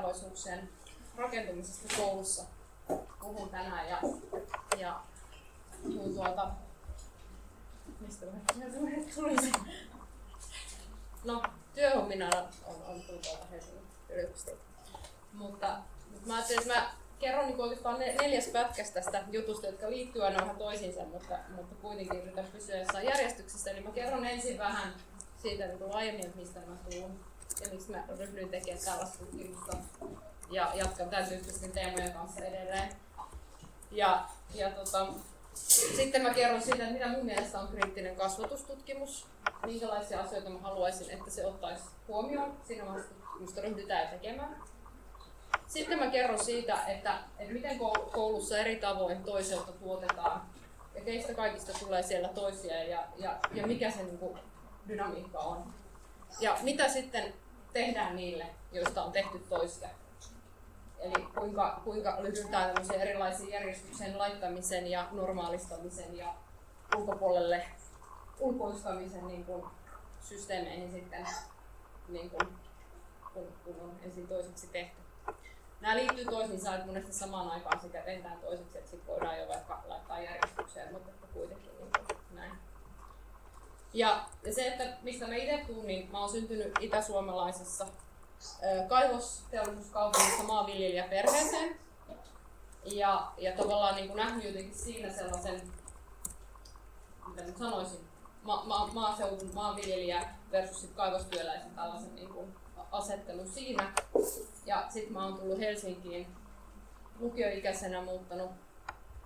[0.00, 0.68] eriarvoisuuksien
[1.16, 2.44] rakentumisesta koulussa
[3.20, 3.98] puhun tänään ja,
[4.78, 5.00] ja
[5.82, 6.50] puhun tuolta,
[8.00, 8.26] mistä
[9.14, 9.36] tuli?
[11.24, 11.42] No,
[11.74, 12.30] työhommina
[12.66, 14.60] on, on tullut tuolta Helsingin yliopistolta.
[15.32, 15.78] Mutta,
[16.10, 20.40] mutta mä ajattelin, että mä kerron niin oikeastaan neljäs pätkäs tästä jutusta, jotka liittyy aina
[20.40, 23.70] vähän toisiinsa, mutta, mutta kuitenkin yritän pysyä jossain järjestyksessä.
[23.70, 24.94] Eli mä kerron ensin vähän
[25.42, 27.29] siitä niin laajemmin, että mistä mä tulen
[27.60, 29.76] ja miksi mä ryhdyin tekemään tällaista tutkimusta.
[30.50, 32.92] Ja jatkan tämän tyyppisten teemojen kanssa edelleen.
[33.90, 35.06] Ja, ja tota,
[35.96, 39.26] sitten mä kerron siitä, mitä mun mielestä on kriittinen kasvatustutkimus,
[39.66, 44.56] minkälaisia asioita mä haluaisin, että se ottaisi huomioon siinä vaiheessa, kun ryhdytään tekemään.
[45.66, 47.78] Sitten mä kerron siitä, että, että miten
[48.12, 50.42] koulussa eri tavoin toiselta tuotetaan
[50.94, 54.38] ja keistä kaikista tulee siellä toisia ja, ja, ja mikä se niin kuin,
[54.88, 55.74] dynamiikka on.
[56.40, 57.34] Ja mitä sitten
[57.72, 59.88] tehdään niille, joista on tehty toisia.
[60.98, 66.34] Eli kuinka, kuinka lyhytään erilaisiin järjestyksen laittamisen ja normaalistamisen ja
[66.96, 67.66] ulkopuolelle
[68.38, 69.64] ulkoistamisen niin kuin,
[70.20, 71.26] systeemeihin sitten,
[72.08, 72.48] niin kuin,
[73.34, 75.00] kun, kun on ensin toiseksi tehty.
[75.80, 79.82] Nämä liittyy toisiinsa, että monesti samaan aikaan sekä tehdään toiseksi, että sitten voidaan jo vaikka
[79.88, 82.52] laittaa järjestykseen, mutta kuitenkin niin kuin, näin.
[83.94, 87.86] Ja, ja se, että mistä mä itse tuun, niin mä oon syntynyt itäsuomalaisessa
[88.88, 91.76] kaivosteollisuuskaupungissa maanviljelijäperheeseen.
[92.84, 95.62] Ja, ja tavallaan niin kuin nähnyt jotenkin siinä sellaisen,
[97.26, 98.00] mitä nyt sanoisin,
[98.42, 102.54] ma, ma, maaseudun maanviljelijä versus sit kaivostyöläisen tällaisen niin kuin
[102.92, 103.92] asettelun siinä.
[104.66, 106.26] Ja sitten mä oon tullut Helsinkiin
[107.18, 108.50] lukioikäisenä muuttanut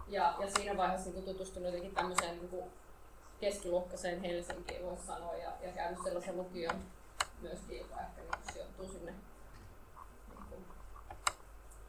[0.08, 2.64] ja, ja siinä vaiheessa niin tutustunut jotenkin tämmöiseen niin
[3.44, 6.84] keskiluokkaiseen Helsinkiin, voisi sanoa, ja, ja käynyt sellaisen lukion
[7.40, 9.14] myöskin, joka ehkä niin sijoittuu sinne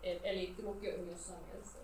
[0.02, 1.78] niin eliittilukioihin jossain mielessä.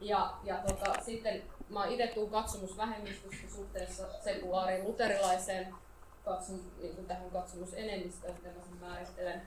[0.00, 5.74] Ja, ja tota, sitten mä itse tuun katsomusvähemmistöstä suhteessa sekulaariin luterilaiseen
[6.24, 9.42] katsom, niin kuin tähän katsomusenemmistöön, miten mä sen määrittelen.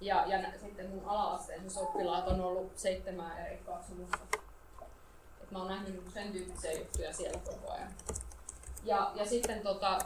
[0.00, 4.18] Ja, ja sitten mun ala-asteen oppilaat on ollut seitsemää eri katsomusta.
[5.42, 7.92] Et mä oon nähnyt sen tyyppisiä juttuja siellä koko ajan.
[8.84, 9.98] Ja, ja sitten tota,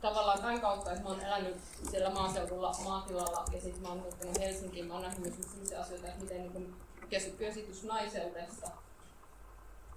[0.00, 1.56] tavallaan tämän kautta, että mä oon elänyt
[1.90, 6.08] siellä maaseudulla, maatilalla ja sitten mä oon muuttanut Helsinkiin, mä oon nähnyt myös sellaisia asioita,
[6.08, 6.74] että miten niin
[7.38, 8.70] käsitys naiseudesta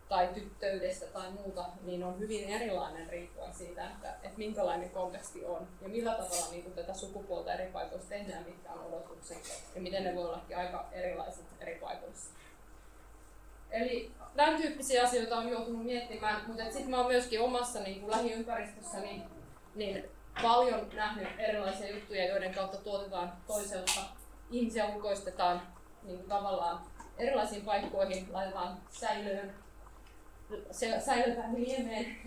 [0.09, 5.67] tai tyttöydestä tai muuta, niin on hyvin erilainen riippuen siitä, että, että minkälainen konteksti on
[5.81, 10.03] ja millä tavalla niin kuin tätä sukupuolta eri paikoissa tehdään, mitkä on odotukset ja miten
[10.03, 12.31] ne voi olla aika erilaiset eri paikoissa.
[13.71, 18.11] Eli tämän tyyppisiä asioita on joutunut miettimään, mutta sitten mä oon myöskin omassa niin kuin
[18.11, 19.23] lähiympäristössäni
[19.75, 20.03] niin
[20.41, 24.01] paljon nähnyt erilaisia juttuja, joiden kautta tuotetaan toiselta,
[24.51, 25.61] ihmisiä ulkoistetaan
[26.03, 26.79] niin kuin tavallaan
[27.17, 29.53] erilaisiin paikkoihin, laitetaan säilöön,
[30.71, 32.17] se, säilytään liemeen,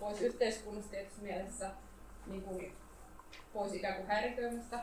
[0.00, 1.70] pois yhteiskunnasta tietysti mielessä
[2.26, 2.76] niin kuin,
[3.52, 4.78] pois ikään kuin häiriköimästä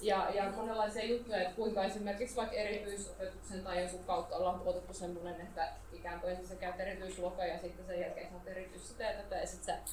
[0.00, 5.40] ja, ja monenlaisia juttuja, että kuinka esimerkiksi vaikka erityisopetuksen tai jonkun kautta ollaan tuotettu semmoinen,
[5.40, 9.04] että ikään kuin ensin sä käyt erityisluokan ja sitten sen jälkeen sä oot erityis sitä
[9.04, 9.92] ja tätä ja sitten sä,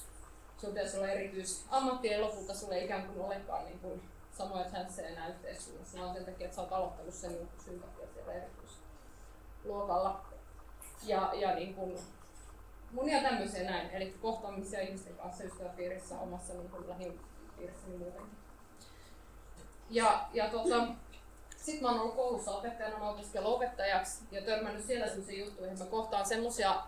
[0.57, 4.01] sun pitäisi olla erityisammatti ja lopulta sulle ei ikään kuin olekaan niin kuin
[4.31, 8.33] samoja chanceja enää yhteiskunnassa, vaan sen takia, että sä oot aloittanut sen niin sympatia siellä
[8.33, 10.25] erityisluokalla.
[11.03, 11.97] Ja, ja niin kuin,
[12.91, 18.37] monia tämmöisiä näin, eli kohtaamisia ihmisten kanssa ystäväpiirissä omassa niin lähipiirissäni muutenkin.
[19.91, 20.87] Ja, ja tota,
[21.57, 25.83] sitten mä oon ollut koulussa opettajana, mä opiskellut opettajaksi ja törmännyt siellä sellaisia juttuja, että
[25.83, 26.83] mä kohtaan semmoisia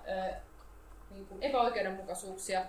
[1.10, 2.66] niin epäoikeudenmukaisuuksia,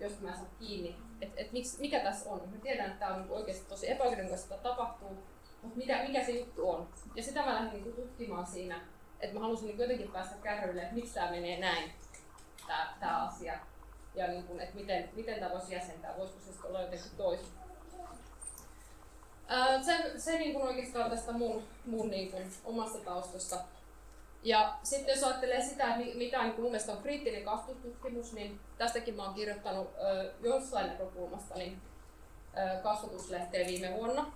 [0.00, 2.48] joista mä en saa kiinni, että et mikä tässä on.
[2.48, 5.18] Mä tiedän, että tämä on niin oikeasti tosi epäoikeudenmukaista tapahtuu,
[5.62, 6.88] mutta mikä, mikä se juttu on.
[7.14, 8.80] Ja sitä mä lähdin niin tutkimaan siinä,
[9.20, 11.92] että mä halusin niin jotenkin päästä kärryille, että miksi tämä menee näin,
[13.00, 13.58] tämä asia.
[14.14, 17.63] Ja niin kuin, että miten, miten tämä voisi jäsentää, voisiko se olla jotenkin toisin
[19.82, 23.56] se, se niin kuin oikeastaan tästä mun, mun niin kuin omasta taustasta.
[24.42, 29.14] Ja sitten jos ajattelee sitä, mitä niin kuin mun mielestä on kriittinen kasvatustutkimus, niin tästäkin
[29.14, 29.90] mä oon kirjoittanut
[30.40, 31.82] jossain näkökulmasta niin,
[32.56, 34.32] ö, kasvatuslehteen viime vuonna.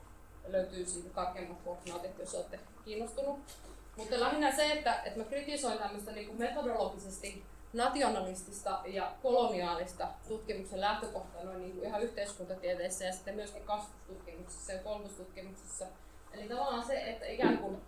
[0.47, 3.39] Löytyy siitä tarkemmat koordinaatit, jos olette kiinnostunut.
[3.97, 7.43] Mutta lähinnä se, että, että mä kritisoin tämmöistä niin kuin metodologisesti
[7.73, 14.83] nationalistista ja koloniaalista tutkimuksen lähtökohtaa noin niin kuin ihan yhteiskuntatieteissä ja sitten myöskin kasvustutkimuksessa ja
[14.83, 15.87] koulutustutkimuksessa.
[16.33, 17.83] Eli tavallaan se, että ikään kuin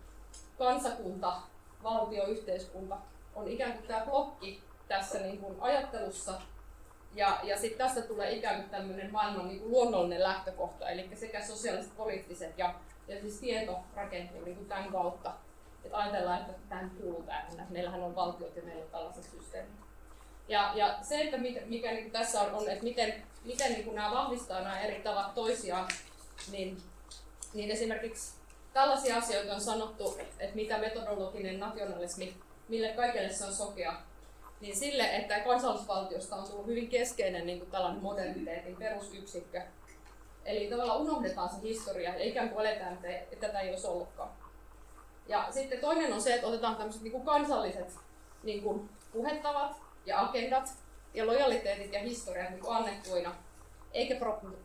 [0.57, 1.41] kansakunta,
[1.83, 2.97] valtio, yhteiskunta
[3.35, 6.41] on ikään kuin tämä blokki tässä niin kuin ajattelussa
[7.15, 11.45] ja, ja sitten tästä tulee ikään kuin tämmöinen maailman niin kuin luonnollinen lähtökohta, eli sekä
[11.45, 12.75] sosiaaliset, poliittiset ja,
[13.07, 15.33] ja siis tieto rakentuu niin kuin tämän kautta.
[15.85, 19.79] Että ajatellaan, että tähän kuuluu tähän, meillähän on valtiot ja meillä on tällaiset systeemit.
[20.47, 24.11] Ja, ja se, että mikä, mikä niin tässä on, on, että miten, miten niin nämä
[24.11, 25.87] vahvistaa nämä eri tavat toisiaan,
[26.51, 26.77] niin,
[27.53, 28.33] niin esimerkiksi
[28.73, 32.35] tällaisia asioita on sanottu, että mitä metodologinen nationalismi,
[32.67, 33.93] mille kaikille se on sokea,
[34.61, 39.61] niin sille, että kansallisvaltiosta on tullut hyvin keskeinen niin kuin tällainen moderniteetin perusyksikkö.
[40.45, 44.29] Eli tavallaan unohdetaan se historia ja ikään kuin eletään, että, että tätä ei olisi ollutkaan.
[45.27, 47.95] Ja sitten toinen on se, että otetaan tämmöiset niin kuin kansalliset
[48.43, 49.75] niin kuin puhettavat
[50.05, 50.69] ja agendat
[51.13, 53.35] ja lojaliteetit ja historiat niin kuin annettuina,
[53.93, 54.15] eikä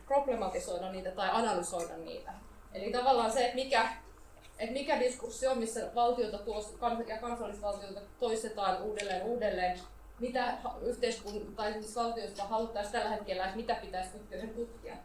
[0.05, 2.33] problematisoida niitä tai analysoida niitä.
[2.73, 3.89] Eli tavallaan se, että mikä,
[4.59, 6.77] että mikä diskurssi on, missä valtiota tuos,
[7.07, 9.79] ja kansallisvaltiota toistetaan uudelleen uudelleen,
[10.19, 14.09] mitä yhteiskunta tai siis valtiosta haluttaisiin tällä hetkellä, että mitä pitäisi
[14.55, 14.97] tutkia.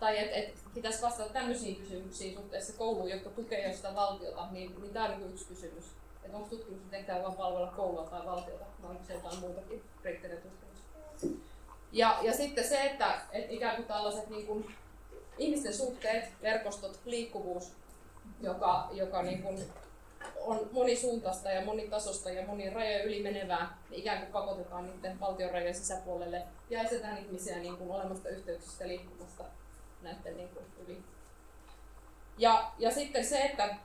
[0.00, 4.80] Tai että et pitäisi vastata tämmöisiin kysymyksiin suhteessa kouluun, jotka tukee jo sitä valtiota, niin,
[4.80, 5.84] niin tämä on niin yksi kysymys.
[6.24, 10.38] Että onko tutkimuksen tehtävä vain palvella koulua tai valtiota, vai onko se jotain muutakin kriittinen
[10.38, 10.78] tutkimus.
[11.92, 14.74] Ja, ja sitten se, että, että ikään kuin tällaiset niin kuin,
[15.38, 17.72] ihmisten suhteet, verkostot, liikkuvuus,
[18.40, 19.64] joka, joka niin kuin
[20.40, 25.50] on monisuuntaista ja monitasosta ja monien rajojen yli menevää, niin ikään kuin pakotetaan niiden valtion
[25.50, 29.44] rajojen sisäpuolelle ja estetään ihmisiä niin kuin olemasta yhteyksistä liikkumasta
[30.06, 31.02] näiden niin kuin yli.
[32.38, 33.76] Ja, ja sitten se, että,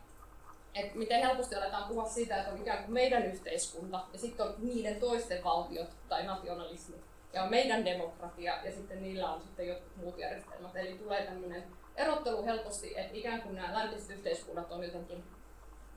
[0.75, 4.55] että miten helposti aletaan puhua siitä, että on ikään kuin meidän yhteiskunta ja sitten on
[4.57, 6.95] niiden toisten valtiot tai nationalismi
[7.33, 10.75] ja on meidän demokratia ja sitten niillä on sitten jotkut muut järjestelmät.
[10.75, 11.63] Eli tulee tämmöinen
[11.95, 15.23] erottelu helposti, että ikään kuin nämä läntiset yhteiskunnat on jotenkin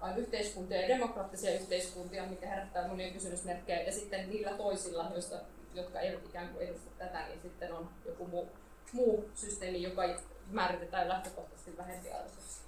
[0.01, 5.37] vain yhteiskuntia ja demokraattisia yhteiskuntia, mikä herättää monia kysymysmerkkejä, ja sitten niillä toisilla, joista,
[5.75, 8.49] jotka eivät ikään kuin edusta tätä, niin sitten on joku muu,
[8.95, 10.03] muu systeemi, joka
[10.51, 12.61] määritetään lähtökohtaisesti vähempiarvoiseksi.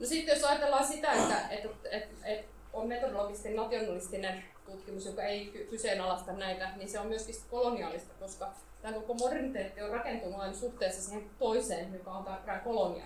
[0.00, 5.66] No sitten jos ajatellaan sitä, että, että, että, että on metodologisesti nationalistinen tutkimus, joka ei
[5.70, 8.52] kyseenalaista näitä, niin se on myöskin koloniaalista, koska
[8.82, 13.04] tämä koko moderniteetti on rakentunut aina suhteessa siihen toiseen, joka on tämä kolonia.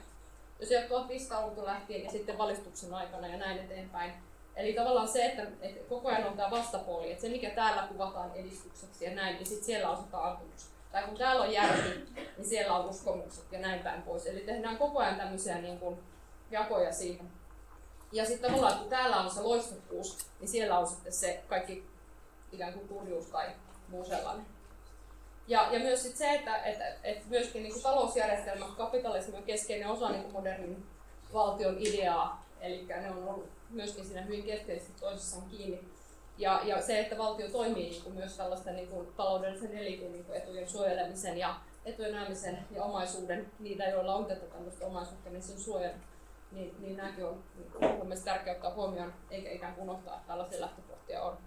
[0.61, 4.13] Jos sieltä 1500-luvulta lähtien ja sitten valistuksen aikana ja näin eteenpäin.
[4.57, 8.31] Eli tavallaan se, että, että koko ajan on tämä vastapuoli, että se mikä täällä kuvataan
[8.35, 10.71] edistykseksi ja näin, niin sitten siellä on se taantumus.
[10.93, 11.89] Tai kun täällä on järki,
[12.37, 14.27] niin siellä on uskomukset ja näin päin pois.
[14.27, 15.99] Eli tehdään koko ajan tämmöisiä niin kuin,
[16.51, 17.31] jakoja siihen.
[18.13, 21.87] Ja sitten tavallaan, kun täällä on se loistukkuus, niin siellä on sitten se kaikki
[22.53, 23.47] ikään kuin kurjuus tai
[23.89, 24.47] muu sellainen.
[25.49, 29.89] Ja, ja myös sit se, että, että, että myöskin niin kuin talousjärjestelmä, kapitalismi on keskeinen
[29.89, 30.87] osa niin kuin modernin
[31.33, 35.98] valtion ideaa, eli ne on ollut myöskin siinä hyvin keskeisesti toisissaan kiinni.
[36.39, 40.27] Ja, ja se, että valtio toimii niin kuin myös tällaisten niin kuin taloudellisen eliitin niin
[40.33, 45.59] etujen suojelemisen ja etujen näemisen ja omaisuuden, niitä joilla on tätä tämmöistä omaisuutta, niin sen
[45.59, 45.95] suojan,
[46.53, 50.17] niin, niin nämäkin on niin kuin, mun mielestä tärkeää ottaa huomioon, eikä ikään kuin unohtaa,
[50.17, 51.39] että tällaisia lähtökohtia on.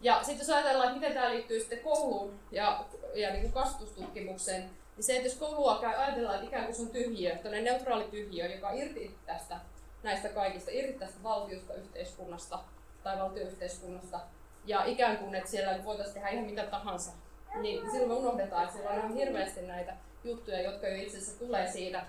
[0.00, 2.84] Ja sitten jos ajatellaan, että miten tämä liittyy sitten kouluun ja,
[3.14, 6.82] ja niin kuin kasvatustutkimukseen, niin se, että jos koulua käy, ajatellaan, että ikään kuin se
[6.82, 9.60] on tyhjiö, neutraali tyhjiö, joka irti tästä
[10.02, 12.58] näistä kaikista, irti tästä valtiosta, yhteiskunnasta
[13.04, 14.20] tai valtioyhteiskunnasta,
[14.66, 17.12] ja ikään kuin, että siellä voitaisiin tehdä ihan mitä tahansa,
[17.54, 21.38] niin silloin me unohdetaan, että siellä on ihan hirveästi näitä juttuja, jotka jo itse asiassa
[21.38, 22.06] tulee siitä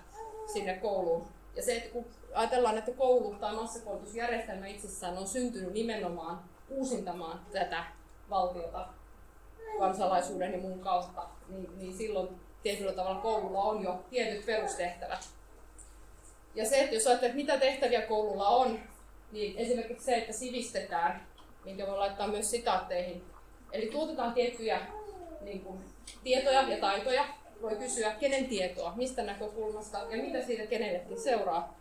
[0.53, 1.27] sinne kouluun.
[1.55, 7.83] Ja se, että kun ajatellaan, että koulu tai massakoulutusjärjestelmä itsessään on syntynyt nimenomaan uusintamaan tätä
[8.29, 8.87] valtiota
[9.79, 15.29] kansalaisuuden ja muun kautta, niin, niin silloin tietyllä tavalla koululla on jo tietyt perustehtävät.
[16.55, 18.79] Ja se, että jos ajattelet, mitä tehtäviä koululla on,
[19.31, 21.27] niin esimerkiksi se, että sivistetään,
[21.65, 23.23] minkä voi laittaa myös sitaatteihin.
[23.71, 24.81] Eli tuotetaan tiettyjä
[25.41, 25.79] niin kuin,
[26.23, 27.25] tietoja ja taitoja.
[27.61, 31.79] Voi kysyä, kenen tietoa, mistä näkökulmasta ja mitä siitä kenellekin seuraa.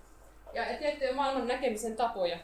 [0.52, 2.38] Ja, tiettyjä maailman näkemisen tapoja.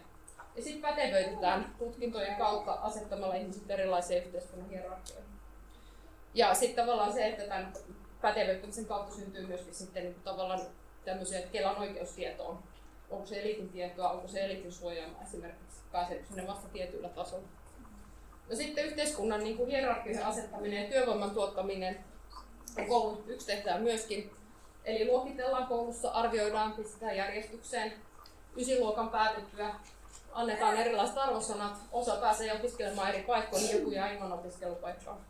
[0.56, 5.30] Ja sitten pätevöitetään tutkintojen kautta asettamalla ihmiset erilaisiin yhteiskunnan hierarkioihin.
[6.34, 7.72] Ja sitten tavallaan se, että tämän
[8.20, 10.60] pätevöittämisen kautta syntyy myöskin sitten niin tavallaan
[11.04, 12.62] tämmöisiä, Kelan oikeustietoon.
[13.10, 17.48] Onko se elitin tietoa, onko se elitin suojaama esimerkiksi, pääseekö sinne vasta tietyllä tasolla.
[18.50, 22.04] No sitten yhteiskunnan niin hierarkioiden asettaminen ja työvoiman tuottaminen
[22.78, 24.30] on koulun yksi tehtävä myöskin.
[24.84, 27.92] Eli luokitellaan koulussa, arvioidaan, pistetään järjestykseen
[28.56, 29.74] ysiluokan päätettyä
[30.32, 35.20] annetaan erilaiset arvosanat, osa pääsee opiskelemaan eri paikkoihin, joku jää ilman opiskelupaikkaa.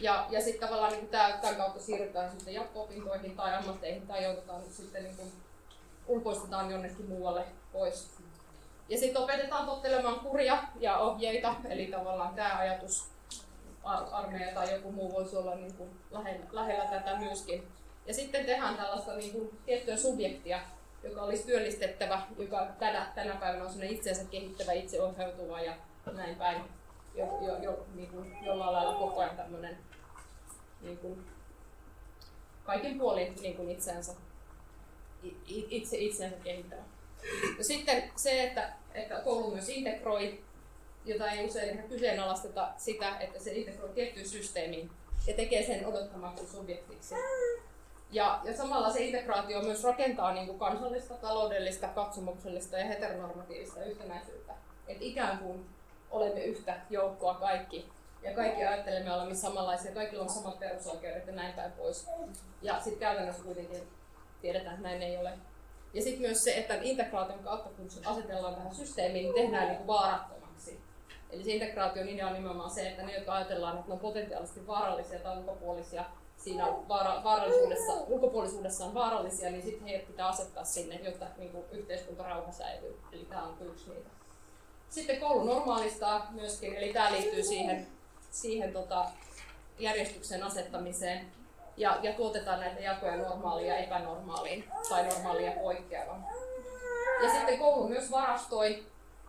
[0.00, 5.04] Ja, ja sitten tavallaan niin tämän kautta siirrytään sitten jatko-opintoihin tai ammatteihin tai joudutaan sitten
[5.04, 5.32] niin kuin,
[6.06, 8.10] ulkoistetaan jonnekin muualle pois.
[8.88, 13.08] Ja sitten opetetaan tottelemaan kuria ja ohjeita, eli tavallaan tämä ajatus
[13.84, 17.68] ar- armeija tai joku muu voisi olla niin kuin lähellä, lähellä tätä myöskin.
[18.06, 20.60] Ja sitten tehdään tällaista niin kuin, tiettyä subjektia,
[21.02, 25.74] joka olisi työllistettävä, joka tänä, tänä päivänä on itseensä kehittävä, itseohjautuva ja
[26.12, 26.62] näin päin,
[27.14, 29.78] jo, jo, jo, niin kuin jollain lailla koko ajan tämmöinen
[30.80, 31.26] niin kuin,
[32.64, 34.12] kaikin puolin niin kuin itseensä,
[35.48, 36.82] itse, itseensä kehittävä.
[37.58, 40.40] Ja sitten se, että, että koulu myös integroi,
[41.04, 44.90] jota ei usein ihan kyseenalaisteta sitä, että se integroi tiettyyn systeemiin
[45.26, 47.14] ja tekee sen odottamaksi subjektiksi.
[48.10, 54.54] Ja, ja samalla se integraatio myös rakentaa niin kuin kansallista, taloudellista, katsomuksellista ja heteronormatiivista yhtenäisyyttä.
[54.88, 55.66] Et ikään kuin
[56.10, 57.88] olemme yhtä joukkoa kaikki
[58.22, 62.06] ja kaikki ajattelemme olemme samanlaisia, kaikilla on samat perusoikeudet ja näin päin pois.
[62.62, 63.82] Ja sitten käytännössä kuitenkin
[64.44, 65.32] tiedetään, että näin ei ole.
[65.94, 69.86] Ja sitten myös se, että integraation kautta, kun asetellaan tähän systeemiin, niin tehdään niin kuin
[69.86, 70.80] vaarattomaksi.
[71.30, 74.66] Eli se integraation idea on nimenomaan se, että ne, jotka ajatellaan, että ne on potentiaalisesti
[74.66, 76.04] vaarallisia tai ulkopuolisia,
[76.36, 81.64] siinä vaara, vaarallisuudessa, ulkopuolisuudessa on vaarallisia, niin sitten heidät pitää asettaa sinne, jotta niin kuin
[81.72, 83.00] yhteiskuntarauha säilyy.
[83.12, 84.10] Eli tämä on yksi niitä.
[84.88, 87.86] Sitten koulu normaalistaa myöskin, eli tämä liittyy siihen,
[88.30, 89.06] siihen tota,
[89.78, 91.26] järjestyksen asettamiseen
[91.76, 96.24] ja, ja tuotetaan näitä jakoja normaaliin ja epänormaaliin tai normaalia poikkeavaan.
[97.22, 98.86] Ja sitten koulu myös varastoi,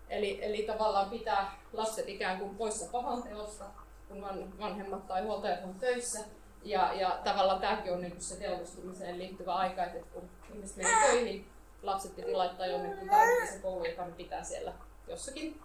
[0.10, 3.66] eli, eli tavallaan pitää lapset ikään kuin poissa pahan teosta,
[4.08, 4.22] kun
[4.60, 6.20] vanhemmat tai huoltajat on töissä.
[6.64, 11.52] Ja, ja tavallaan tämäkin on niin se teollistumiseen liittyvä aika, että kun ihmiset menee töihin,
[11.84, 14.74] lapset piti laittaa jonnekin tai se koulu, joka pitää siellä
[15.08, 15.62] jossakin.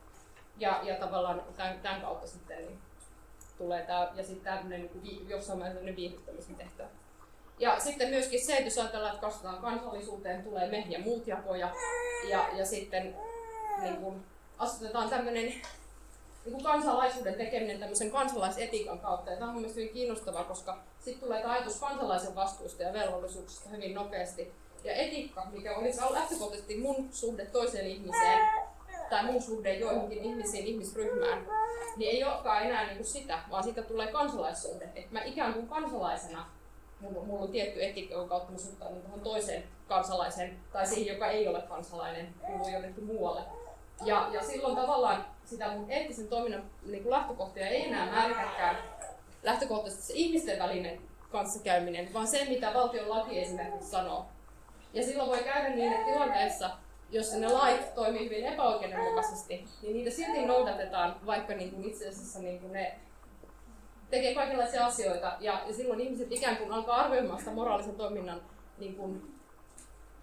[0.57, 2.81] Ja, ja tavallaan tämän, tämän kautta sitten niin
[3.61, 6.89] tulee tämä, ja sitten tämmöinen niin jossain määrin viihdyttämisen tehtävä.
[7.59, 11.75] Ja sitten myöskin se, että jos ajatellaan, että kasvataan kansallisuuteen, tulee me ja muut jakoja,
[12.29, 13.17] ja, ja sitten
[13.83, 14.25] niin kuin,
[14.59, 15.63] asetetaan tämmöinen niin
[16.53, 19.31] kuin kansalaisuuden tekeminen tämmöisen kansalaisetiikan kautta.
[19.31, 23.95] Ja tämä on mielestäni kiinnostavaa, koska sitten tulee tämä ajatus kansalaisen vastuusta ja velvollisuuksista hyvin
[23.95, 24.53] nopeasti.
[24.85, 28.39] Ja etiikka, mikä olisi lähtökohtaisesti mun suhde toiseen ihmiseen,
[29.11, 31.47] tai mun suhde joihinkin ihmisiin, ihmisryhmään,
[31.97, 34.85] niin ei olekaan enää niin kuin sitä, vaan siitä tulee kansalaissuhde.
[34.85, 36.47] Että mä ikään kuin kansalaisena,
[37.01, 41.27] mulla, mulla on tietty etiikka, jonka kautta mä suhtaudun tuohon toiseen kansalaisen, tai siihen, joka
[41.27, 43.41] ei ole kansalainen, kuuluu jonnekin muualle.
[44.05, 48.77] Ja, ja silloin tavallaan sitä mun eettisen toiminnan niin kuin lähtökohtia ei enää määritäkään
[49.43, 51.01] lähtökohtaisesti se ihmisten välinen
[51.33, 54.27] kanssakäyminen, vaan se, mitä valtion laki esimerkiksi sanoo.
[54.93, 56.71] Ja silloin voi käydä niin, että tilanteessa,
[57.13, 62.39] jossa ne lait toimii hyvin epäoikeudenmukaisesti, niin niitä silti noudatetaan, vaikka niin kuin itse asiassa
[62.39, 62.99] niin kuin ne
[64.11, 65.33] tekee kaikenlaisia asioita.
[65.41, 68.43] Ja, ja silloin ihmiset ikään kuin alkaa arvioimaan sitä moraalisen toiminnan
[68.79, 69.35] niin kuin,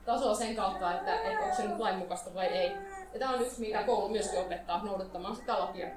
[0.06, 2.72] tasoa sen kautta, että, että onko se nyt lainmukaista vai ei.
[3.13, 5.88] Ja tämä on yksi, mitä koulu myöskin opettaa noudattamaan sitä lakia.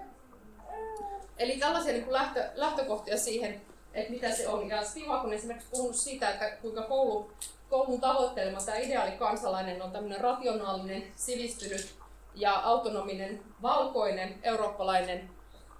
[1.38, 3.61] Eli tällaisia niin kuin lähtö, lähtökohtia siihen,
[3.94, 4.68] että mitä se on.
[4.68, 7.32] Ja Stivak on esimerkiksi puhunut siitä, että kuinka koulu
[7.70, 11.94] koulun tavoittelema tämä ideaali kansalainen on tämmöinen rationaalinen, sivistynyt
[12.34, 15.30] ja autonominen, valkoinen, eurooppalainen,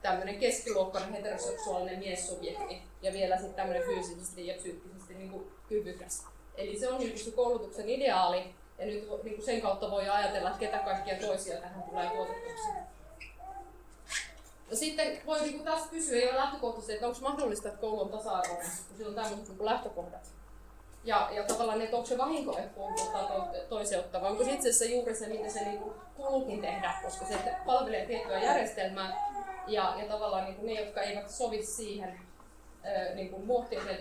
[0.03, 6.27] tämmöinen keskiluokkainen heteroseksuaalinen miessubjekti ja vielä sitten tämmöinen fyysisesti ja psyykkisesti niin kuin kyvykäs.
[6.55, 10.09] Eli se on niin kuin se koulutuksen ideaali ja nyt niin kuin sen kautta voi
[10.09, 12.69] ajatella, että ketä kaikkia toisia tähän tulee tuotetuksi.
[14.71, 18.09] No sitten voi niin kuin taas kysyä jo lähtökohtaisesti, että onko mahdollista, että koulu on
[18.09, 20.40] tasa-arvoinen, kun sillä on tämmöiset niin lähtökohdat.
[21.05, 25.15] Ja, ja tavallaan, että onko se vahinko, että puhutaan toiseuttava, onko se itse asiassa juuri
[25.15, 25.83] se, mitä se niin
[26.17, 27.35] kuuluukin tehdä, koska se
[27.67, 29.31] palvelee tiettyä järjestelmää,
[29.67, 32.21] ja, ja tavallaan niin kuin ne, jotka eivät sovi siihen
[33.15, 33.43] niin kuin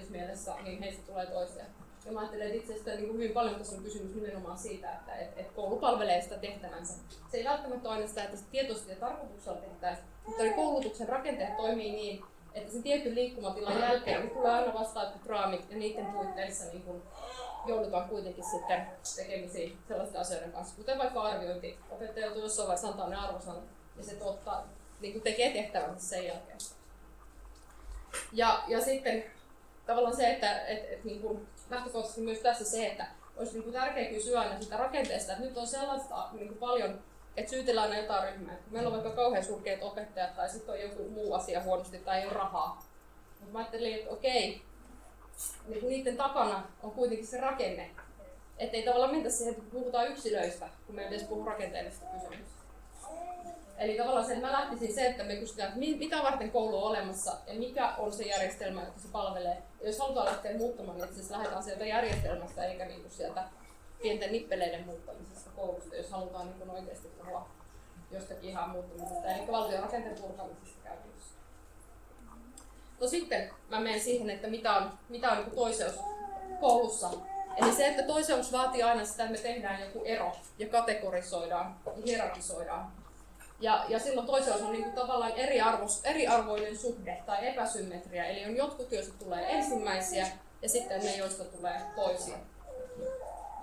[0.10, 1.66] mielessä, niin heistä tulee toisia.
[2.06, 4.92] Ja mä ajattelen, että itse asiassa niin kuin hyvin paljon tässä on kysymys nimenomaan siitä,
[4.92, 6.94] että et, et koulu palvelee sitä tehtävänsä.
[7.32, 11.58] Se ei välttämättä ole aina sitä, että se tietoisesti ja tarkoituksella tehtäisiin, mutta koulutuksen rakenteet
[11.58, 12.24] toimii niin,
[12.60, 17.04] että sen tietyn liikkumatilan jälkeen niin tulee aina vastaan raamit ja niiden puitteissa niin kun
[17.66, 21.78] joudutaan kuitenkin sitten tekemisiin sellaisten asioiden kanssa, kuten vaikka arviointi.
[21.90, 23.64] Opettaja joutuu jossain vaiheessa antaa ne arvosanat
[23.98, 24.68] ja se tuottaa,
[25.00, 26.58] niin kuin tekee tehtävänsä sen jälkeen.
[28.34, 29.24] Ja, ja sitten
[29.86, 33.74] tavallaan se, että et, et, niin kuin lähtökohtaisesti myös tässä se, että olisi niin kuin
[33.74, 37.02] tärkeää kysyä aina sitä rakenteesta, että nyt on sellaista niin kuin paljon
[37.38, 38.58] että syytellään aina jotain ryhmää.
[38.72, 42.26] Meillä on vaikka kauhean surkeat opettajat tai sitten on joku muu asia huonosti tai ei
[42.26, 42.84] ole rahaa.
[43.40, 44.62] Mutta mä ajattelin, että okei,
[45.68, 47.90] niin niiden takana on kuitenkin se rakenne.
[48.58, 52.60] Että ei tavallaan mentä siihen, että puhutaan yksilöistä, kun me edes puhua rakenteellisesta kysymyksestä.
[53.78, 56.84] Eli tavallaan se, että mä lähtisin se, että me kysytään, että mitä varten koulu on
[56.84, 59.58] olemassa ja mikä on se järjestelmä, että se palvelee.
[59.82, 63.44] Ja jos halutaan lähteä muuttamaan, niin siis lähdetään sieltä järjestelmästä eikä niinku sieltä
[64.02, 67.50] pienten nippeleiden muuttamisesta koulusta, jos halutaan niin kuin oikeasti puhua
[68.12, 71.34] jostakin ihan muuttumisesta, eli valtion rakenteen purkamisesta käytännössä.
[73.00, 75.96] No sitten mä menen siihen, että mitä on, mitä on niin toiseus
[76.60, 77.10] koulussa.
[77.58, 81.92] Eli se, että toiseus vaatii aina sitä, että me tehdään joku ero ja kategorisoidaan ja
[82.06, 82.92] hierarkisoidaan.
[83.60, 88.26] Ja, ja silloin toiseus on niin kuin tavallaan eriarvos, eriarvoinen suhde tai epäsymmetria.
[88.26, 90.28] Eli on jotkut, joista tulee ensimmäisiä
[90.62, 92.38] ja sitten ne, joista tulee toisia.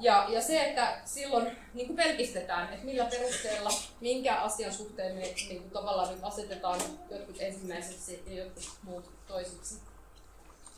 [0.01, 5.21] Ja, ja se, että silloin niin kuin pelkistetään, että millä perusteella, minkä asian suhteen me
[5.21, 9.81] niin kuin tavallaan nyt asetetaan jotkut ensimmäiseksi ja jotkut muut toisiksi.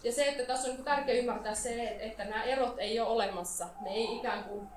[0.04, 3.66] Ja se, että tässä on niin tärkeää ymmärtää se, että nämä erot ei ole olemassa.
[3.80, 4.68] Ne ei ikään kuin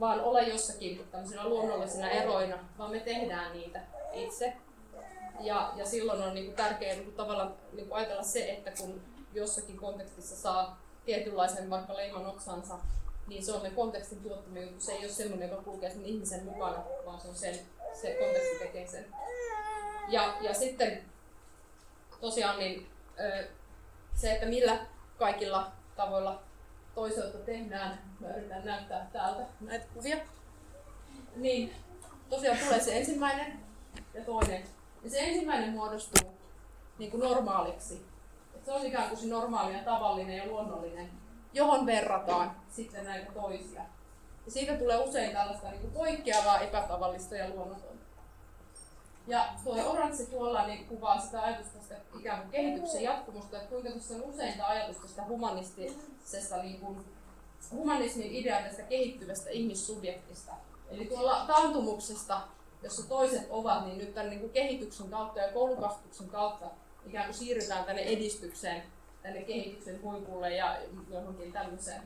[0.00, 3.80] vaan ole jossakin tämmöisenä luonnollisina eroina, vaan me tehdään niitä
[4.12, 4.52] itse.
[5.40, 8.70] Ja, ja silloin on niin kuin tärkeää niin kuin tavallaan niin kuin ajatella se, että
[8.70, 9.02] kun
[9.34, 12.78] jossakin kontekstissa saa tietynlaisen vaikka leiman otsansa,
[13.26, 14.80] niin se on se kontekstin tuottama juttu.
[14.80, 17.58] Se ei ole semmoinen, joka kulkee sen ihmisen mukana, vaan se on sen,
[17.92, 19.06] se konteksti tekee sen.
[20.08, 21.02] Ja, ja sitten
[22.20, 22.90] tosiaan niin,
[24.14, 24.86] se, että millä
[25.18, 26.42] kaikilla tavoilla
[26.94, 30.16] toiselta tehdään, mä yritän näyttää täältä näitä kuvia,
[31.36, 31.74] niin
[32.30, 33.60] tosiaan tulee se ensimmäinen
[34.14, 34.62] ja toinen.
[35.04, 36.30] Ja se ensimmäinen muodostuu
[36.98, 38.06] niin kuin normaaliksi.
[38.54, 41.10] Et se on ikään kuin se normaali ja tavallinen ja luonnollinen,
[41.52, 43.82] johon verrataan sitten näitä toisia.
[44.46, 47.96] Ja siitä tulee usein tällaista niin poikkeavaa, epätavallista ja luonnotonta.
[49.26, 53.90] Ja tuo oranssi tuolla niin kuvaa sitä ajatusta tästä ikään kuin kehityksen jatkumusta, että kuinka
[53.90, 57.04] tuossa on usein tämä ajatus tästä humanistisesta niin kuin,
[57.70, 60.52] humanismin idea tästä kehittyvästä ihmissubjektista.
[60.90, 62.40] Eli tuolla taantumuksesta,
[62.82, 66.66] jossa toiset ovat, niin nyt tämän niin kuin kehityksen kautta ja koulukasvatuksen kautta
[67.06, 68.82] ikään kuin siirrytään tänne edistykseen,
[69.26, 70.76] tänne kehityksen huipulle ja
[71.10, 72.02] johonkin tämmöiseen.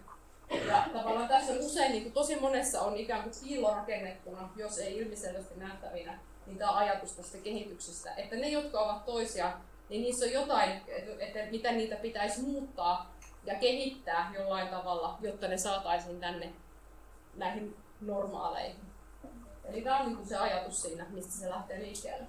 [0.69, 5.55] Ja tavallaan tässä usein, niin kuin tosi monessa on ikään kuin piilorakennettuna, jos ei ilmiselvästi
[5.57, 9.53] nähtävinä, niin tämä ajatus tästä kehityksestä, että ne, jotka ovat toisia,
[9.89, 10.71] niin niissä on jotain,
[11.19, 16.53] että miten niitä pitäisi muuttaa ja kehittää jollain tavalla, jotta ne saataisiin tänne
[17.35, 18.81] näihin normaaleihin.
[19.65, 22.27] Eli tämä on niin kuin se ajatus siinä, mistä se lähtee liikkeelle.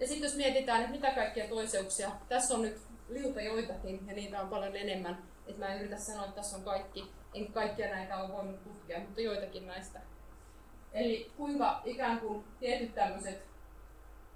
[0.00, 4.40] Ja sitten jos mietitään, että mitä kaikkia toiseuksia, tässä on nyt liuta joitakin ja niitä
[4.40, 5.22] on paljon enemmän.
[5.46, 8.98] Että mä en yritä sanoa, että tässä on kaikki, en kaikkia näitä ole voinut tutkia,
[8.98, 10.00] mutta joitakin näistä.
[10.92, 13.42] Eli kuinka ikään kuin tietyt tämmöiset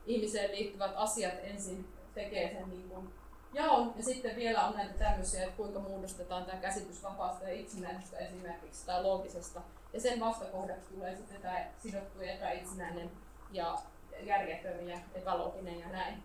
[0.07, 3.15] ihmiseen liittyvät asiat ensin tekee sen niin kuin
[3.53, 3.95] jaon.
[3.97, 8.87] Ja sitten vielä on näitä tämmöisiä, että kuinka muodostetaan tämä käsitys vapaasta ja itsenäisestä esimerkiksi
[8.87, 9.61] tai loogisesta.
[9.93, 13.11] Ja sen vastakohdaksi tulee sitten tämä sidottu ja epäitsenäinen
[13.53, 13.79] ja
[14.23, 16.23] järjetön ja epälooginen ja näin.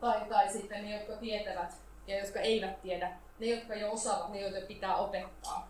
[0.00, 1.74] Tai, tai sitten ne, jotka tietävät
[2.06, 3.16] ja jotka eivät tiedä.
[3.38, 5.68] Ne, jotka jo osaavat, ne, joita pitää opettaa.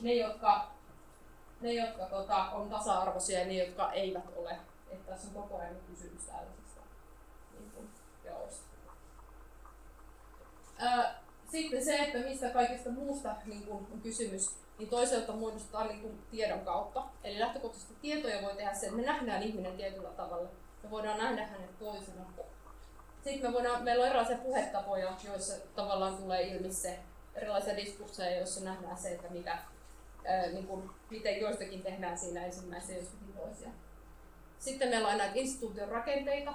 [0.00, 0.70] Ne, jotka,
[1.60, 4.58] ne, jotka tota, on tasa-arvoisia ja ne, jotka eivät ole.
[4.90, 6.80] Että tässä on koko ajan kysymys tällaisesta
[7.58, 7.90] niin kuin,
[8.24, 8.64] jaosta.
[11.50, 16.22] Sitten se, että mistä kaikesta muusta niin kuin, on kysymys, niin toiselta muodostetaan niin kuin,
[16.30, 17.04] tiedon kautta.
[17.24, 20.48] Eli lähtökohtaisesti tietoja voi tehdä se, että me nähdään ihminen tietyllä tavalla.
[20.82, 22.24] Me voidaan nähdä hänet toisena.
[23.24, 26.98] Sitten me voidaan, meillä on erilaisia puhetapoja, joissa tavallaan tulee ilmi se
[27.34, 29.58] erilaisia diskursseja, joissa nähdään se, että mitä,
[30.24, 33.68] ää, niin kuin, miten joistakin tehdään siinä ensimmäisiä joistakin toisia.
[34.58, 36.54] Sitten meillä on näitä instituution rakenteita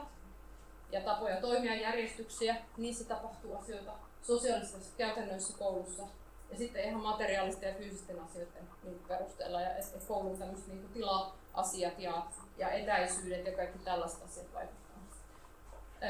[0.92, 2.56] ja tapoja toimia järjestyksiä.
[2.78, 6.04] Niissä tapahtuu asioita sosiaalisissa käytännöissä koulussa
[6.52, 9.70] ja sitten ihan materiaalisten ja fyysisten asioiden niin perusteella ja
[10.08, 12.26] koulun tämmöiset niin tila-asiat ja,
[12.58, 14.89] ja etäisyydet ja kaikki tällaiset asiat vaikuttavat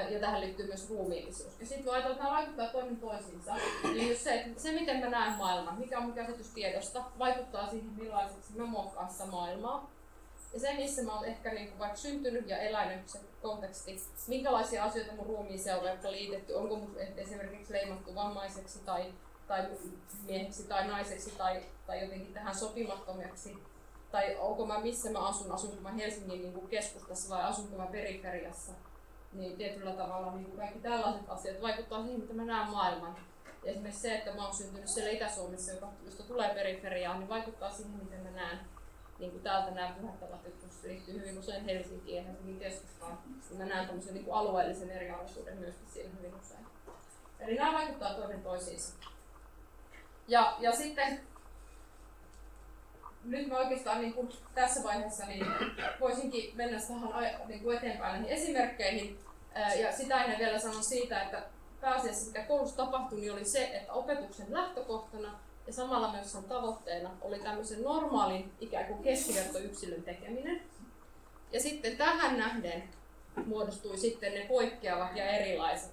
[0.10, 1.60] ja tähän liittyy myös ruumiillisuus.
[1.60, 5.00] Ja sitten kun ajatellaan, että nämä vaikuttaa toinen toisiinsa, niin just se, että se miten
[5.00, 9.92] mä näen maailman, mikä on mun käsitys tiedosta, vaikuttaa siihen millaiseksi mä muokkaan sitä maailmaa.
[10.54, 14.84] Ja se, missä mä oon ehkä niin kuin vaikka syntynyt ja elänyt se konteksti, minkälaisia
[14.84, 19.14] asioita mun ruumiiseen on liitetty, onko mun esimerkiksi leimattu vammaiseksi tai,
[19.48, 19.70] tai
[20.26, 23.58] mieheksi tai naiseksi tai, tai jotenkin tähän sopimattomaksi,
[24.12, 27.86] tai onko mä missä mä asun, asunko mä Helsingin niin kuin keskustassa vai asunko mä
[27.86, 28.72] periferiassa
[29.34, 33.16] niin tietyllä tavalla niin kaikki tällaiset asiat vaikuttaa siihen, mitä mä näen maailman.
[33.64, 37.72] Ja esimerkiksi se, että mä oon syntynyt siellä Itä-Suomessa, joka, josta tulee periferiaan, niin vaikuttaa
[37.72, 38.60] siihen, miten mä näen
[39.20, 43.20] niin kuin täältä nämä puhettavat, jotka liittyy hyvin usein Helsinkiin ja Helsingin keskustaan.
[43.58, 46.66] Mä näen tämmöisen niin kuin alueellisen eriarvoisuuden myöskin siinä hyvin usein.
[47.40, 48.94] Eli nämä vaikuttaa toinen toisiinsa.
[50.28, 51.20] Ja, ja sitten
[53.24, 55.46] nyt mä oikeastaan niin kuin tässä vaiheessa niin
[56.00, 59.20] voisinkin mennä tähän niin kuin eteenpäin näihin esimerkkeihin.
[59.80, 61.44] Ja sitä ennen vielä sanon siitä, että
[61.82, 67.10] pääasiassa mitä koulussa tapahtui, niin oli se, että opetuksen lähtökohtana ja samalla myös sen tavoitteena
[67.22, 70.62] oli tämmöisen normaalin ikään kuin keskivertoyksilön tekeminen.
[71.52, 72.84] Ja sitten tähän nähden
[73.46, 75.92] muodostui sitten ne poikkeavat ja erilaiset.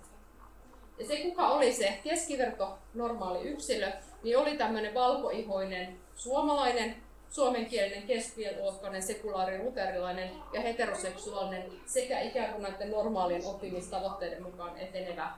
[0.98, 6.96] Ja se, kuka oli se keskiverto normaali yksilö, niin oli tämmöinen valkoihoinen suomalainen,
[7.30, 15.30] suomenkielinen, keskiluokkainen, sekulaari, luterilainen ja heteroseksuaalinen sekä ikään kuin näiden normaalien oppimistavoitteiden mukaan etenevä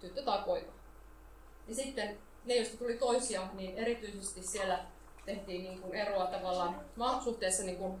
[0.00, 0.72] tyttö tai poika.
[1.68, 4.84] Ja sitten ne, joista tuli toisia, niin erityisesti siellä
[5.26, 6.86] tehtiin niin kuin eroa tavallaan
[7.24, 8.00] suhteessa niin kuin,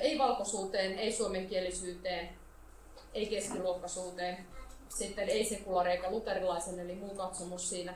[0.00, 2.28] ei-valkoisuuteen, ei-suomenkielisyyteen,
[3.14, 4.46] ei-keskiluokkaisuuteen,
[4.88, 7.94] sitten ei-sekulaari eikä luterilaisen, eli muu katsomus siinä,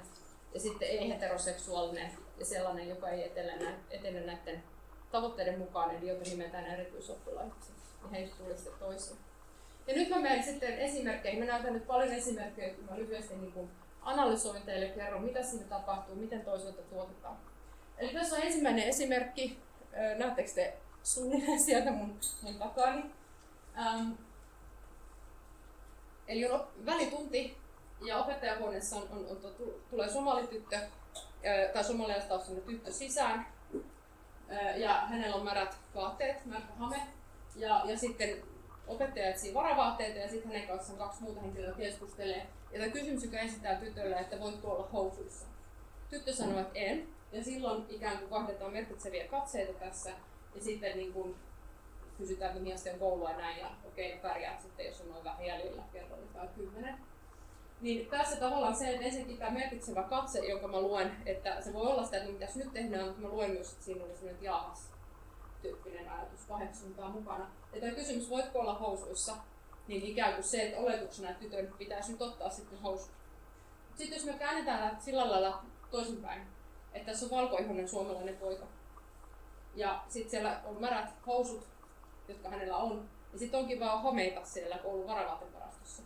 [0.54, 4.62] ja sitten ei-heteroseksuaalinen ja sellainen, joka ei etene, etene näiden
[5.14, 7.72] tavoitteiden mukaan, eli jota nimetään erityisoppilaiksi.
[8.02, 9.16] Ja heistä tuli sitten toisia.
[9.86, 11.40] Ja nyt mä menen sitten esimerkkeihin.
[11.40, 13.70] Mä näytän nyt paljon esimerkkejä, kun mä lyhyesti niin kuin
[14.02, 17.36] analysoin teille, kerron mitä siinä tapahtuu, miten toisaalta tuotetaan.
[17.98, 19.58] Eli tässä on ensimmäinen esimerkki.
[20.18, 23.04] Näettekö te suunnilleen sieltä mun, mun takani?
[23.78, 24.12] Ähm,
[26.28, 27.56] eli on välitunti
[28.00, 29.54] ja opettajahuoneessa on, on, on,
[29.90, 30.78] tulee somalityttö
[31.72, 33.53] tai somalialaistaustainen tyttö sisään
[34.76, 37.00] ja hänellä on märät vaatteet, märkä hame
[37.56, 38.42] ja, ja sitten
[38.86, 42.46] opettaja etsii varavaatteita ja sitten hänen kanssaan kaksi muuta henkilöä keskustelee.
[42.72, 45.46] Ja tämä kysymys, joka esittää tytölle, että voitko olla housuissa.
[46.10, 47.08] Tyttö sanoo, että en.
[47.32, 50.10] Ja silloin ikään kuin vaihdetaan merkitseviä katseita tässä.
[50.54, 51.36] Ja sitten niin kuin
[52.18, 53.58] kysytään, että mihin on koulua ja näin.
[53.58, 56.18] Ja okei, okay, pärjää sitten, jos on noin vähän jäljellä, kerran.
[57.80, 61.86] Niin tässä tavallaan se, että ensinnäkin tämä merkitsevä katse, jonka mä luen, että se voi
[61.86, 64.90] olla sitä, että mitä nyt tehdään, mutta mä luen myös, että siinä oli sellainen, jaahas,
[65.62, 67.50] tyyppinen ajatus paheksuntaa mukana.
[67.74, 69.36] Ja tämä kysymys, voitko olla housuissa,
[69.88, 73.10] niin ikään kuin se, että oletuksena, että tytön pitäisi nyt ottaa sitten housut.
[73.94, 76.42] Sitten jos me käännetään sillä lailla toisinpäin,
[76.92, 78.66] että tässä on valkoihoinen suomalainen poika,
[79.74, 81.66] ja sitten siellä on märät housut,
[82.28, 86.02] jotka hänellä on, ja sitten onkin vaan homeita siellä koulun varavaatevarastossa,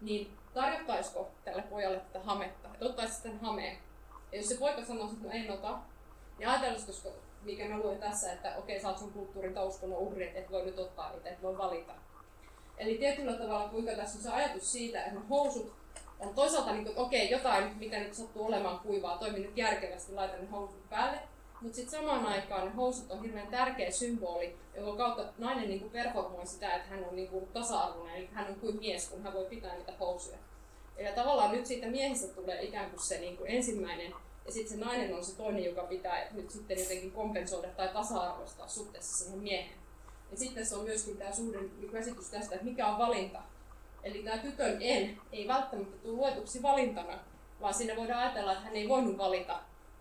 [0.00, 3.78] niin tarjottaisiko tälle pojalle tätä hametta, että ottaisi sitten hameen.
[4.32, 5.78] Ja jos se poika sanoisi, että no en ota,
[6.38, 7.08] niin ajatellisiko,
[7.42, 10.64] mikä mä luen tässä, että okei, sä oot sun kulttuurin uskonnon uhri, että et voi
[10.64, 11.92] nyt ottaa niitä, et voi valita.
[12.78, 15.72] Eli tietyllä tavalla, kuinka tässä on se ajatus siitä, että housut
[16.20, 20.12] on toisaalta niin kuin, että okei, jotain, mitä nyt sattuu olemaan kuivaa, toimin nyt järkevästi,
[20.12, 21.18] laitan ne housut päälle.
[21.60, 25.92] Mutta sitten samaan aikaan ne housut on hirveän tärkeä symboli, jonka kautta nainen niin kuin
[25.92, 29.44] performoi sitä, että hän on niin tasa-arvoinen, eli hän on kuin mies, kun hän voi
[29.44, 30.38] pitää niitä housuja.
[30.98, 34.14] Ja tavallaan nyt siitä miehestä tulee ikään kuin se niin kuin ensimmäinen,
[34.46, 38.68] ja sitten se nainen on se toinen, joka pitää nyt sitten jotenkin kompensoida tai tasa-arvoistaa
[38.68, 39.78] suhteessa siihen miehen.
[40.30, 43.38] Ja sitten se on myöskin tämä suhde niin käsitys tästä, että mikä on valinta.
[44.02, 47.18] Eli tämä tytön en ei välttämättä tule luetuksi valintana,
[47.60, 49.60] vaan siinä voidaan ajatella, että hän ei voinut valita,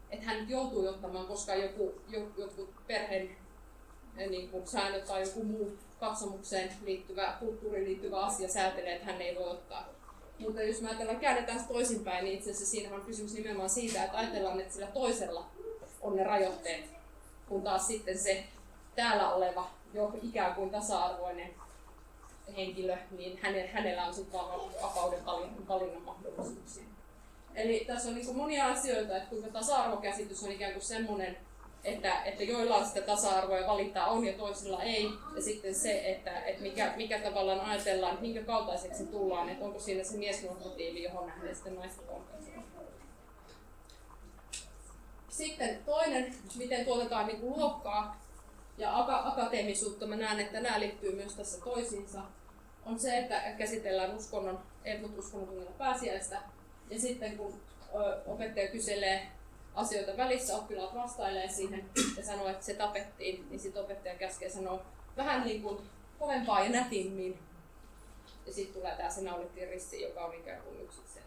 [0.10, 2.02] että hän nyt joutuu ottamaan, koska joku,
[2.38, 3.38] joku perheen
[4.18, 9.22] eh, niin kuin säännöt tai joku muu katsomukseen liittyvä, kulttuuriin liittyvä asia säätelee, että hän
[9.22, 9.97] ei voi ottaa.
[10.40, 14.18] Mutta jos me ajatellaan, käännetään toisinpäin, niin itse asiassa siinä on kysymys nimenomaan siitä, että
[14.18, 15.46] ajatellaan, että sillä toisella
[16.02, 16.86] on ne rajoitteet,
[17.50, 18.44] kun taas sitten se
[18.96, 21.54] täällä oleva jo ikään kuin tasa-arvoinen
[22.56, 23.40] henkilö, niin
[23.74, 24.40] hänellä on sitten
[24.82, 25.26] vapauden
[25.68, 26.84] valinnan mahdollisuuksia.
[27.56, 31.38] Eli tässä on niin monia asioita, että kuinka tasa-arvokäsitys on ikään kuin semmoinen,
[31.88, 35.10] että, että joilla sitä tasa-arvoa ja valintaa on ja toisilla ei.
[35.36, 39.80] Ja sitten se, että, että mikä, mikä tavallaan ajatellaan, että minkä kaltaiseksi tullaan, että onko
[39.80, 42.64] siinä se miesnormatiivi, johon nähden sitten naista kompensoidaan.
[45.30, 48.22] Sitten toinen, miten tuotetaan niin kuin luokkaa
[48.78, 52.22] ja akateemisuutta, mä näen, että nämä liittyy myös tässä toisiinsa,
[52.86, 56.42] on se, että käsitellään uskonnon, Edmund uskonnon pääsiäistä,
[56.90, 57.62] ja sitten kun
[58.26, 59.28] opettaja kyselee
[59.78, 64.82] asioita välissä, oppilaat vastailee siihen ja sanoo, että se tapettiin, niin sitten opettaja käskee sanoa
[65.18, 65.78] vähän niin kuin
[66.20, 67.40] kovempaa ja nätimmin.
[68.46, 71.20] Ja sitten tulee tämä se naulittiin rissi, joka on ikään kuin yksi se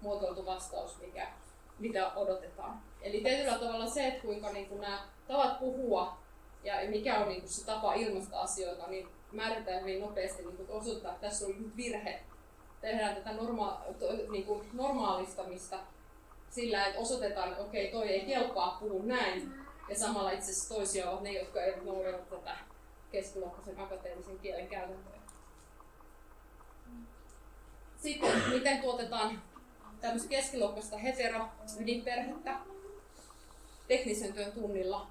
[0.00, 1.28] muotoiltu vastaus, mikä,
[1.78, 2.82] mitä odotetaan.
[3.02, 6.18] Eli tietyllä tavalla se, että kuinka niin kuin nämä tavat puhua
[6.64, 10.70] ja mikä on niin kuin se tapa ilmaista asioita, niin määritään hyvin nopeasti niin kuin
[10.70, 12.20] osoittaa, että tässä on virhe.
[12.80, 15.78] Tehdään tätä norma- to, niin kuin normaalistamista
[16.50, 19.54] sillä, että osoitetaan, että okei, toi ei kelpaa, puhu näin.
[19.88, 22.56] Ja samalla itse asiassa toisia ovat ne, jotka eivät noudata tätä
[23.12, 25.18] keskiluokkaisen akateemisen kielen käytäntöä.
[27.96, 29.42] Sitten, miten tuotetaan
[30.00, 32.56] tämmöistä keskiluokkaista hetero-ydinperhettä
[33.88, 35.06] teknisen työn tunnilla,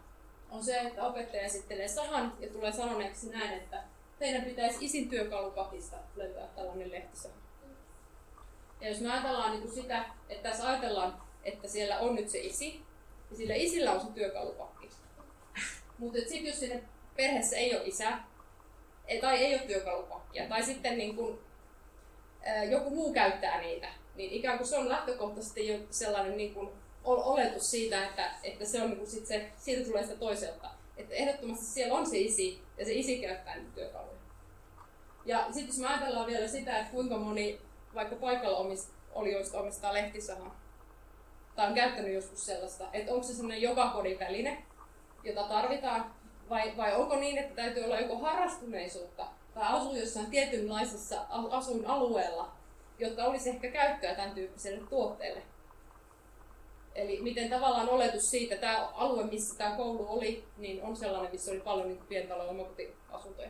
[0.51, 3.83] on se, että opettaja esittelee sahan ja tulee sanoneeksi näin, että
[4.19, 7.29] teidän pitäisi isin työkalupakista löytää tällainen lehtisä.
[8.81, 12.39] Ja jos me ajatellaan niin kuin sitä, että tässä ajatellaan että siellä on nyt se
[12.39, 12.81] isi,
[13.31, 14.89] ja sillä isillä on se työkalupakki.
[15.97, 16.83] Mutta sitten jos sinne
[17.15, 18.17] perheessä ei ole isä,
[19.21, 21.39] tai ei ole työkalupakkia, tai sitten niin kun,
[22.69, 26.69] joku muu käyttää niitä, niin ikään kuin se on lähtökohtaisesti jo sellainen niin kuin
[27.05, 30.69] oletus siitä, että, että se on niin kuin sit se, siitä tulee sitä toiselta.
[30.97, 34.17] Että ehdottomasti siellä on se isi, ja se isi käyttää niitä työkaluja.
[35.25, 37.61] Ja sitten jos me ajatellaan vielä sitä, että kuinka moni
[37.93, 38.77] vaikka paikalla
[39.11, 40.61] olijoista omistaa lehtisahaa,
[41.57, 44.63] tai on käyttänyt joskus sellaista, että onko se sellainen joka kodin väline,
[45.23, 46.15] jota tarvitaan,
[46.49, 52.51] vai, vai onko niin, että täytyy olla joko harrastuneisuutta tai asuu jossain tietynlaisessa asuinalueella,
[52.99, 55.41] jotta olisi ehkä käyttöä tämän tyyppiselle tuotteelle.
[56.95, 61.31] Eli miten tavallaan oletus siitä, että tämä alue, missä tämä koulu oli, niin on sellainen,
[61.31, 63.49] missä oli paljon niin pientaloja omakotiasuntoja.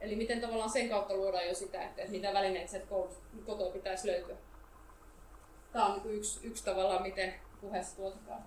[0.00, 2.86] Eli miten tavallaan sen kautta luodaan jo sitä, että mitä välineitä sieltä
[3.46, 4.36] kotoa pitäisi löytyä.
[5.72, 8.42] Tämä on niin yksi, yksi tavallaan, miten puheessa tuotetaan.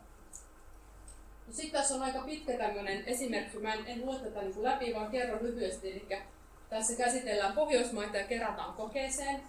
[1.48, 3.60] No sitten tässä on aika pitkä tämmöinen esimerkki.
[3.60, 5.92] Mä en, en lue tätä niin läpi, vaan kerron lyhyesti.
[5.92, 6.08] Eli
[6.70, 9.44] tässä käsitellään Pohjoismaita ja kerätään kokeeseen.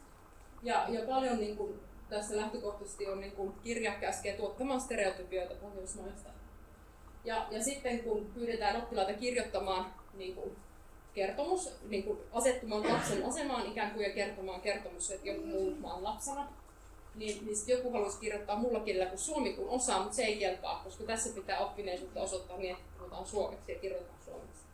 [0.62, 6.30] Ja, ja paljon niin kuin, tässä lähtökohtaisesti on niin kuin, kirja käskee tuottamaan stereotypioita Pohjoismaista.
[7.24, 10.56] Ja, ja sitten kun pyydetään oppilaita kirjoittamaan niin kuin,
[11.14, 16.04] kertomus, niin kuin asettumaan lapsen asemaan ikään kuin ja kertomaan kertomus, että joku muu maan
[16.04, 16.48] lapsena,
[17.14, 20.80] niin, niin joku haluaisi kirjoittaa mulla kielellä kuin suomi kun osaa, mutta se ei kelpaa,
[20.84, 24.64] koska tässä pitää oppineisuutta osoittaa niin, että puhutaan suomeksi ja kirjoitetaan suomeksi.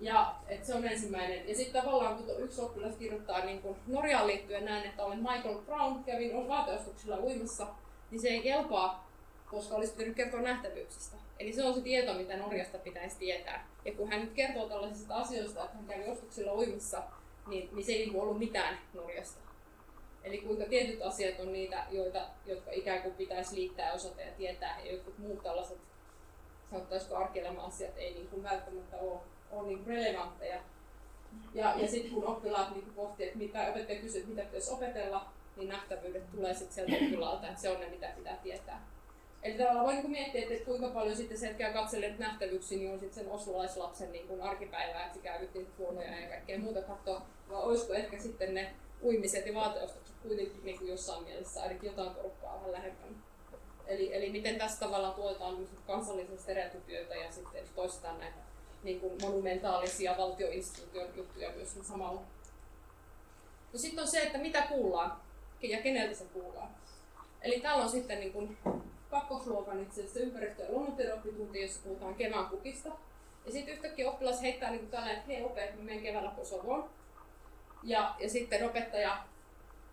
[0.00, 1.48] Ja et se on ensimmäinen.
[1.48, 5.58] Ja sitten tavallaan kun yksi oppilas kirjoittaa niin kun Norjaan liittyen näin, että olen Michael
[5.58, 7.66] Brown, kävin vaateostuksilla uimassa,
[8.10, 9.10] niin se ei kelpaa,
[9.50, 11.16] koska olisi pitänyt kertoa nähtävyyksistä.
[11.38, 13.68] Eli se on se tieto, mitä Norjasta pitäisi tietää.
[13.84, 17.02] Ja kun hän nyt kertoo tällaisista asioista, että hän kävi ostuksilla uimassa,
[17.46, 19.43] niin, niin se ei niin ollut mitään Norjasta.
[20.24, 24.80] Eli kuinka tietyt asiat on niitä, joita, jotka ikään kuin pitäisi liittää, osata ja tietää,
[24.84, 25.78] ja jotkut muut tällaiset,
[26.70, 30.60] sanottaisiko arkielämän asiat, ei niin kuin välttämättä ole, ole niin relevantteja.
[31.54, 35.32] Ja, ja sitten kun oppilaat niin pohtii, että mitä opettaja kysyy, että mitä pitäisi opetella,
[35.56, 38.86] niin nähtävyydet tulee sitten sieltä oppilaalta, että se on ne, mitä pitää tietää.
[39.42, 41.72] Eli tavallaan voi niin miettiä, että kuinka paljon sitten se, että käy
[42.18, 46.58] nähtävyyksiä, niin on sitten sen osulaislapsen niin arkipäivää, että se käy nyt huonoja ja kaikkea
[46.58, 51.62] muuta katsoa, vai olisiko ehkä sitten ne uimiset ja vaateostokset kuitenkin niin kuin jossain mielessä
[51.62, 53.16] ainakin jotain porukkaa vähän lähempänä.
[53.86, 58.38] Eli, eli miten tässä tavallaan tuetaan kansallisia stereotypioita ja sitten toistetaan näitä
[58.82, 62.20] niin kuin monumentaalisia valtioinstituution juttuja myös samalla.
[63.72, 65.16] No sitten on se, että mitä kuullaan
[65.62, 66.68] ja keneltä se kuullaan.
[67.42, 68.58] Eli täällä on sitten niin kuin
[69.10, 72.88] kakkosluokan itse asiassa ympäristö- ja luonnontiedooppitunti, jossa puhutaan kevään kukista.
[73.46, 76.90] Ja sitten yhtäkkiä oppilas heittää niin tällä, että hei opet, mä menen keväällä Kosovoon.
[77.82, 79.24] Ja, ja sitten opettaja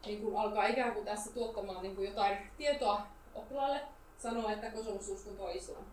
[0.05, 3.01] niin kuin alkaa ikään kuin tässä tuottamaan niin kuin jotain tietoa
[3.35, 3.81] oppilaalle,
[4.17, 5.83] sanoo, että Kosovossa uskonto on islam.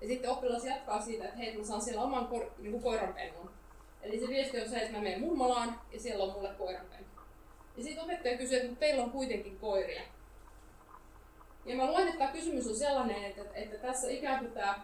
[0.00, 3.50] Ja sitten oppilas jatkaa siitä, että hei, mä saan siellä oman ko- niin kuin koiranpennun.
[4.02, 7.06] Eli se viesti on se, että mä menen mummolaan ja siellä on mulle koiranpennu.
[7.76, 10.02] Ja sitten opettaja kysyy, että teillä on kuitenkin koiria.
[11.64, 14.80] Ja mä luen, että tämä kysymys on sellainen, että, että tässä ikään kuin tämä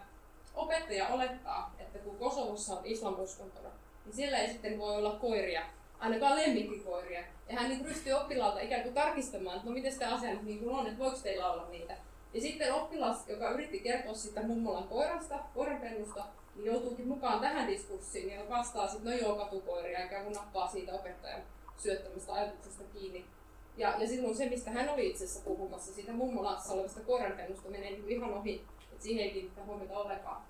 [0.55, 3.69] opettaja olettaa, että kun Kosovossa on islamuskontona,
[4.05, 5.61] niin siellä ei sitten voi olla koiria,
[6.01, 7.21] ainakaan lemmikkikoiria.
[7.49, 10.87] Ja hän niin ryhtyy oppilaalta ikään kuin tarkistamaan, että no miten tämä asia niin on,
[10.87, 11.97] että voiko teillä olla niitä.
[12.33, 16.23] Ja sitten oppilas, joka yritti kertoa sitä mummolan koirasta, koiranpennusta,
[16.55, 20.93] niin joutuukin mukaan tähän diskurssiin ja vastaa sitten, no joo, katukoiria, ikään kuin nappaa siitä
[20.93, 21.41] opettajan
[21.77, 23.25] syöttämästä ajatuksesta kiinni.
[23.77, 27.91] Ja, ja silloin se, mistä hän oli itse asiassa puhumassa, siitä mummolassa olevasta koiranpennusta menee
[27.91, 30.41] niin ihan ohi, että siihen ei kiinnitä huomiota ollenkaan.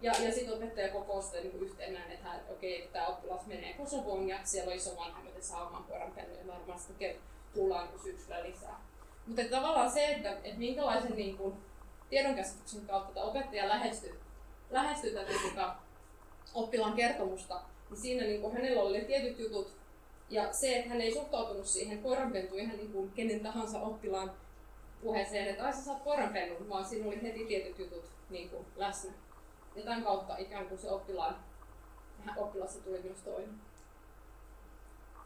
[0.00, 3.72] Ja, ja sitten opettaja kokoo sitä niin yhteen näin, että okei, okay, tämä oppilas menee
[3.72, 7.16] Kosovoon ja siellä on iso vanhemmat ja saa oman koiranpennun ja varmaan sitten
[7.54, 8.80] kuullaan niin syksyllä lisää.
[9.26, 11.54] Mutta tavallaan se, että, että minkälaisen niin kuin,
[12.10, 14.20] tiedonkäsityksen kautta opettaja lähestyy,
[14.70, 15.74] lähestyy tätä tota,
[16.54, 19.76] oppilaan kertomusta, niin siinä niin kuin, hänellä oli tietyt jutut,
[20.30, 24.32] ja se, että hän ei suhtautunut siihen koiranpentuun ihan niin kuin kenen tahansa oppilaan
[25.02, 29.12] puheeseen, että ai sä saat koiranpennun, vaan siinä oli heti tietyt jutut niin kuin läsnä.
[29.76, 31.36] Ja tämän kautta ikään kuin se oppilaan,
[32.36, 33.54] oppilassa tuli myös toinen.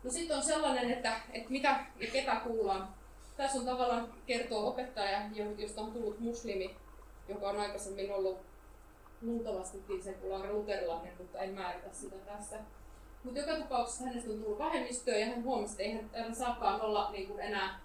[0.04, 2.88] No sitten on sellainen, että, että mitä ja ketä kuullaan.
[3.36, 5.20] Tässä on tavallaan kertoo opettaja,
[5.58, 6.76] josta on tullut muslimi,
[7.28, 8.38] joka on aikaisemmin ollut
[9.22, 12.58] luultavasti sekulaari luterilainen, mutta en määritä sitä tässä.
[13.24, 17.10] Mutta joka tapauksessa hänestä on tullut vähemmistöä ja hän huomasi, että eihän täällä saakaan olla
[17.10, 17.80] niin kuin enää,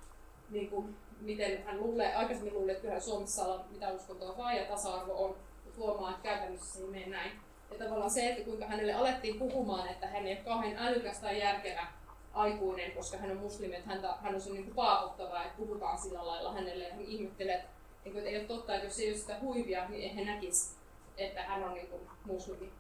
[0.50, 4.66] niin kuin, miten hän luulee, aikaisemmin luuli, että kyllähän Suomessa on mitä uskontoa vaan ja
[4.66, 5.36] tasa-arvo on,
[5.78, 7.32] huomaa, että käytännössä se ei mene näin.
[7.72, 11.40] Ja tavallaan se, että kuinka hänelle alettiin puhumaan, että hän ei ole kauhean älykäs tai
[11.40, 11.88] järkevä
[12.34, 16.28] aikuinen, koska hän on muslimi, että häntä, hän on se niin paaputtava, että puhutaan sillä
[16.28, 17.70] lailla hänelle ja hän ihmettelee, että,
[18.06, 20.76] että ei ole totta, että jos ei ole sitä huivia, niin ei hän näkisi,
[21.18, 22.72] että hän on niin kuin muslimi.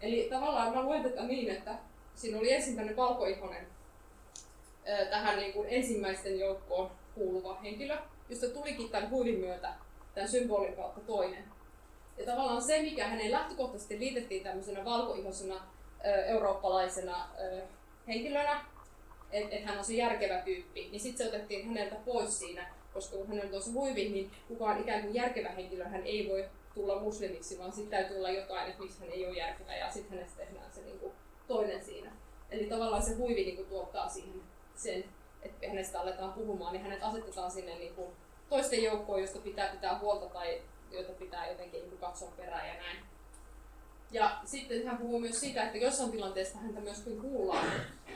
[0.00, 1.74] Eli tavallaan mä luen tätä niin, että
[2.14, 3.66] siinä oli ensin tämmöinen valkoihonen
[5.10, 7.96] tähän niin kuin ensimmäisten joukkoon kuuluva henkilö,
[8.28, 9.74] josta tulikin tämän huivin myötä
[10.14, 11.44] tämän symbolin kautta toinen.
[12.22, 15.60] Ja tavallaan se, mikä hänen lähtökohtaisesti liitettiin tämmöisenä valkoihoisena
[16.26, 17.28] eurooppalaisena
[18.08, 18.64] henkilönä,
[19.32, 23.16] että et hän on se järkevä tyyppi, niin sitten se otettiin häneltä pois siinä, koska
[23.16, 27.00] kun hänellä on se huivi, niin kukaan ikään kuin järkevä henkilö hän ei voi tulla
[27.00, 30.36] muslimiksi, vaan sitten täytyy olla jotain, että miksi hän ei ole järkevä, ja sitten hänestä
[30.36, 31.12] tehdään se niin kuin
[31.48, 32.12] toinen siinä.
[32.50, 34.42] Eli tavallaan se huivi niin kuin tuottaa siihen
[34.76, 35.04] sen,
[35.42, 38.08] että hänestä aletaan puhumaan, niin hänet asetetaan sinne niin kuin
[38.48, 42.96] toisten joukkoon, josta pitää pitää huolta tai joita pitää jotenkin niin katsoa perään ja näin.
[44.12, 47.66] Ja sitten hän puhuu myös siitä, että jossain tilanteessa häntä myöskin kuullaan,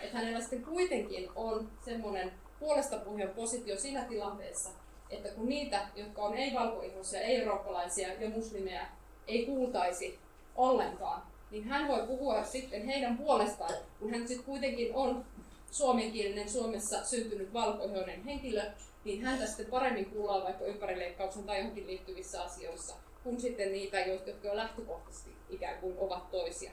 [0.02, 4.70] että hänellä sitten kuitenkin on semmoinen puolesta puhujan positio siinä tilanteessa,
[5.10, 8.86] että kun niitä, jotka on ei-valkoihoisia, ei-eurooppalaisia ja muslimeja,
[9.28, 10.18] ei kuultaisi
[10.54, 15.24] ollenkaan, niin hän voi puhua sitten heidän puolestaan, kun hän sitten kuitenkin on
[15.70, 18.62] suomenkielinen Suomessa syntynyt valkoihoinen henkilö,
[19.06, 24.30] niin häntä sitten paremmin kuullaan vaikka ympärileikkauksen tai johonkin liittyvissä asioissa, kuin sitten niitä, jotka
[24.48, 26.72] jo lähtökohtaisesti ikään kuin ovat toisia.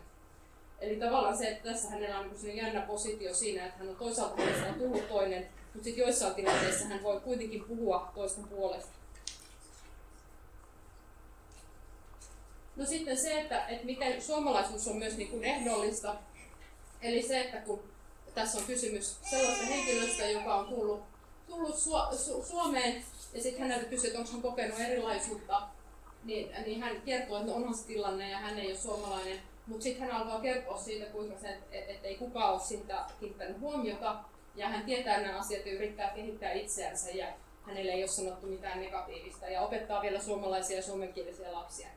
[0.79, 4.41] Eli tavallaan se, että tässä hänellä on niin jännä positio siinä, että hän on toisaalta
[4.41, 8.91] hänestä tullut toinen, mutta sitten joissain tilanteissa hän voi kuitenkin puhua toisten puolesta.
[12.75, 16.15] No sitten se, että, että miten suomalaisuus on myös niin kuin ehdollista.
[17.01, 17.83] Eli se, että kun
[18.35, 21.12] tässä on kysymys sellaista henkilöstä, joka on tullut,
[21.47, 23.03] tullut Su- Su- Suomeen
[23.33, 25.61] ja sitten häneltä kysyy, että onko hän kokenut erilaisuutta,
[26.23, 29.39] niin, niin hän kertoo, että no onhan se tilanne ja hän ei ole suomalainen.
[29.67, 33.59] Mutta sitten hän alkaa kertoa siitä, kuinka se, että et ei kukaan ole siitä kiinnittänyt
[33.59, 34.15] huomiota
[34.55, 37.27] ja hän tietää nämä asiat ja yrittää kehittää itseänsä ja
[37.63, 41.87] hänelle ei ole sanottu mitään negatiivista ja opettaa vielä suomalaisia ja suomenkielisiä lapsia.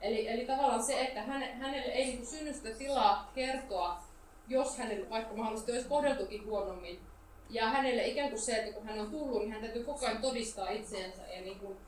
[0.00, 4.00] Eli, eli tavallaan se, että häne, hänelle ei niin synny sitä tilaa kertoa,
[4.48, 7.00] jos hänelle vaikka mahdollisesti olisi kohdeltukin huonommin.
[7.50, 10.22] Ja hänelle ikään kuin se, että kun hän on tullut, niin hän täytyy koko ajan
[10.22, 11.78] todistaa itseensä ja niin kuin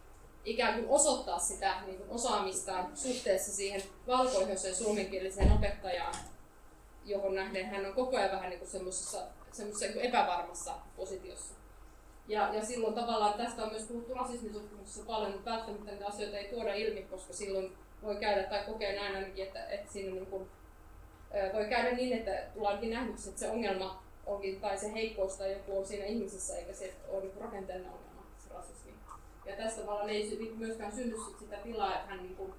[0.44, 6.14] ikään kuin osoittaa sitä niin kuin osaamistaan suhteessa siihen valkoihoiseen suomenkieliseen opettajaan,
[7.04, 11.54] johon nähden hän on koko ajan vähän niin kuin semmoisessa, semmoisessa niin epävarmassa positiossa.
[12.28, 16.48] Ja, ja silloin tavallaan tästä on myös puhuttu rasismitutkimuksessa paljon, mutta välttämättä niitä asioita ei
[16.48, 20.48] tuoda ilmi, koska silloin voi käydä, tai kokee näin ainakin, että, että siinä niin kuin,
[21.52, 25.78] voi käydä niin, että tullaankin nähdyksi, että se ongelma onkin, tai se heikkous tai joku
[25.78, 28.94] on siinä ihmisessä, eikä se ole niin rakenteellinen ongelma, se rasismi.
[29.46, 32.54] Ja tästä tavallaan ei myöskään synny sitä tilaa, että hän niin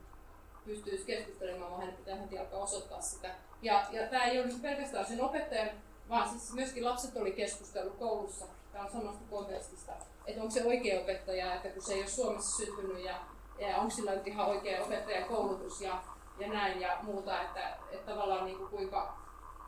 [0.66, 3.36] pystyisi keskustelemaan, vaan hänen pitää heti alkaa osoittaa sitä.
[3.62, 5.70] Ja, ja tämä ei ole niin pelkästään sen opettajan,
[6.10, 9.92] vaan siis myöskin lapset oli keskustellut koulussa, tämä on samasta kontekstista,
[10.28, 13.16] että onko se oikea opettaja, että kun se ei ole Suomessa syntynyt ja,
[13.60, 16.04] ja onko sillä nyt ihan oikea opettajakoulutus ja,
[16.40, 19.21] ja näin ja muuta, että, että tavallaan niin kuin kuinka,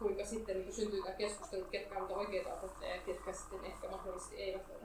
[0.04, 4.36] kuinka sitten niin syntyy tämä keskustelu, ketkä ovat oikeita opettajia ja ketkä sitten ehkä mahdollisesti
[4.36, 4.84] eivät ole.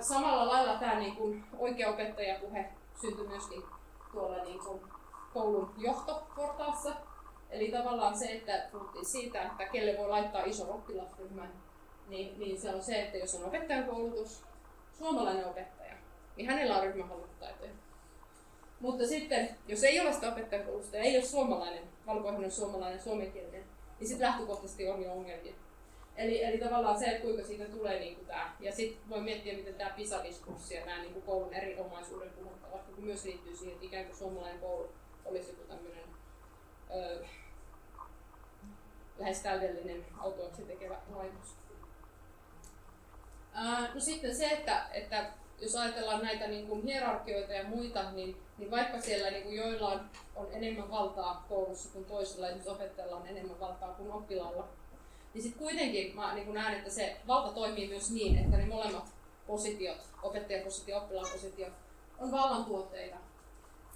[0.00, 3.62] Samalla lailla tämä niin kuin oikea opettajapuhe syntyi myöskin
[4.12, 4.80] tuolla niin kuin
[5.32, 6.94] koulun johtoportaassa.
[7.50, 11.52] Eli tavallaan se, että puhuttiin siitä, että kelle voi laittaa iso oppilasryhmän,
[12.08, 14.44] niin, niin se on se, että jos on opettajan koulutus,
[14.98, 15.94] suomalainen opettaja,
[16.36, 17.70] niin hänellä on ryhmähallintataitoja.
[18.80, 23.64] Mutta sitten, jos ei ole sitä opettajan koulutusta ja ei ole suomalainen, valkoinen suomalainen, suomenkielinen,
[24.00, 25.54] niin sitten lähtökohtaisesti on jo ongelmia.
[26.16, 28.56] Eli, eli tavallaan se, että kuinka siitä tulee niin kuin tämä.
[28.60, 32.60] Ja sitten voi miettiä, miten tämä PISA-diskurssi ja nämä niin kuin koulun erinomaisuuden puhuttavat
[32.94, 34.92] kun myös liittyy siihen, että ikään kuin suomalainen koulu
[35.24, 36.04] olisi joku tämmöinen
[36.94, 37.24] öö,
[39.18, 41.56] lähes täydellinen autoaksi tekevä laitos.
[43.52, 48.36] Ää, no sitten se, että, että jos ajatellaan näitä niin kuin hierarkioita ja muita, niin,
[48.60, 50.00] niin vaikka siellä niin kuin joillain
[50.36, 54.68] on enemmän valtaa koulussa kuin toisilla, esimerkiksi opettajalla on enemmän valtaa kuin oppilaalla,
[55.34, 59.04] niin sitten kuitenkin mä niin näen, että se valta toimii myös niin, että ne molemmat
[59.46, 61.66] positiot, opettajan positio ja oppilaan positio,
[62.18, 63.16] on vallantuotteita.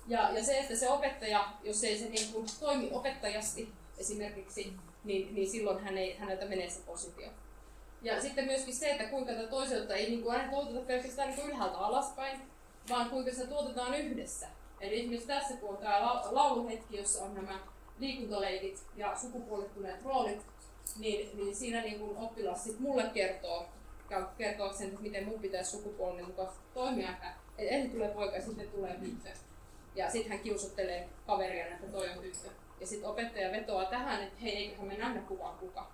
[0.09, 4.73] Ja, ja se, että se opettaja, jos ei se niin kuin toimi opettajasti esimerkiksi,
[5.05, 7.29] niin, niin silloin hän ei, häneltä menee se positio.
[8.03, 11.41] Ja sitten myöskin se, että kuinka tätä toiselta ei niin kuin aina tuoteta pelkästään niin
[11.41, 12.41] kuin ylhäältä alaspäin,
[12.91, 14.47] vaan kuinka se tuotetaan yhdessä.
[14.81, 17.61] Eli esimerkiksi tässä, kun on tämä lauluhetki, jossa on nämä
[17.99, 20.47] liikuntaleikit ja sukupuolittuneet roolit,
[20.99, 23.67] niin, niin siinä niin kuin oppilas sit mulle kertoo,
[24.39, 28.95] kertookseen, että miten mun pitäisi sukupuolinen mukaan toimia, että ensin tulee poika ja sitten tulee
[28.95, 29.29] tyttö.
[29.95, 32.49] Ja sitten hän kiusottelee kaveria, että toi on tyttö.
[32.81, 35.91] Ja sitten opettaja vetoaa tähän, että hei, eiköhän me nähdä kuka on kuka.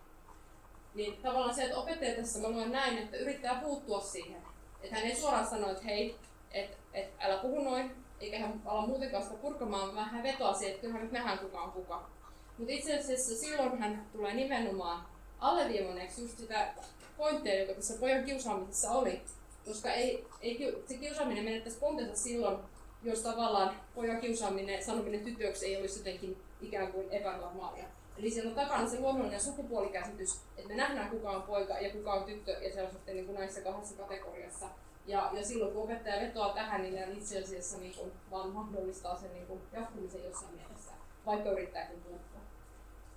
[0.95, 4.43] Niin tavallaan se, että opettaja tässä mä luen näin, että yrittää puuttua siihen.
[4.83, 6.17] Että hän ei suoraan sano, että hei,
[6.51, 7.91] että et, älä puhu noin,
[8.21, 11.61] eikä hän ala muutenkaan sitä purkamaan, vaan hän vetoaa siihen, että kyllähän nyt nähdään kuka
[11.63, 12.11] on kuka.
[12.59, 15.07] Mutta itse asiassa silloin hän tulee nimenomaan
[15.39, 16.75] alleviivanneeksi just sitä
[17.17, 19.23] pointtia, joka tässä pojan kiusaamisessa oli.
[19.65, 22.59] Koska ei, ei, se kiusaaminen menettäisi pontensa silloin,
[23.03, 27.85] jos tavallaan pojan kiusaaminen, sanominen tytöksi ei olisi jotenkin ikään kuin epänormaalia.
[28.19, 32.13] Eli siellä on takana se luonnollinen sukupuolikäsitys, että me nähdään kuka on poika ja kuka
[32.13, 34.67] on tyttö, ja se on sitten niin kuin näissä kahdessa kategoriassa.
[35.07, 39.19] Ja, ja silloin kun opettaja vetoaa tähän, niin hän itse asiassa niin kuin, vaan mahdollistaa
[39.19, 40.93] sen niin kuin, jatkumisen jossain mielessä,
[41.27, 42.41] vaikka yrittääkin puuttua.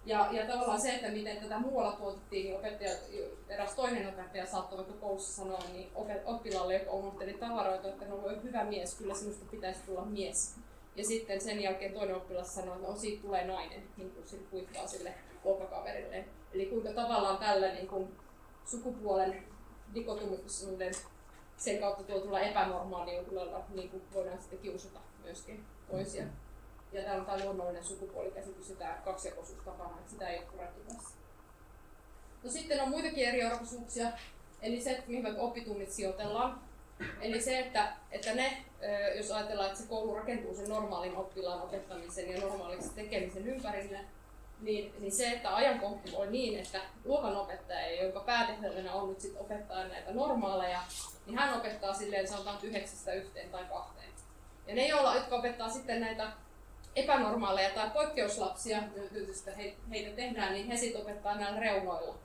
[0.05, 2.91] Ja, ja tavallaan se, että miten tätä muualla tuotettiin, niin opettaja,
[3.49, 5.91] eräs toinen opettaja saattoi vaikka koulussa sanoa niin
[6.25, 10.55] oppilaalle, joka unohteli tavaroita, että no hyvä mies, kyllä sinusta pitäisi tulla mies.
[10.95, 14.47] Ja sitten sen jälkeen toinen oppilas sanoi, että no siitä tulee nainen, niin kuin sille
[14.51, 15.13] kuittaa sille
[15.43, 16.25] luokkakaverille.
[16.53, 18.15] Eli kuinka tavallaan tällä niin kuin
[18.65, 19.43] sukupuolen
[19.93, 20.93] dikotomisuuden
[21.57, 26.25] sen kautta tulla epänormaaliudella niin kuin voidaan sitten kiusata myöskin toisia.
[26.91, 30.81] Ja tämä on tämä luonnollinen sukupuolikäsitys ja tämä kaksijakoisuus tapana, että sitä ei ole purettu
[30.93, 31.15] tässä.
[32.43, 34.07] No sitten on muitakin eriarvoisuuksia,
[34.61, 36.61] eli se, mihin oppitunnit sijoitellaan.
[37.21, 38.65] Eli se, että, että ne,
[39.15, 43.99] jos ajatellaan, että se koulu rakentuu sen normaalin oppilaan opettamisen ja normaaliksi tekemisen ympärille,
[44.63, 49.87] niin, niin se, että ajankohta on niin, että luokanopettaja, jonka päätehtävänä on nyt sit opettaa
[49.87, 50.81] näitä normaaleja,
[51.25, 54.09] niin hän opettaa silleen sanotaan yhdeksästä yhteen tai kahteen.
[54.67, 56.31] Ja ne, joilla, jotka opettaa sitten näitä
[56.95, 59.51] epänormaaleja tai poikkeuslapsia, joista
[59.89, 62.15] heitä tehdään, niin he sitten opettaa näillä reunoilla.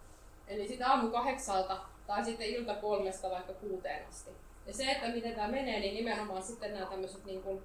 [0.49, 4.31] Eli sitä aamu kahdeksalta tai sitten ilta kolmesta vaikka kuuteen asti.
[4.67, 7.63] Ja se, että miten tämä menee, niin nimenomaan sitten nämä tämmöiset niin kuin,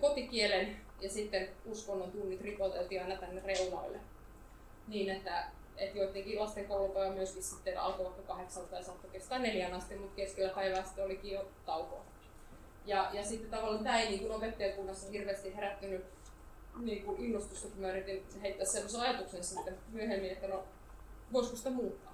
[0.00, 3.98] kotikielen ja sitten uskonnon tunnit ripoteltiin aina tänne reunoille.
[4.88, 5.44] Niin, että,
[5.76, 10.16] että joidenkin lasten koulupäivä myöskin sitten alkoi vaikka kahdeksalta ja saattoi kestää neljän asti, mutta
[10.16, 12.04] keskellä päivää sitten olikin jo taukoa.
[12.86, 16.04] Ja, ja sitten tavallaan tämä ei niin kuin opettajakunnassa hirveästi herättynyt
[16.76, 20.64] niin kuin innostusta, kun mä yritin heittää sellaisen ajatuksen sitten myöhemmin, että no,
[21.32, 22.11] voisiko sitä muuttaa.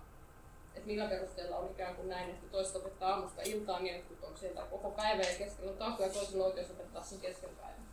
[0.79, 4.63] Että millä perusteella on ikään kuin näin, että toiset opettaa aamusta iltaan niin, on sieltä
[4.71, 7.87] koko päivä ja keskellä on tauko ja toisella oikeus opettaa sen keskellä päivän.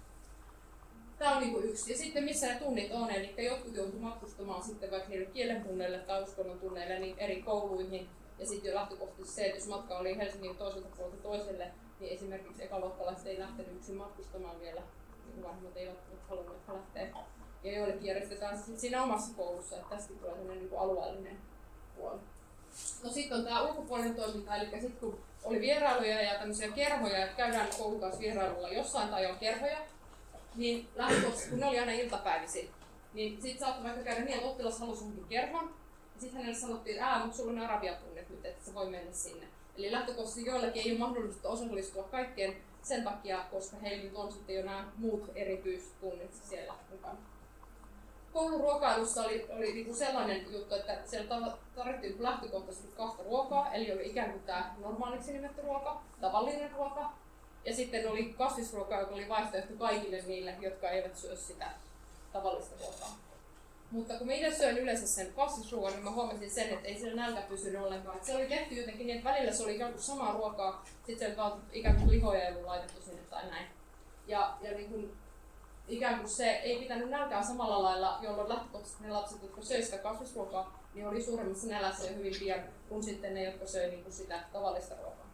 [1.17, 1.91] Tämä on niin yksi.
[1.91, 5.97] Ja sitten missä ne tunnit on, eli jotkut joutuu matkustamaan sitten vaikka niille kielen tunneille
[5.97, 8.09] tai uskonnon tunneille niin eri kouluihin.
[8.39, 12.63] Ja sitten jo lähtökohtaisesti se, että jos matka oli Helsingin toiselta puolelta toiselle, niin esimerkiksi
[12.63, 14.81] ekaluokkalaiset ei lähtenyt yksin matkustamaan vielä
[15.43, 15.97] vanhemmat eivät
[16.29, 17.07] halunneet lähteä.
[17.63, 21.37] Ja joillekin järjestetään se siinä omassa koulussa, että tästä tulee sellainen niin alueellinen
[21.95, 22.19] puoli.
[23.03, 27.37] No sitten on tämä ulkopuolinen toiminta, eli sitten kun oli vierailuja ja tämmöisiä kerhoja, että
[27.37, 29.77] käydään koulun kanssa vierailulla jossain tai on kerhoja,
[30.55, 32.69] niin lähtökohtaisesti, kun ne oli aina iltapäivisin,
[33.13, 35.75] niin sitten saattoi vaikka käydä niin, että oppilas halusi johonkin kerhon,
[36.15, 39.47] ja sitten hänelle sanottiin, että mutta sulla on arabiatunnet nyt, että se voi mennä sinne.
[39.77, 44.55] Eli lähtökohtaisesti joillekin ei ole mahdollista osallistua kaikkeen sen takia, koska heillä nyt on sitten
[44.55, 47.17] jo nämä muut erityistunnit siellä mukana.
[48.35, 54.31] Kouluruokailussa oli, oli niinku sellainen juttu, että siellä tarvittiin lähtökohtaisesti kahta ruokaa, eli oli ikään
[54.31, 57.13] kuin tämä normaaliksi nimetty ruoka, tavallinen ruoka,
[57.65, 61.71] ja sitten oli kasvisruoka, joka oli vaihtoehto kaikille niille, jotka eivät syö sitä
[62.33, 63.17] tavallista ruokaa.
[63.91, 67.21] Mutta kun mä itse söin yleensä sen kasvisruoan, niin mä huomasin sen, että ei siellä
[67.21, 68.15] nälkä pysynyt ollenkaan.
[68.15, 71.35] Että se oli tehty jotenkin niin, että välillä se oli ikään kuin samaa ruokaa, sitten
[71.35, 73.67] se oli ikään kuin lihoja ei ollut laitettu sinne tai näin.
[74.27, 75.17] Ja, ja niin kuin,
[75.87, 79.97] ikään kuin se ei pitänyt nälkää samalla lailla, jolloin lähtökohtaisesti ne lapset, jotka söivät sitä
[79.97, 82.59] kasvisruokaa, niin oli suuremmassa nälässä jo hyvin pian
[82.89, 85.29] kuin sitten ne, jotka söivät niin kuin sitä tavallista ruokaa.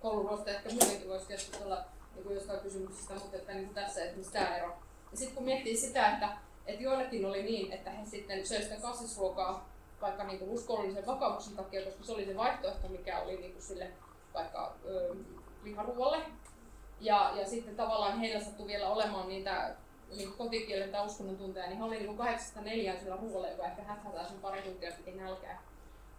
[0.00, 1.84] Kouluruosta ehkä muutenkin voisi keskustella
[2.14, 4.68] niin jostain kysymyksistä, mutta että niin tässä, että mistä ero.
[5.10, 6.36] Ja sitten kun miettii sitä, että
[6.68, 9.68] että joillekin oli niin, että he sitten söivät sitä kasvisruokaa
[10.00, 13.62] vaikka niin kuin uskollisen vakaumuksen takia, koska se oli se vaihtoehto, mikä oli niin kuin
[13.62, 13.90] sille
[14.34, 15.14] vaikka ö,
[15.62, 16.18] liharuolle.
[17.00, 19.74] Ja, ja sitten tavallaan heillä sattui vielä olemaan niitä
[20.16, 23.82] niin kotikielen tai uskonnon tunteja, niin he oli niin kahdeksasta neljään sillä ruoalla, joka ehkä
[23.82, 25.62] häthätää sen pari tuntia piti nälkää.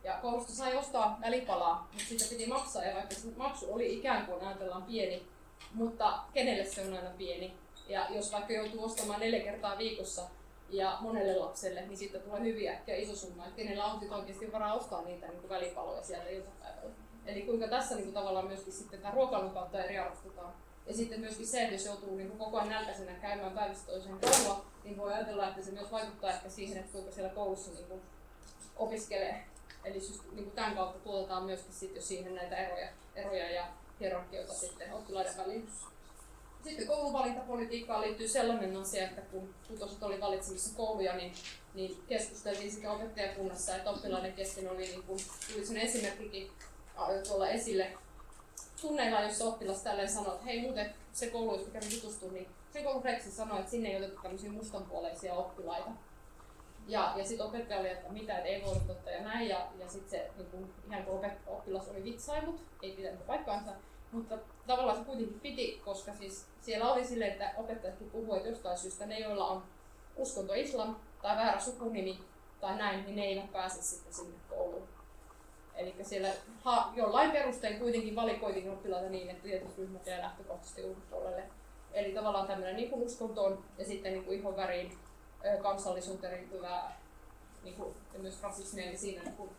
[0.03, 4.25] Ja koulusta sai ostaa välipalaa, mutta sitä piti maksaa, ja vaikka se maksu oli ikään
[4.25, 5.27] kuin ajatellaan pieni,
[5.73, 7.53] mutta kenelle se on aina pieni.
[7.87, 10.21] Ja jos vaikka joutuu ostamaan neljä kertaa viikossa
[10.69, 14.51] ja monelle lapselle, niin siitä tulee hyviä ja iso summa, että kenellä on sitten oikeasti
[14.51, 16.93] varaa ostaa niitä niin kuin välipaloja sieltä iltapäivällä.
[17.25, 20.53] Eli kuinka tässä niin kuin tavallaan myöskin sitten tämä ruokailun kautta eriarvostetaan.
[20.87, 24.65] Ja sitten myöskin se, että jos joutuu niin koko ajan nälkäisenä käymään päivästä toiseen koulua,
[24.83, 28.01] niin voi ajatella, että se myös vaikuttaa ehkä siihen, että kuinka siellä koulussa niin kuin
[28.75, 29.45] opiskelee.
[29.85, 33.67] Eli just, niin kuin tämän kautta tuotetaan myöskin jo siihen näitä eroja, eroja ja
[33.99, 35.69] hierarkioita sitten oppilaiden väliin.
[36.63, 41.33] Sitten kouluvalintapolitiikkaan liittyy sellainen asia, että kun kutoset oli valitsemassa kouluja, niin,
[41.73, 45.19] niin keskusteltiin sekä opettajakunnassa että oppilaiden kesken oli niin kuin,
[45.53, 46.51] tuli sen esimerkkikin
[47.27, 47.97] tuolla esille
[48.81, 52.83] tunneilla, jossa oppilas tälleen sanoi, että hei muuten se koulu, jos kävin tutustua, niin se
[52.83, 55.89] koulu Reksi sanoi, että sinne ei otettu tämmöisiä mustanpuoleisia oppilaita.
[56.87, 59.49] Ja, ja sitten opettaja oli, että mitä, että ei voi ottaa ja näin.
[59.49, 63.71] Ja, ja sitten se niin kun, ihan kuin oppilas oli vitsailut, ei pitänyt paikkaansa.
[64.11, 68.77] Mutta tavallaan se kuitenkin piti, koska siis siellä oli silleen, että opettajatkin puhuivat, että jostain
[68.77, 69.63] syystä ne, joilla on
[70.15, 72.19] uskonto islam tai väärä sukunimi
[72.61, 74.87] tai näin, niin ne eivät pääse sitten sinne kouluun.
[75.79, 76.29] Eli siellä
[76.63, 81.43] ha, jollain perustein kuitenkin valikoitiin oppilaita niin, että tietyt ryhmät jää lähtökohtaisesti ulkopuolelle.
[81.93, 84.97] Eli tavallaan tämmöinen niin kuin uskontoon ja sitten niin kuin ihonväriin,
[85.61, 86.99] kansallisuuteen liittyvää
[87.63, 89.49] niin kuin, ja myös rasismia, niin siinä, niin kuin,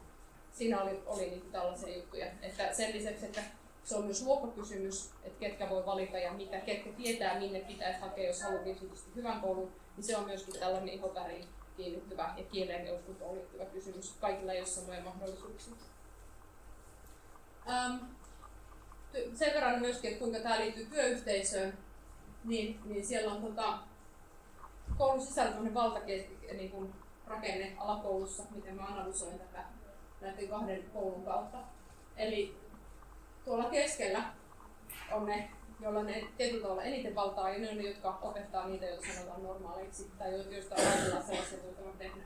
[0.52, 2.26] siinä oli, oli niin kuin tällaisia juttuja.
[2.42, 3.42] Että sen lisäksi, että
[3.84, 8.26] se on myös luokkakysymys, että ketkä voi valita ja mitä, ketkä tietää, minne pitäisi hakea,
[8.26, 12.94] jos haluaa tietysti hyvän koulun, niin se on myöskin tällainen ihonväriin kiinnittyvä ja kieleen ja
[12.94, 14.14] uskontoon liittyvä kysymys.
[14.20, 15.74] Kaikilla ei ole samoja mahdollisuuksia.
[17.68, 17.96] Ähm,
[19.34, 21.78] sen verran myöskin, että kuinka tämä liittyy työyhteisöön,
[22.44, 23.78] niin, niin siellä on tota,
[24.98, 26.94] koulun sisällä valtakeski, niin
[27.26, 29.64] rakenne alakoulussa, miten mä analysoin tätä
[30.20, 31.58] näiden kahden koulun kautta.
[32.16, 32.56] Eli
[33.44, 34.24] tuolla keskellä
[35.12, 35.50] on ne,
[35.80, 39.42] joilla ne tietyllä tavalla eniten valtaa, ja ne on ne, jotka opettaa niitä, joita sanotaan
[39.42, 42.24] normaaleiksi, tai joista ajatellaan sellaisia, joita on tehnyt.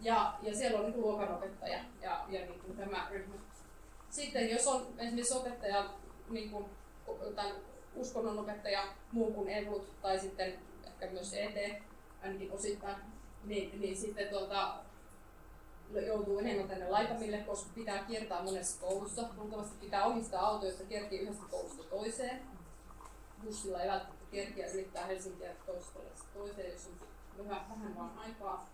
[0.00, 3.34] Ja, ja siellä on niin luokanopettaja ja, ja niin kuin tämä ryhmä.
[4.10, 5.90] Sitten jos on esimerkiksi opettaja,
[6.28, 6.64] niin kuin,
[7.36, 7.54] tai
[7.94, 8.82] uskonnonopettaja
[9.12, 11.82] muu kuin EVUT, tai sitten ehkä myös ET,
[12.22, 12.96] ainakin osittain,
[13.44, 14.74] niin, niin sitten tuota,
[16.06, 19.28] joutuu enemmän tänne laitamille, koska pitää kiertää monessa koulussa.
[19.36, 22.40] Luultavasti pitää omistaa auto, jossa kerkii yhdestä koulusta toiseen.
[23.44, 25.98] Bussilla ei välttämättä kerkiä ylittää Helsinkiä toisesta
[26.34, 26.90] toiseen, jos
[27.38, 28.68] on vähän, vähän vaan aikaa.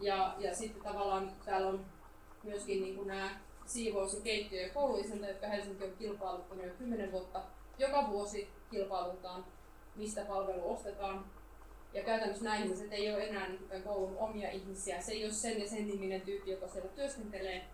[0.00, 1.86] Ja, ja sitten tavallaan täällä on
[2.42, 3.30] myöskin niin kuin nämä
[3.68, 7.42] siivous- ja keittiö- ja kouluisäntä, jotka Helsinki on kilpailuttanut jo 10 vuotta.
[7.78, 9.44] Joka vuosi kilpailutaan,
[9.96, 11.24] mistä palvelu ostetaan,
[11.92, 15.00] ja käytännössä nämä ihmiset ei ole enää niin koulun omia ihmisiä.
[15.00, 17.64] Se ei ole sen ja sen niminen tyyppi, joka siellä työskentelee,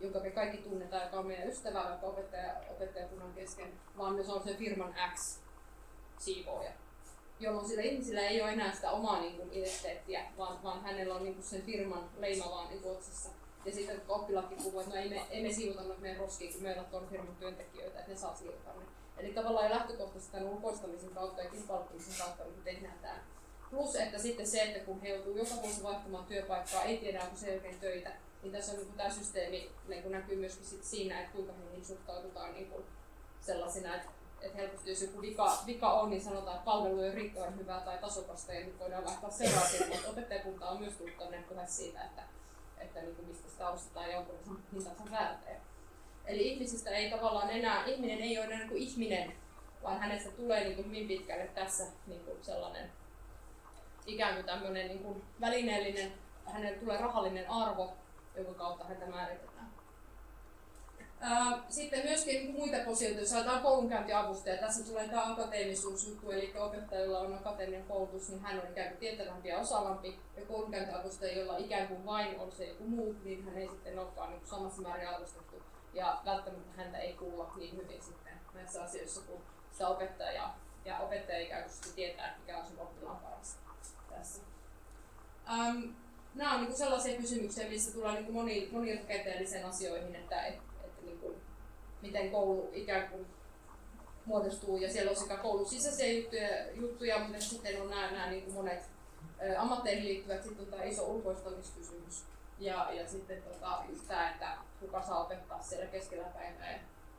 [0.00, 4.44] jonka me kaikki tunnetaan, joka on meidän ystävä, vaikka opettaja, opettajakunnan kesken, vaan myös on
[4.44, 5.40] se firman X
[6.18, 6.70] siivooja.
[7.40, 11.22] Jolloin sillä ihmisillä ei ole enää sitä omaa niin kuin, identiteettiä, vaan, vaan hänellä on
[11.22, 13.43] niin kuin, sen firman leima vaan niin otsassa.
[13.64, 16.62] Ja sitten oppilaatkin puhuu, että no ei me, ei me siivota noita meidän roskiin, kun
[16.62, 18.84] meillä on firman työntekijöitä, että ne saa siivota ne.
[19.18, 23.18] Eli tavallaan lähtökohtaisesti tämän ulkoistamisen kautta ja kilpailuttamisen kautta niin tehdään tämä
[23.74, 27.36] Plus, että sitten se, että kun he joutuu joka vuosi vaihtamaan työpaikkaa, ei tiedä onko
[27.36, 28.12] se oikein töitä,
[28.42, 32.54] niin tässä on niin tämä systeemi niin kuin näkyy myöskin siinä, että kuinka heihin suhtaudutaan
[32.54, 32.84] niin kuin
[33.40, 34.08] sellaisina, että,
[34.40, 37.80] että helposti jos joku vika, vika on, niin sanotaan, että palvelu ei ole riittävän hyvää
[37.80, 42.22] tai tasokasta, ja nyt voidaan lähteä seuraavaksi, mutta opettajakunta on myös tullut tänne siitä, että,
[42.84, 44.32] että niin kuin mistä sitä ostetaan ja onko
[44.72, 45.60] hintansa väärtejä.
[46.26, 49.32] Eli ihmisistä ei tavallaan enää, ihminen ei ole enää niin kuin ihminen,
[49.82, 52.90] vaan hänestä tulee niin kuin hyvin pitkälle tässä niin kuin sellainen
[54.06, 56.12] ikään kuin tämmöinen niin kuin välineellinen,
[56.46, 57.92] hänelle tulee rahallinen arvo,
[58.36, 59.72] jonka kautta häntä määritetään.
[61.68, 64.56] Sitten myöskin muita posioita, saadaan koulunkäyntiavustaja.
[64.56, 69.48] Tässä tulee tämä akateemisuusjuttu, eli opettajalla on akateeminen koulutus, niin hän on ikään kuin tietävämpi
[69.48, 70.18] ja osaavampi.
[70.36, 74.30] Ja koulunkäyntiavustaja, jolla ikään kuin vain on se joku muu, niin hän ei sitten olekaan
[74.30, 75.62] niin samassa määrin arvostettu.
[75.94, 79.42] Ja välttämättä häntä ei kuulla niin hyvin sitten näissä asioissa, kun
[79.72, 80.50] sitä opettaja
[80.84, 83.58] ja opettaja ikään kuin tietää, mikä on sen oppilaan paras
[84.10, 84.42] tässä.
[85.52, 85.94] Um,
[86.34, 90.73] nämä on niin sellaisia kysymyksiä, missä tulee niin moni, monirakenteellisiin asioihin, että, että,
[92.06, 93.26] miten koulu ikään kuin
[94.24, 94.76] muodostuu.
[94.76, 98.54] Ja siellä on sekä koulun sisäisiä juttuja, juttuja mutta sitten on nämä, nämä niin kuin
[98.54, 98.84] monet
[99.58, 100.42] ammatteihin liittyvät.
[100.42, 102.24] Sitten on tämä iso ulkoistamiskysymys.
[102.58, 106.78] Ja, ja sitten tota, tämä, että kuka saa opettaa siellä keskellä päivää ja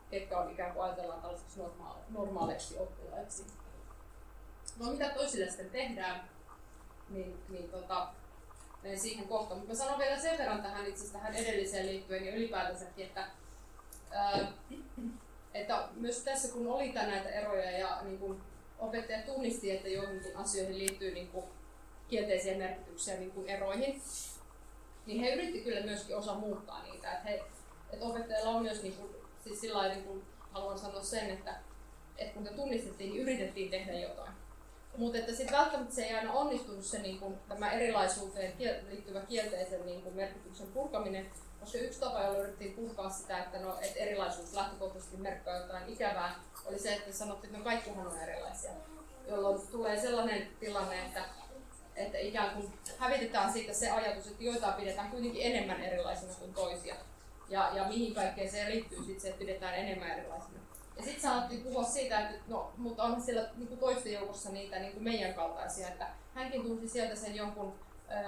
[0.10, 3.46] ketkä on ikään kuin ajatellaan tällaiseksi normaale, normaaleiksi oppilaiksi.
[4.80, 6.30] No mitä toisille sitten tehdään?
[7.10, 8.08] niin, niin tota,
[8.84, 9.60] menen siihen kohtaan.
[9.60, 13.28] Mutta sanon vielä sen verran tähän itse tähän edelliseen liittyen ja ylipäätänsäkin, että,
[15.54, 18.42] että myös tässä kun oli näitä eroja ja niin kun
[18.80, 21.44] opettaja tunnisti, että joihinkin asioihin liittyy niin kun
[22.08, 24.02] kielteisiä merkityksiä niin kun eroihin,
[25.06, 27.12] niin he yritti kyllä myöskin osa muuttaa niitä.
[27.12, 27.44] Että, he,
[27.94, 31.56] että opettajalla on myös, niin kun, siis sillä niin kun haluan sanoa sen, että,
[32.18, 34.34] että kun te tunnistettiin, niin yritettiin tehdä jotain.
[34.98, 38.54] Mutta että sitten välttämättä se ei aina onnistunut se niin kuin, tämä erilaisuuteen
[38.90, 41.32] liittyvä kielteisen niin kuin, merkityksen purkaminen,
[41.66, 46.36] koska yksi tapa, jolla yritettiin purkaa sitä, että, no, että erilaisuus lähtökohtaisesti merkkaa jotain ikävää,
[46.66, 48.72] oli se, että sanottiin, että no kaikkihan on erilaisia.
[49.28, 51.26] Jolloin tulee sellainen tilanne, että,
[51.96, 56.96] että ikään kuin hävitetään siitä se ajatus, että joitain pidetään kuitenkin enemmän erilaisina kuin toisia.
[57.50, 60.60] Ja, ja mihin kaikkeen se liittyy sitten se, että pidetään enemmän erilaisina.
[60.98, 64.94] Ja sitten saatiin puhua siitä, että no, mutta on siellä niin toisten joukossa niitä niin
[64.94, 67.74] kuin meidän kaltaisia, että hänkin tunsi sieltä sen jonkun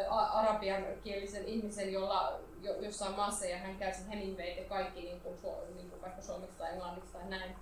[0.09, 5.37] arabian kielisen ihmisen, jolla jo, jossain maassa ja hän käy sen ja kaikki niin kuin,
[5.75, 7.55] niin kuin vaikka suomeksi tai englanniksi tai näin,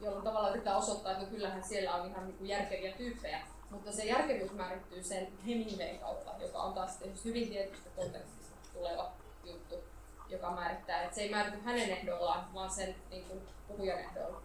[0.00, 3.40] jolloin tavallaan yrittää osoittaa, että kyllähän siellä on ihan niin kuin järkeviä tyyppejä,
[3.70, 9.12] mutta se järkevyys määrittyy sen Hemingwayn kautta, joka on taas hyvin tietystä kontekstista tuleva
[9.44, 9.84] juttu,
[10.28, 14.42] joka määrittää, että se ei määrity hänen ehdollaan, vaan sen niin kuin, puhujan ehdolla.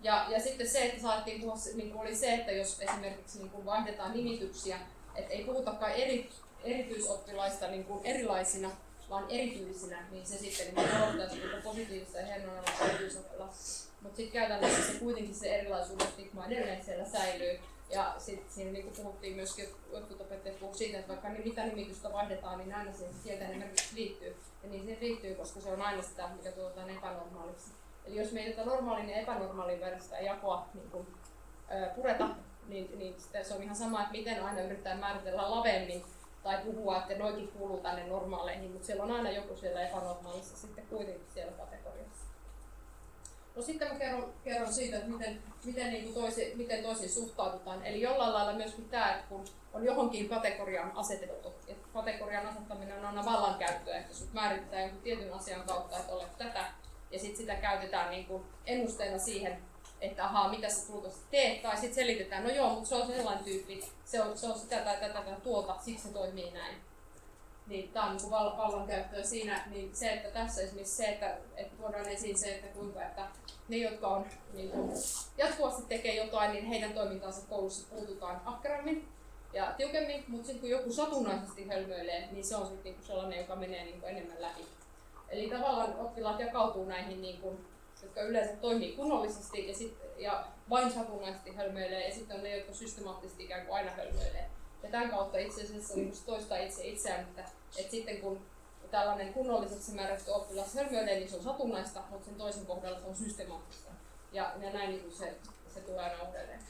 [0.00, 3.50] Ja, ja sitten se, että saatiin puhua, niin kuin oli se, että jos esimerkiksi niin
[3.50, 4.78] kuin vaihdetaan nimityksiä,
[5.14, 6.30] että ei puhutakaan eri,
[6.66, 8.70] erityisoppilaista niin kuin erilaisina,
[9.10, 13.88] vaan erityisinä, niin se sitten niin korottaisi sitä positiivista ja hienoa erityisoppilas.
[14.00, 17.58] Mutta sitten käytännössä se kuitenkin se erilaisuuden stigma edelleen siellä säilyy.
[17.90, 22.12] Ja sitten siinä niin puhuttiin myöskin, jotkut opettajat puhuivat siitä, että vaikka niin mitä nimitystä
[22.12, 24.36] vaihdetaan, niin aina siihen kielten merkitys liittyy.
[24.62, 27.70] Ja niin se liittyy, koska se on aina sitä, mikä tuotaan epänormaaliksi.
[28.04, 31.06] Eli jos me ei tätä normaalin ja epänormaalin välistä jakoa niin kuin,
[31.70, 32.28] ö, pureta,
[32.68, 36.04] niin, niin se on ihan sama, että miten aina yritetään määritellä lavemmin
[36.46, 40.86] tai puhua, että noikin kuuluu tänne normaaleihin, mutta siellä on aina joku siellä epänormaalissa sitten
[40.86, 42.24] kuitenkin siellä kategoriassa.
[43.56, 47.86] No sitten mä kerron, kerron siitä, että miten, miten, niin toisi, miten toisiin suhtaudutaan.
[47.86, 53.04] Eli jollain lailla myöskin tämä, että kun on johonkin kategoriaan asetettu, että kategorian asettaminen on
[53.04, 56.64] aina vallankäyttöä, että sut määritetään jonkun tietyn asian kautta, että olet tätä,
[57.10, 59.58] ja sitten sitä käytetään niin kuin ennusteena siihen,
[60.00, 63.44] että ahaa, mitä sä tuultavasti teet, tai sitten selitetään, no joo, mutta se on sellainen
[63.44, 66.76] tyyppi, se on, se on sitä tai tätä tai tuota, siksi se toimii näin.
[67.66, 72.08] Niin tämä on niin vallankäyttöä siinä, niin se, että tässä esimerkiksi se, että, että tuodaan
[72.08, 73.26] esiin se, että kuinka, että
[73.68, 74.90] ne, jotka on niin kuin,
[75.38, 79.08] jatkuvasti tekee jotain, niin heidän toimintaansa koulussa puututaan ahkerammin
[79.52, 83.56] ja tiukemmin, mutta sitten kun joku satunnaisesti hölmöilee, niin se on sitten niin sellainen, joka
[83.56, 84.66] menee niin kuin enemmän läpi.
[85.28, 87.66] Eli tavallaan oppilaat jakautuu näihin, niin kuin,
[88.02, 92.74] jotka yleensä toimii kunnollisesti ja, sit, ja vain satunnaisesti hölmöilee, ja sitten on ne, jotka
[92.74, 94.50] systemaattisesti ikään kuin aina hölmöilee.
[94.82, 97.44] Ja tämän kautta itse asiassa niin toistaa itse itseään, että,
[97.78, 98.46] että sitten kun
[98.90, 103.16] tällainen kunnolliseksi määrätty oppilas hölmöilee, niin se on satunnaista, mutta sen toisen kohdalla se on
[103.16, 103.90] systemaattista.
[104.32, 105.36] Ja, ja näin niin se,
[105.74, 106.60] se tulee aina uudelleen.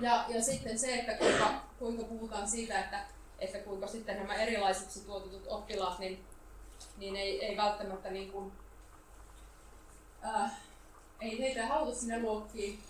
[0.00, 3.04] Ja, ja sitten se, että kuinka, kuinka puhutaan siitä, että,
[3.38, 6.24] että kuinka sitten nämä erilaisiksi tuotetut oppilaat, niin
[6.96, 8.52] niin ei, ei välttämättä niin kuin,
[10.24, 10.52] äh,
[11.20, 12.82] ei heitä haluta sinne luokkiin,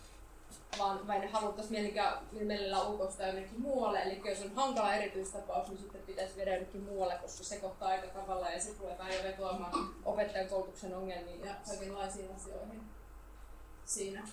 [0.78, 1.94] vaan vain haluttaisiin
[2.32, 4.02] mielellään ulkoista jonnekin muualle.
[4.02, 8.06] Eli jos on hankala erityistapaus, niin sitten pitäisi viedä jonnekin muualle, koska se sekoittaa aika
[8.06, 12.82] tavalla ja se tulee jo vetoamaan opettajan koulutuksen ongelmiin ja kaikenlaisiin asioihin
[13.84, 14.28] siinä.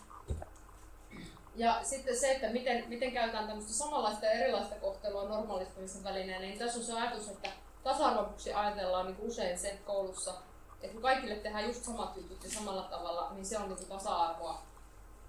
[1.55, 6.59] Ja sitten se, että miten, miten käytetään tämmöistä samanlaista ja erilaista kohtelua normaalistumisen välineenä, niin
[6.59, 7.49] tässä on se ajatus, että
[7.83, 10.33] tasa-arvoksi ajatellaan niin usein se koulussa,
[10.81, 14.61] että kun kaikille tehdään just samat jutut ja samalla tavalla, niin se on niin tasa-arvoa.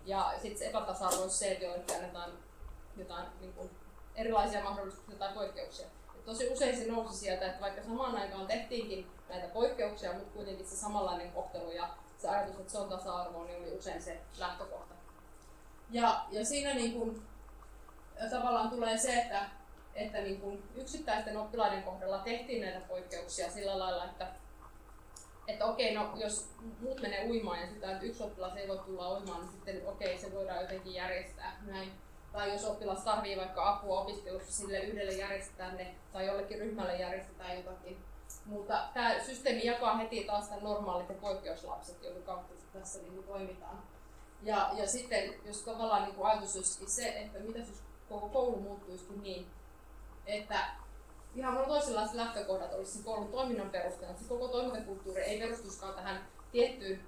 [0.04, 2.30] Ja sitten se epätasa-arvo on se, että joillekin annetaan
[2.96, 3.70] jotain niin kuin
[4.14, 5.86] erilaisia mahdollisuuksia tai poikkeuksia.
[6.14, 10.66] Et tosi usein se nousi sieltä, että vaikka samaan aikaan tehtiinkin näitä poikkeuksia, mutta kuitenkin
[10.66, 11.88] se samanlainen kohtelu ja
[12.18, 14.94] se ajatus, että se on tasa-arvoa, niin oli usein se lähtökohta.
[15.90, 17.22] Ja, ja siinä niin kuin,
[18.30, 19.46] tavallaan tulee se, että
[19.98, 24.26] että niin kuin yksittäisten oppilaiden kohdalla tehtiin näitä poikkeuksia sillä lailla, että,
[25.48, 26.48] että okei, no jos
[26.80, 30.18] muut menee uimaan ja sitä, että yksi oppilas ei voi tulla uimaan, niin sitten okei,
[30.18, 31.92] se voidaan jotenkin järjestää näin.
[32.32, 37.56] Tai jos oppilas tarvii vaikka apua opiskelussa, sille yhdelle järjestetään ne, tai jollekin ryhmälle järjestetään
[37.56, 38.04] jotakin.
[38.46, 43.82] Mutta tämä systeemi jakaa heti taas tämän normaalit ja poikkeuslapset, joiden kautta tässä niin toimitaan.
[44.42, 49.22] Ja, ja sitten, jos tavallaan niin ajatus olisikin se, että mitä jos koko koulu muuttuisikin
[49.22, 49.46] niin,
[50.26, 50.68] että
[51.38, 54.18] ihan mulla toisenlaiset lähtökohdat olisi sen koulun toiminnan perusteella.
[54.18, 57.00] Se koko toimintakulttuuri ei perustuskaan tähän tiettyyn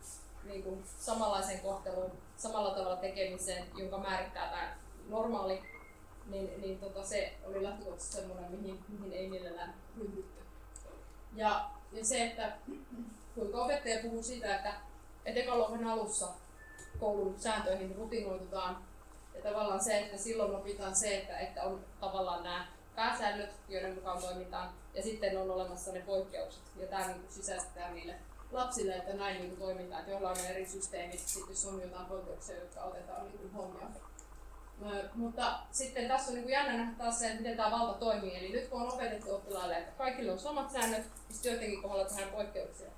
[0.44, 4.76] niin kuin, samanlaiseen kohteluun, samalla tavalla tekemiseen, jonka määrittää tämä
[5.08, 5.62] normaali,
[6.26, 10.40] niin, niin tota, se oli lähtökohtaisesti semmoinen, mihin, mihin ei millään ryhdytty.
[11.34, 12.52] Ja, ja se, että
[13.34, 14.74] kuinka opettaja puhuu siitä, että,
[15.24, 16.28] että ekaluokan alussa
[17.00, 18.84] koulun sääntöihin rutinoitutaan,
[19.34, 22.66] ja tavallaan se, että silloin opitaan se, että, että on tavallaan nämä
[23.00, 28.14] pääsäännöt, joiden mukaan toimitaan, ja sitten on olemassa ne poikkeukset, ja tämä niin sisäistetään niille
[28.52, 32.56] lapsille, että näin niin toimitaan, että jollain on eri systeemit, sitten jos on jotain poikkeuksia,
[32.56, 33.94] jotka otetaan niin huomioon.
[35.14, 38.38] mutta sitten tässä on niin jännä nähdä taas se, että miten tämä valta toimii.
[38.38, 42.04] Eli nyt kun on opetettu oppilaille, että kaikille on samat säännöt, niin sitten joidenkin kohdalla
[42.04, 42.90] tehdään poikkeuksia.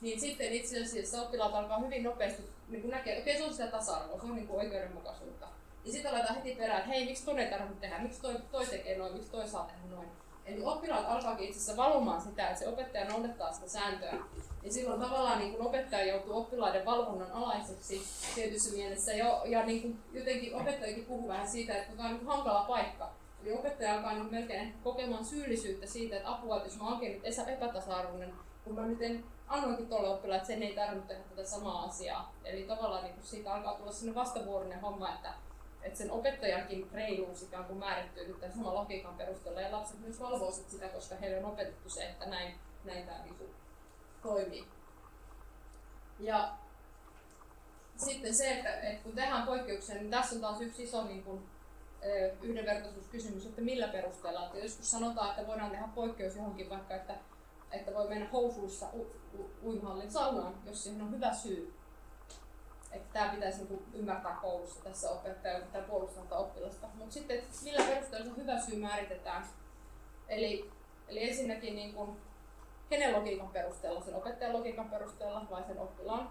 [0.00, 3.66] Niin sitten itse asiassa oppilaat alkaa hyvin nopeasti niin näkee, että okei, se on sitä
[3.66, 5.57] tasa-arvoa, se on niin oikeudenmukaisuutta.
[5.88, 8.66] Ja sitten aletaan heti perään, että hei, miksi toi ei tarvitse tehdä, miksi toi, toi
[8.66, 10.08] tekee noin, miksi toi saa tehdä noin.
[10.46, 14.14] Eli oppilaat alkaakin itse asiassa valumaan sitä, että se opettaja noudattaa sitä sääntöä.
[14.62, 18.02] Ja silloin tavallaan niin kun opettaja joutuu oppilaiden valvonnan alaiseksi
[18.34, 19.12] tietyssä mielessä.
[19.12, 23.12] Jo, ja niin kuin jotenkin opettajakin puhuu vähän siitä, että tämä on niin hankala paikka.
[23.42, 27.48] Eli opettaja alkaa niin melkein kokemaan syyllisyyttä siitä, että apua, että jos mä olenkin nyt
[27.48, 28.32] epätasa-arvoinen,
[28.64, 32.34] kun mä nyt en annoinkin tuolle oppilaalle, että sen ei tarvitse tehdä tätä samaa asiaa.
[32.44, 35.34] Eli tavallaan niin siitä alkaa tulla sellainen vastavuoroinen homma, että,
[35.88, 39.60] että sen opettajankin reiluus ikään kuin määrittyy nyt tämän saman logiikan perusteella.
[39.60, 43.34] Ja lapset myös valvoo sitä, koska heille on opetettu se, että näin, näin tämä niin
[43.34, 43.50] kuin
[44.22, 44.64] toimii.
[46.20, 46.54] Ja
[47.96, 51.48] sitten se, että, että kun tehdään poikkeuksia, niin tässä on taas yksi iso niin kuin,
[52.42, 54.46] yhdenvertaisuuskysymys, että millä perusteella.
[54.46, 57.14] Että joskus sanotaan, että voidaan tehdä poikkeus johonkin vaikka, että,
[57.72, 61.74] että voi mennä housuissa u- u- uimahallin saunaan, jos siihen on hyvä syy.
[62.92, 66.86] Että tämä pitäisi niin ymmärtää koulussa tässä opettaja pitää puolustaa oppilasta.
[66.94, 69.46] Mutta sitten, millä perusteella se hyvä syy määritetään.
[70.28, 70.70] Eli,
[71.08, 72.20] eli ensinnäkin niin kuin,
[72.90, 76.30] kenen logiikan perusteella, sen opettajan logiikan perusteella vai sen oppilaan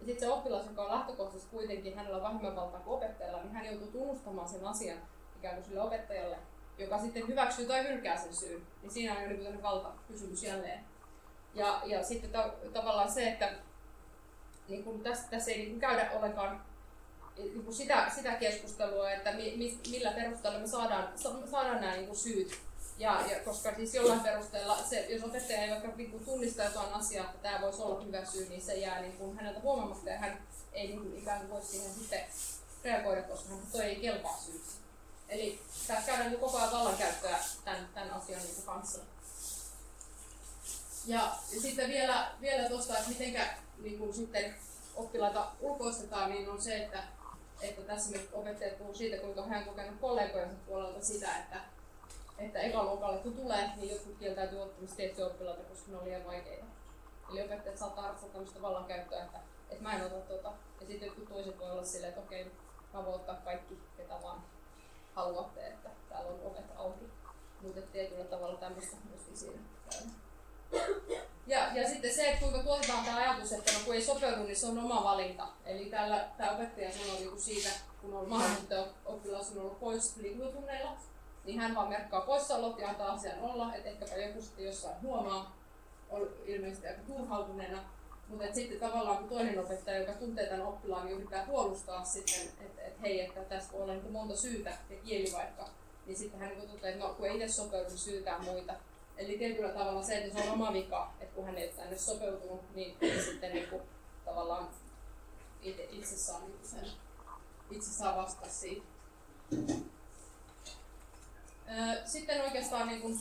[0.00, 3.52] ja sitten se oppilas, joka on lähtökohtaisesti kuitenkin, hänellä on vähemmän valtaa kuin opettajalla, niin
[3.52, 4.98] hän joutuu tunnustamaan sen asian
[5.38, 6.38] ikään kuin sille opettajalle,
[6.78, 8.66] joka sitten hyväksyy tai hylkää sen syyn.
[8.82, 10.84] Niin siinä on jo niin valtakysymys jälleen.
[11.54, 13.52] Ja, ja sitten ta- tavallaan se, että
[14.68, 16.64] niin kuin tässä, tässä ei niin kuin käydä ollenkaan
[17.38, 21.08] niin kuin sitä, sitä keskustelua, että mi, mi, millä perusteella me saadaan,
[21.50, 22.60] saadaan nämä niin kuin syyt
[22.98, 27.24] ja, ja koska siis jollain perusteella, se, jos opettaja ei vaikka niin tunnista jotain asiaa,
[27.24, 30.38] että tämä voisi olla hyvä syy, niin se jää niin kuin häneltä huomaamatta ja hän
[30.72, 32.20] ei niin kuin ikään kuin voi siihen sitten
[32.84, 34.76] reagoida, koska hän toi ei kelpaa syyksi.
[35.28, 38.98] Eli tässä käydään niin koko ajan vallankäyttöä tämän, tämän asian niin kanssa.
[41.06, 43.32] Ja, sitten vielä, vielä tuosta, että miten
[43.78, 44.54] niin kuin sitten
[44.94, 47.02] oppilaita ulkoistetaan, niin on se, että,
[47.62, 51.60] että tässä me opettajat puhuu siitä, kuinka hän on kokenut kollegojensa puolelta sitä, että,
[52.38, 56.64] että ekaluokalle kun tulee, niin jotkut kieltäytyy ottamista tiettyjä oppilaita, koska ne on liian vaikeita.
[57.30, 59.38] Eli opettajat saattaa harrastaa tämmöistä vallankäyttöä, että,
[59.70, 60.52] että mä en ota tuota.
[60.80, 62.50] Ja sitten jotkut toiset voi olla silleen, että okei,
[62.94, 64.42] mä voin ottaa kaikki, ketä vaan
[65.14, 67.04] haluatte, että täällä on ovet auki.
[67.60, 69.58] Mutta tietyllä tavalla tämmöistä myöskin siinä
[71.46, 74.56] Ja, ja sitten se, että kuinka tuotetaan tämä ajatus, että no, kun ei sopeudu, niin
[74.56, 75.46] se on oma valinta.
[75.66, 77.68] Eli täällä tämä opettaja sanoi niin siitä,
[78.00, 80.96] kun on mahdollista oppilas on ollut pois liikuntatunneilla,
[81.44, 85.56] niin hän vaan merkkaa poissaolot ja antaa asian olla, että ehkäpä joku sitten jossain huomaa,
[86.10, 87.78] on ilmeisesti aika turhautuneena,
[88.28, 92.82] mutta sitten tavallaan kun toinen opettaja, joka tuntee tämän oppilaan, niin yrittää puolustaa sitten, että
[92.82, 95.68] et, hei, että tässä voi olla niin monta syytä ja kieli vaikka,
[96.06, 98.74] niin sitten hän niin toteaa, että no kun ei itse sopeudu, niin syytää muita.
[99.16, 102.74] Eli tietyllä tavalla se, että se on oma vika, että kun hän ei tänne sopeutunut,
[102.74, 103.82] niin, sitten niin kuin,
[104.24, 104.68] tavallaan
[105.62, 106.86] itse, itse saa niin sen,
[107.70, 108.84] itse saa vastata siitä.
[112.04, 113.20] Sitten oikeastaan niin kuin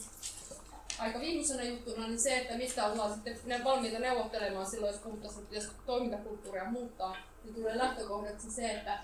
[1.00, 5.44] aika viimeisenä juttuna niin se, että mistä ollaan sitten ne valmiita neuvottelemaan silloin, jos puhuttaisiin,
[5.44, 9.00] että jos toimintakulttuuria muuttaa, niin tulee lähtökohdaksi se, että,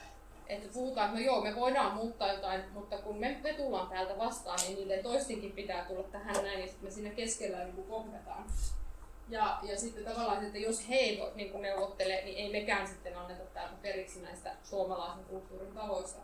[0.49, 4.17] että puhutaan, että no joo, me voidaan muuttaa jotain, mutta kun me, me tullaan täältä
[4.17, 8.45] vastaan, niin niiden toistenkin pitää tulla tähän näin, ja sitten me siinä keskellä niin kohdataan.
[9.29, 13.43] Ja, ja sitten tavallaan, että jos he ei niin neuvottele, niin ei mekään sitten anneta
[13.43, 16.19] täältä periksi näistä suomalaisen kulttuurin tavoista.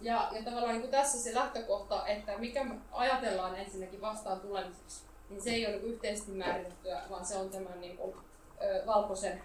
[0.00, 5.50] Ja, ja tavallaan niin tässä se lähtökohta, että mikä ajatellaan ensinnäkin vastaan tulemiseksi, niin se
[5.50, 8.16] ei ole niin yhteisesti määritettyä, vaan se on tämän niin kuin,
[8.62, 9.42] ö, valkoisen,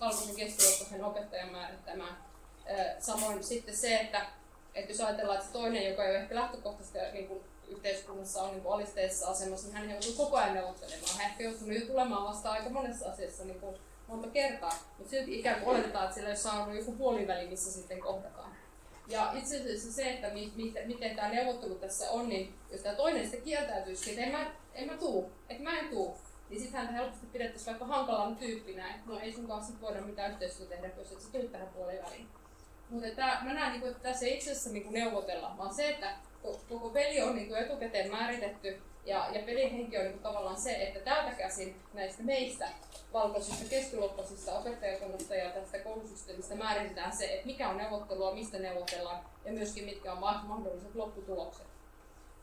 [0.00, 2.27] valkoisen keskiluokkaisen opettajan määrittämä.
[2.98, 4.26] Samoin sitten se, että,
[4.74, 8.50] että jos ajatellaan, että se toinen, joka ei ole ehkä lähtökohtaisesti niin kuin yhteiskunnassa on
[8.50, 11.18] niin kuin alisteisessa asemassa, niin hän joutuu koko ajan neuvottelemaan.
[11.18, 15.38] Hän ehkä joutunut jo tulemaan vastaan aika monessa asiassa niin kuin monta kertaa, mutta silti
[15.38, 18.52] ikään kuin oletetaan, että sillä jossain on joku puoliväli, missä sitten kohdataan.
[19.08, 22.94] Ja itse asiassa se, että mi, mi, miten tämä neuvottelu tässä on, niin jos tämä
[22.94, 26.16] toinen sitten kieltäytyisi, että en mä, en mä tuu, että mä en tuu,
[26.50, 30.32] niin sitten häntä helposti pidettäisiin vaikka hankalana tyyppinä, että no ei sun kanssa voida mitään
[30.32, 32.28] yhteistyötä tehdä, jos et sä tuu tähän puoliväliin.
[32.90, 36.16] Mutta mä näen, niin että tässä ei itse asiassa niin neuvotella, vaan se, että
[36.68, 41.00] koko peli on niin etukäteen määritetty ja, ja pelin henki on niin tavallaan se, että
[41.00, 42.68] täältä käsin näistä meistä
[43.12, 49.52] valkoisista keskiluokkaisista opettajakunnasta ja tästä koulusysteemistä määritetään se, että mikä on neuvottelua, mistä neuvotellaan ja
[49.52, 51.66] myöskin mitkä on mahdolliset lopputulokset.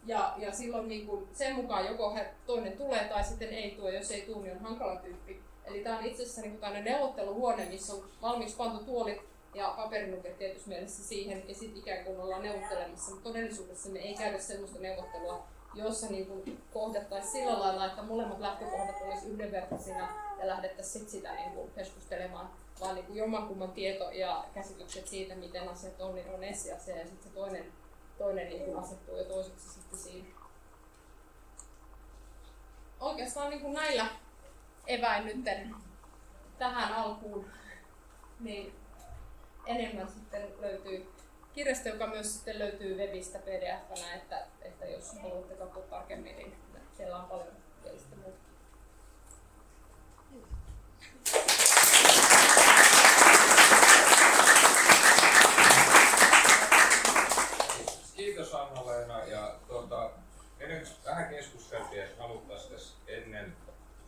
[0.05, 3.89] Ja, ja silloin niin kuin sen mukaan joko he, toinen tulee tai sitten ei tuo,
[3.89, 5.41] jos ei tule, niin on hankala tyyppi.
[5.65, 10.69] Eli tämä on itse asiassa niin neuvotteluhuone, missä on valmiiksi pantu tuolit ja paperinuket tietysti
[10.69, 13.11] mielessä siihen ja sitten ikään kuin ollaan neuvottelemassa.
[13.11, 18.39] Mutta todellisuudessa me ei käydä sellaista neuvottelua, jossa niin kuin kohdattaisiin sillä lailla, että molemmat
[18.39, 22.49] lähtökohdat olisivat yhdenvertaisina ja lähdettäisiin sit sitä niin kuin keskustelemaan,
[22.81, 27.07] vaan niin kuin jommankumman tieto ja käsitykset siitä, miten asiat on, niin on esiasia ja
[27.07, 27.65] sitten se toinen,
[28.17, 30.27] toinen niin kuin asettuu jo toiseksi sitten siinä.
[32.99, 34.07] Oikeastaan niin kuin näillä
[34.87, 35.45] eväin nyt
[36.57, 37.45] tähän alkuun,
[38.39, 38.73] niin
[39.65, 41.13] enemmän sitten löytyy
[41.53, 46.55] kirjasto, joka myös sitten löytyy webistä pdf että, että jos haluatte katsoa tarkemmin, niin
[46.97, 47.47] siellä on paljon
[47.83, 48.37] kielistä muuta.
[58.15, 59.25] Kiitos Anna-Leena.
[59.25, 60.11] Ja tuota,
[60.59, 63.57] ennen vähän keskusteltiin, että haluttaisiin ennen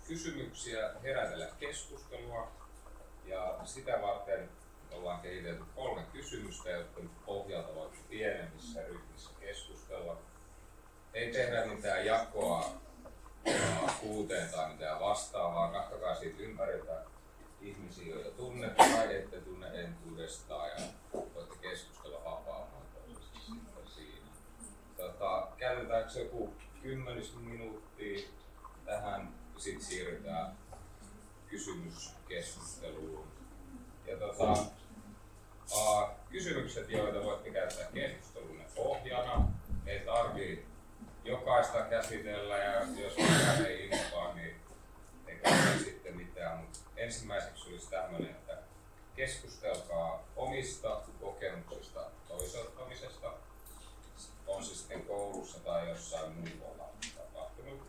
[0.08, 2.52] kysymyksiä herätellä keskustelua.
[3.26, 4.50] Ja sitä varten
[5.08, 10.18] ollaan kehitelty kolme kysymystä, jotka pohjalta voi pienemmissä ryhmissä keskustella.
[11.14, 12.70] Ei tehdä mitään jakoa
[14.02, 15.72] kuuteen tai mitään vastaavaa.
[15.72, 17.04] Katsokaa siitä ympäriltä
[17.62, 20.76] ihmisiä, joita tunnette tai ette tunne entuudestaan ja
[21.14, 23.40] voitte keskustella vapaa-muotoisesti
[23.96, 24.32] siinä.
[24.98, 28.28] Tota, käytetäänkö joku kymmenisen minuuttia
[28.86, 30.58] tähän, sitten siirrytään
[31.50, 33.28] kysymyskeskusteluun.
[34.08, 34.58] Ja tota,
[36.30, 39.48] kysymykset, joita voitte käyttää keskustelun pohjana,
[39.86, 40.66] ei tarvii
[41.24, 44.56] jokaista käsitellä ja jos mitään ei innokaa, niin
[45.28, 46.58] ei kannata sitten mitään.
[46.58, 48.58] Mutta ensimmäiseksi olisi tämmöinen, että
[49.16, 53.34] keskustelkaa omista kokemuksista toiseuttamisesta,
[54.48, 57.82] on se sitten koulussa tai jossain muualla tapahtunut.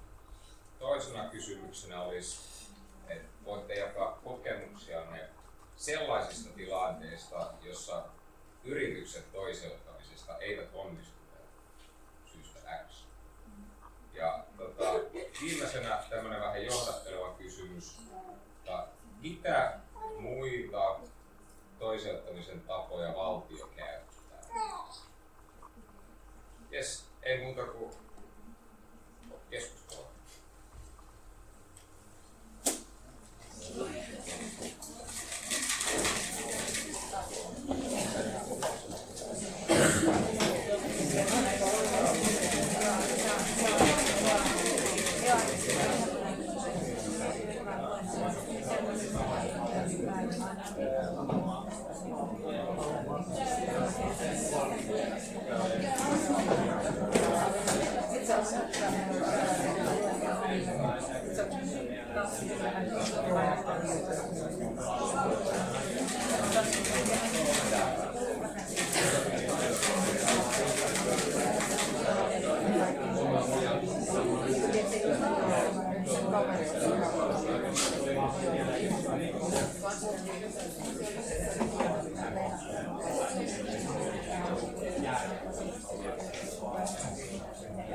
[0.79, 2.39] Toisena kysymyksenä olisi,
[3.09, 5.29] että voitte jakaa kokemuksianne
[5.79, 8.05] sellaisista tilanteista, jossa
[8.65, 11.19] yritykset toiseuttamisesta eivät onnistu
[12.33, 12.59] syystä
[12.89, 13.05] X.
[14.15, 14.93] Ja tota,
[15.43, 17.99] viimeisenä tämmöinen vähän johdatteleva kysymys.
[18.13, 18.87] Mutta
[19.21, 19.79] mitä
[20.19, 21.01] muita
[21.79, 24.41] toiseuttamisen tapoja valtio käyttää?
[26.71, 27.95] Jes, ei muuta kuin
[29.51, 30.09] keskustelua.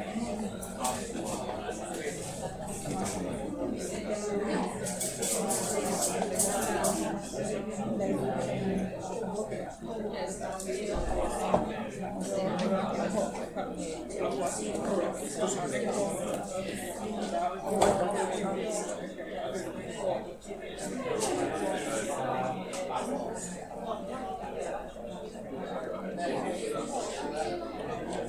[0.05, 0.32] Yeah.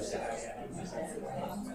[0.01, 1.74] 失礼します。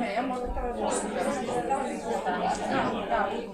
[0.00, 0.74] É, uma outra.
[2.70, 3.53] Não, não.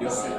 [0.00, 0.38] Eu sei.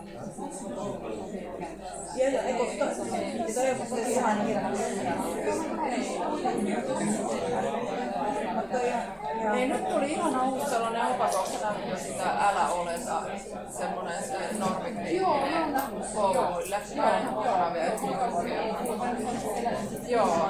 [2.15, 2.95] joo, toi,
[3.53, 4.77] toi on musta ihan hirveän
[9.55, 13.21] Ei nyt tuli ihan uusi sellainen opakossa sitä älä oleta,
[13.69, 15.81] semmoinen se normikriittinen
[16.13, 16.77] kouluille.
[16.95, 17.91] Joo, vastaavia
[20.07, 20.49] Joo.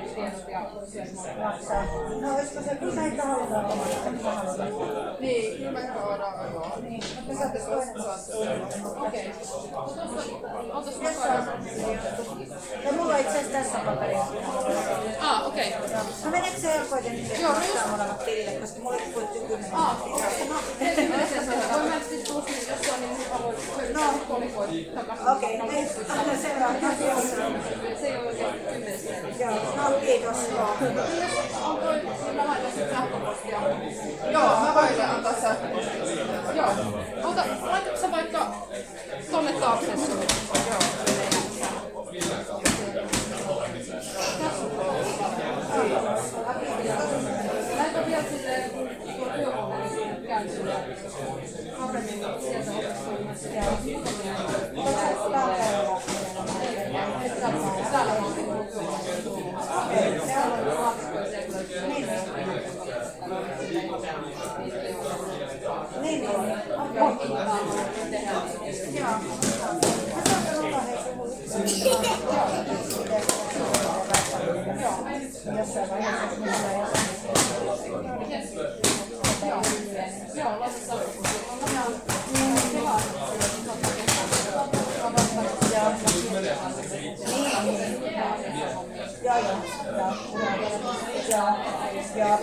[2.21, 3.65] No olisiko se kyllä näitä halutaan
[5.19, 6.77] Niin, kyllä me saadaan joo.
[7.27, 8.13] Me saatte tuosta
[9.07, 9.31] Okei.
[12.85, 14.25] Ja mulla itse asiassa tässä paperissa.
[15.19, 15.73] Ah, okei.
[16.25, 19.73] No meneekö se kuitenkin Joo, maksaa molemmat tilille, koska mulla ei kuitenkin kymmenen.
[19.73, 19.97] Ah,
[21.73, 25.27] Voin mä sitten sinne, jos se on niin voi hyödyntää kolikoita takaisin.
[25.27, 25.67] Okei, no
[26.41, 26.73] seuraava.
[27.99, 29.30] Se ei ole oikein kymmenessä.
[29.41, 30.37] Joo, no kiitos.
[31.63, 32.01] On toi,
[32.33, 32.57] mä.
[34.31, 36.05] Joo, mä voin antaa sähköpostia.
[36.55, 36.69] Joo.
[37.23, 38.55] Ota, laitatko sä vaikka
[39.31, 40.19] tonne taakse sun?
[47.77, 49.87] Laita vielä silleen, kun tuo työhuone
[50.27, 50.61] käynnissä.
[51.77, 52.71] Harvemmin sieltä
[57.91, 58.33] Täällä on
[66.01, 66.23] Niin, niin.
[66.93, 67.17] Joo.
[70.15, 70.81] Mä saan ottaa
[75.09, 76.77] hei Jossain vaiheessa minulla ei
[80.35, 80.99] Joo, laitetaan.
[85.73, 85.89] Joo,
[86.43, 86.61] joo.
[89.23, 89.61] Joo, joo.
[92.15, 92.39] Joo.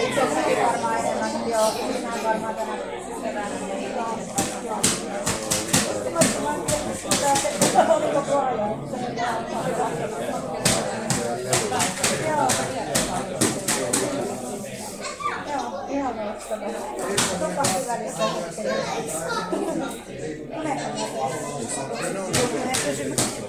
[0.00, 1.30] Itse asiassa varmaan enemmän.
[1.50, 2.76] Joo, minä varmaan tänä
[3.22, 3.54] keväänä.
[3.96, 4.16] Joo.
[4.64, 4.80] Joo.
[7.72, 8.70] Tämä oli koko ajan.
[12.28, 12.48] Joo.
[15.88, 16.29] Joo,
[22.90, 23.40] kysymyksiä.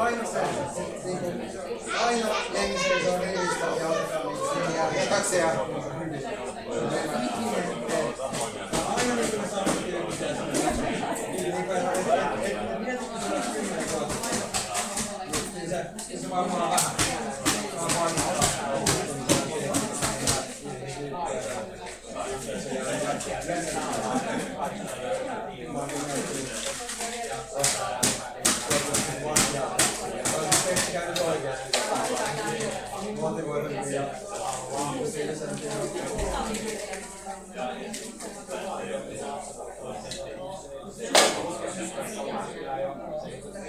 [0.00, 0.40] aina se,
[1.04, 1.42] niin kuin,
[2.06, 3.66] aina jengi seisoo rivistä
[4.76, 5.48] ja niin kaksi ja
[16.32, 16.92] varmaan vähän.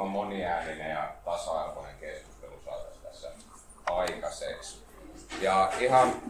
[0.00, 3.28] mahdollisimman moniääninen ja tasa-arvoinen keskustelu saataisiin tässä
[3.86, 4.82] aikaiseksi.
[5.40, 6.22] Ja ihan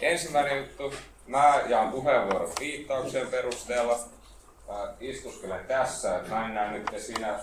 [0.00, 0.94] ensimmäinen juttu,
[1.26, 3.98] mä jaan puheenvuoron viittauksen perusteella.
[4.68, 7.40] Mä istuskelen tässä, että mä en näe nyt siinä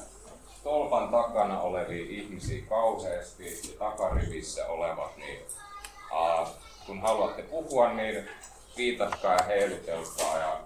[0.64, 5.40] tolpan takana olevia ihmisiä kauheasti ja takarivissä olevat, niin
[6.11, 6.48] uh,
[6.86, 8.30] kun haluatte puhua, niin
[8.78, 10.60] viitatkaa ja heilutelkaa ja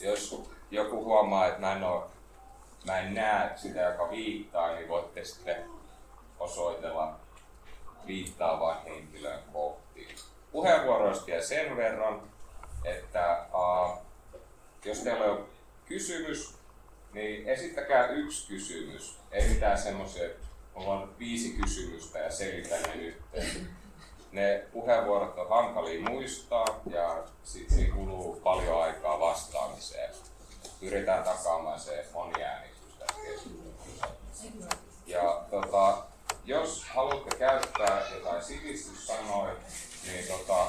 [0.00, 2.10] jos joku huomaa, että mä en, oo,
[2.84, 5.64] mä en näe sitä, joka viittaa, niin voitte sitten
[6.38, 7.14] osoitella
[8.06, 10.14] viittaavaan henkilön kohti.
[10.52, 12.22] Puheenvuoroista ja sen verran,
[12.84, 13.98] että uh,
[14.84, 15.48] jos teillä on
[15.86, 16.54] kysymys,
[17.12, 19.18] niin esittäkää yksi kysymys.
[19.32, 23.22] Ei mitään semmoisia, että on viisi kysymystä ja selitän ne nyt.
[24.32, 30.14] Ne puheenvuorot on hankalia muistaa ja sitten kuluu paljon aikaa vastaamiseen.
[30.80, 32.73] Pyritään takaamaan se keskustelussa.
[35.06, 36.04] Ja tota,
[36.44, 39.54] jos haluatte käyttää jotain sivistyssanoja,
[40.06, 40.66] niin tota,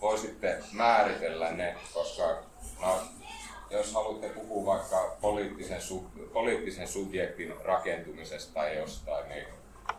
[0.00, 2.42] voisitte määritellä ne, koska
[2.80, 3.00] no,
[3.70, 9.46] jos haluatte puhua vaikka poliittisen, sub, poliittisen subjektin rakentumisesta tai jostain, niin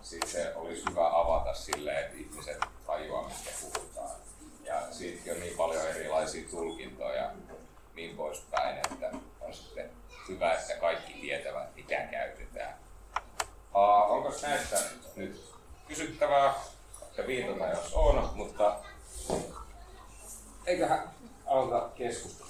[0.01, 2.57] sitten se olisi hyvä avata silleen, että ihmiset
[2.88, 4.15] tajuaa, mistä puhutaan.
[4.64, 7.31] Ja siitäkin on niin paljon erilaisia tulkintoja ja
[7.95, 9.11] niin poispäin, että
[9.41, 9.91] on sitten
[10.27, 12.75] hyvä, että kaikki tietävät, mitä käytetään.
[13.75, 14.79] Uh, onko näistä
[15.15, 15.53] nyt
[15.87, 16.53] kysyttävää
[17.17, 18.79] ja viitata, jos on, mutta
[20.65, 21.11] eiköhän
[21.45, 22.47] aloita keskustelua.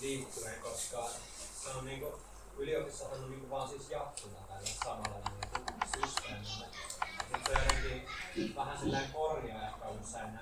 [0.00, 1.08] Liittyen, koska
[1.62, 2.20] se on niinku,
[2.56, 4.13] yliopistohan on niinku vaan siis jatkuna
[8.84, 10.40] silleen korjaa ehkä usein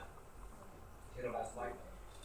[1.16, 1.82] hirveästi vaikka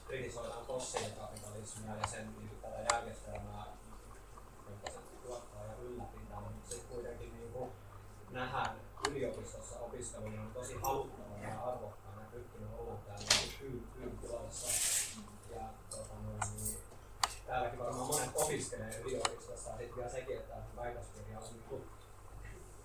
[0.07, 3.65] kritisoidaan fossiilikapitalismia ja sen niinku tätä järjestelmää,
[4.69, 7.71] jonka se tuottaa ja ylläpitää, mutta sitten kuitenkin niinku
[8.31, 8.77] nähdään
[9.09, 13.25] yliopistossa opiskelun on tosi haluttavaa ja arvokkaana ja pystynyt olla täällä
[13.59, 14.67] kyyn, kyyn tilassa.
[15.55, 16.77] Ja tota, noin, niin,
[17.47, 21.83] täälläkin varmaan monet opiskelee yliopistossa ja sitten vielä sekin, että väitöskirja on niin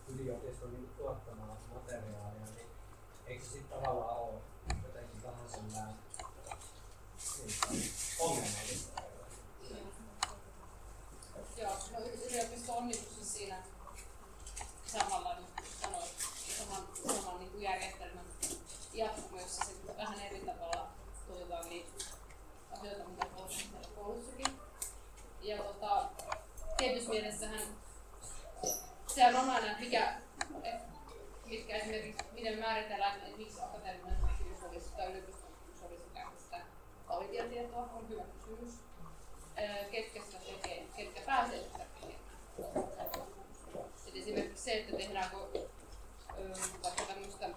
[0.08, 2.72] yliopiston niin tuottamaa materiaalia, niin
[3.26, 3.81] eikö se sitten tavallaan ole jotenkin vähän sellainen
[7.70, 9.02] niin, ongelmallista?
[11.56, 13.62] Joo, no y- yliopisto on niin siis siinä
[14.86, 15.36] samalla
[15.82, 16.14] sanoit,
[16.58, 16.82] saman,
[17.16, 18.24] saman niin kuin järjestelmän
[18.92, 20.88] jatkumoissa se vähän eri tavalla
[21.26, 22.04] tuotetaan niitä
[22.72, 23.26] asioita, mitä
[23.94, 24.46] koulussakin.
[25.42, 26.10] Ja tota,
[26.76, 27.62] tietyssä mielessähän
[29.14, 30.20] sehän on aina, mikä,
[31.46, 36.60] mitkä esimerkiksi, miten määritellään, että miksi akateeminen tutkimus olisi tai yliopistontutkimus olisi ikään kuin sitä
[37.06, 38.74] kvalitetietoa, on hyvä kysymys.
[39.90, 42.20] Ketkä sitä tekee, ketkä pääsee sitä tekemään.
[44.14, 45.36] Esimerkiksi se, että tehdäänkö
[46.82, 47.48] vaikka tämmöistä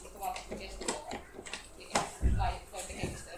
[0.00, 1.10] monitavallista keskustelua
[2.38, 3.30] tai, tai tekemistä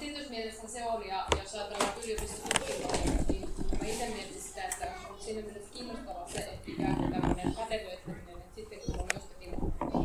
[0.00, 5.42] tietyssä mielessä se on, ja jos ajatellaan yliopistotutkimusta, niin mä itse mietin sitä, että siinä
[5.42, 9.54] mielessä kiinnostavaa se, että ikään kuin tämmöinen pätevöittäminen, että sitten kun on jostakin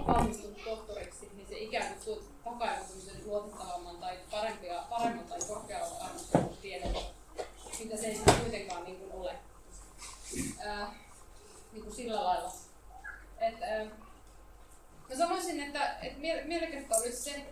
[0.08, 6.06] valmistunut tohtoriksi, niin se ikään kuin tuo takaisin tämmöisen luotettavamman tai parempia, paremman tai korkealla
[6.06, 6.96] arvostelun tiedon,
[7.80, 9.36] mitä se ei sitten kuitenkaan niin kuin ole.
[10.68, 10.90] Äh,
[11.74, 12.52] niin kuin sillä lailla.
[13.40, 13.88] Et, äh,
[15.10, 17.46] mä sanoisin, että, että mie- mielekästä olisi se,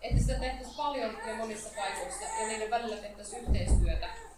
[0.00, 4.31] että sitä tehtäisiin paljon ja monissa paikoissa ja niiden välillä tehtäisiin yhteistyötä.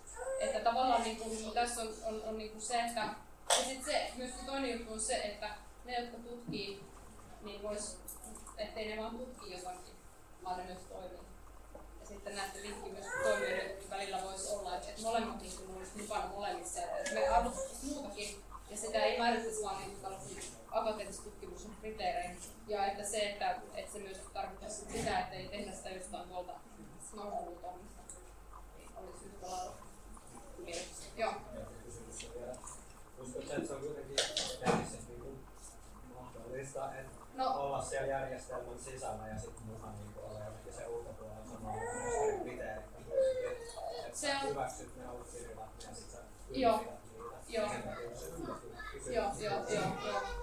[0.45, 3.09] Että tavallaan niin kuin, tässä on, on, on niin kuin se, että
[3.49, 5.51] ja sitten se, myös toinen juttu on se, että
[5.85, 6.85] ne, jotka tutkii,
[7.43, 7.97] niin vois,
[8.59, 9.95] ettei ne vaan tutki jotakin,
[10.45, 11.25] vaan ne myös toimii.
[12.01, 16.03] Ja sitten näette linkki myös toimijoiden välillä voisi olla, että, että molemmat niin kuin, olisi
[16.03, 16.81] mukana molemmissa.
[16.81, 22.39] Että me arvostettaisiin muutakin, ja sitä ei määritettäisi vaan niin tällaisiin akateemisen tutkimuksen kriteereihin.
[22.67, 26.53] Ja että se, että, että se myös tarkoittaisi sitä, että ei tehdä sitä jostain tuolta
[27.11, 28.03] snorkelutoimista,
[28.79, 29.84] niin olisi yhtä lailla
[36.15, 41.45] mahdollista, että No, olla siellä järjestelmän sisällä ja sitten mukaan niin olla jotenkin se ulkopuolella
[41.53, 41.83] samalla
[42.43, 42.85] kriteerit
[44.07, 45.03] että Se on- hyväksyt ne
[45.89, 46.21] ja sitten
[46.51, 46.85] Joo.
[47.49, 47.69] Joo.
[49.11, 49.85] Joo, joo, joo,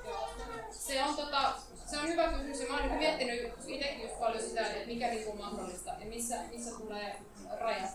[0.06, 0.30] joo.
[0.72, 1.54] Se on, tota,
[1.86, 5.38] se on hyvä kysymys mä oon niinku miettinyt itsekin just paljon sitä, että mikä on
[5.38, 7.16] mahdollista ja missä, missä tulee
[7.60, 7.92] rajat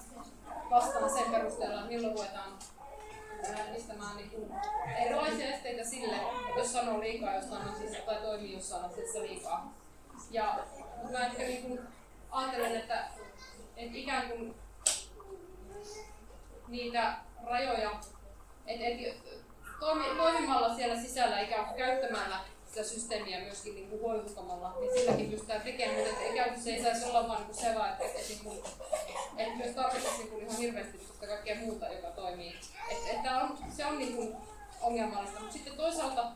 [0.70, 2.58] vastaan sen perusteella, että milloin ruvetaan
[3.44, 4.54] ää, edistämään niinku
[4.98, 6.16] erilaisia esteitä sille,
[6.56, 9.74] jos sanoo liikaa jostain asiasta tai toimii jossain asiassa liikaa.
[10.30, 10.58] Ja
[11.12, 11.78] mä ehkä niinku
[12.30, 13.08] ajattelen, että,
[13.76, 14.54] että ikään kuin
[16.68, 18.00] niitä rajoja,
[18.66, 19.16] että et,
[19.80, 25.30] toimi, toimimalla siellä sisällä ikään kuin käyttämällä sitä systeemiä myöskin niin kuin hoivuttamalla, niin silläkin
[25.30, 27.90] pystytään tekemään, mutta et ikään kuin se ei saisi olla vaan niin kuin se vaan,
[27.90, 28.58] että, että, että, niin kuin,
[29.36, 32.54] että myös tarkoittaisi niin ihan hirveästi sitä kaikkea muuta, joka toimii.
[32.90, 34.36] Että, että on, se on niin kuin
[34.80, 36.32] ongelmallista, mutta sitten toisaalta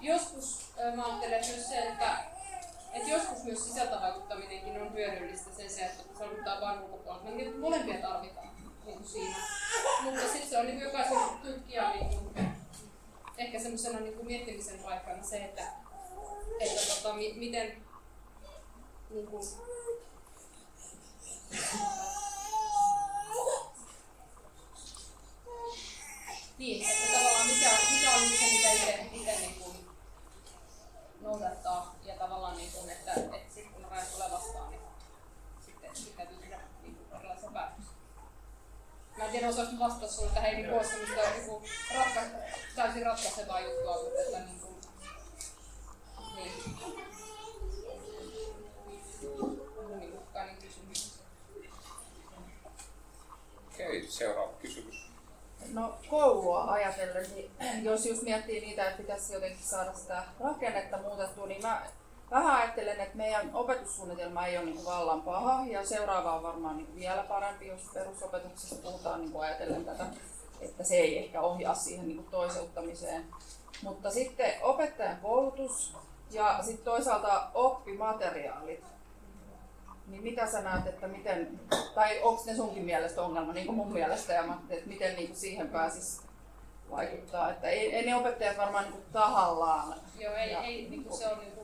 [0.00, 2.32] joskus mä ajattelen myös se, että
[2.92, 7.30] että joskus myös sisältövaikuttaminenkin on hyödyllistä sen sijaan, että se on vain ulkopuolelta.
[7.30, 8.50] Niin molempia tarvitaan
[8.84, 9.36] niin siinä.
[10.02, 12.52] Mutta sitten se on niin jokaisen tutkijan niin kuin,
[13.38, 15.62] ehkä semmoisena niin kuin miettimisen paikkana se, että,
[16.60, 17.82] että tota, mi, miten
[19.10, 19.42] niin kuin,
[26.58, 29.76] niin, että tavallaan mikä, mikä on se, mitä itse, itse niin kuin
[31.20, 34.82] noudattaa ja tavallaan niin kuin, että, että sitten kun rajat tulee vastaan, niin
[35.66, 37.91] sitten, sitten täytyy tehdä niin kuin erilaisia päätöksiä.
[39.22, 41.62] Mä en tiedä, osaanko vastata sulle tähän ei niin ole semmoista niin
[41.96, 42.20] ratka,
[42.76, 44.74] täysin ratkaisevaa juttua, mutta että niin kuin,
[46.34, 46.52] niin.
[50.60, 51.20] Kysymys.
[53.68, 55.10] Okei, seuraava kysymys.
[55.72, 57.50] No koulua ajatellen, niin
[57.84, 61.82] jos just miettii niitä, että pitäisi jotenkin saada sitä rakennetta muutettua, niin mä
[62.32, 66.94] vähän ajattelen, että meidän opetussuunnitelma ei ole niin vallan paha ja seuraava on varmaan niin
[66.96, 70.06] vielä parempi, jos perusopetuksessa puhutaan niin ajatellen tätä,
[70.60, 73.24] että se ei ehkä ohjaa siihen niin toiseuttamiseen.
[73.82, 75.96] Mutta sitten opettajan koulutus
[76.30, 78.84] ja sitten toisaalta oppimateriaalit.
[80.06, 81.60] Niin mitä sä näet, että miten,
[81.94, 85.28] tai onko ne sunkin mielestä ongelma, niin kuin mun mielestä, ja mä, että miten niin
[85.28, 86.22] kuin siihen pääsis
[86.90, 87.50] vaikuttaa.
[87.50, 89.94] Että ei, ei ne opettajat varmaan niin kuin tahallaan.
[90.18, 91.61] Joo, ei, Ja- ei niin kuin se on niin kuin,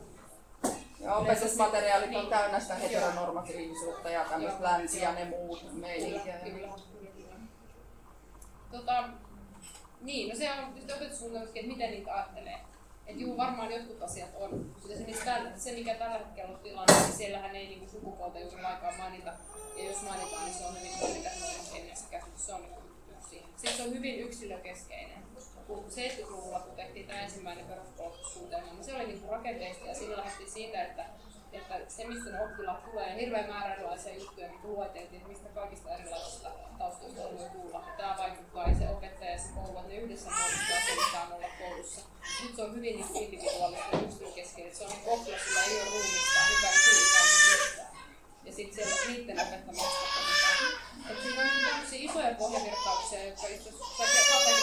[1.01, 2.27] Ja opetusmateriaalit on Niin.
[2.31, 5.19] täynnä sitä heteronormatiivisuutta ja tämmöistä Joo, länsiä ja joo.
[5.19, 6.35] ne muut meininkiä.
[6.45, 7.37] Kyllä, kyllä.
[8.71, 9.09] Tota,
[10.01, 12.59] niin, no se on tietysti opetussuunnitelmassakin, että miten niitä ajattelee.
[13.07, 14.55] Että juu, varmaan jotkut asiat on.
[14.55, 18.63] Mutta esimerkiksi tällä, se, mikä tällä hetkellä on tilanne, niin siellähän ei niinku sukupuolta juuri
[18.63, 19.33] lainkaan mainita.
[19.77, 21.47] Ja jos mainitaan, niin se on hyvin se käsitys.
[21.47, 21.97] Se on yksi siihen.
[21.97, 22.21] Sitten
[23.79, 25.19] se on hyvin yksilökeskeinen.
[25.67, 30.51] Kun 70-luvulla, kun tehtiin tämä ensimmäinen peruskoulutussuunnitelma, niin se oli niinku rakenteista ja sillä lähdettiin
[30.51, 31.05] siitä, että
[31.53, 35.49] että se, mistä ne oppilaat tulee, hirveän määrä erilaisia juttuja, niin kuin lueteltiin, että mistä
[35.49, 37.85] kaikista erilaisista taustoista on voi tulla.
[37.87, 41.33] Ja tämä vaikuttaa, ja se opettaja ja se koulu, ne yhdessä muodostaa sen, mitä on
[41.33, 42.01] olla koulussa.
[42.43, 44.77] Nyt se on hyvin niin individuaalista yksilökeskeinen.
[44.77, 47.98] Se on niin oppilas, ei ole ruumista, hyvä mistään.
[48.49, 49.89] Ja sitten siellä niiden opettamista.
[51.11, 54.05] Että siinä on tämmöisiä isoja pohjavirtauksia, jotka itse asiassa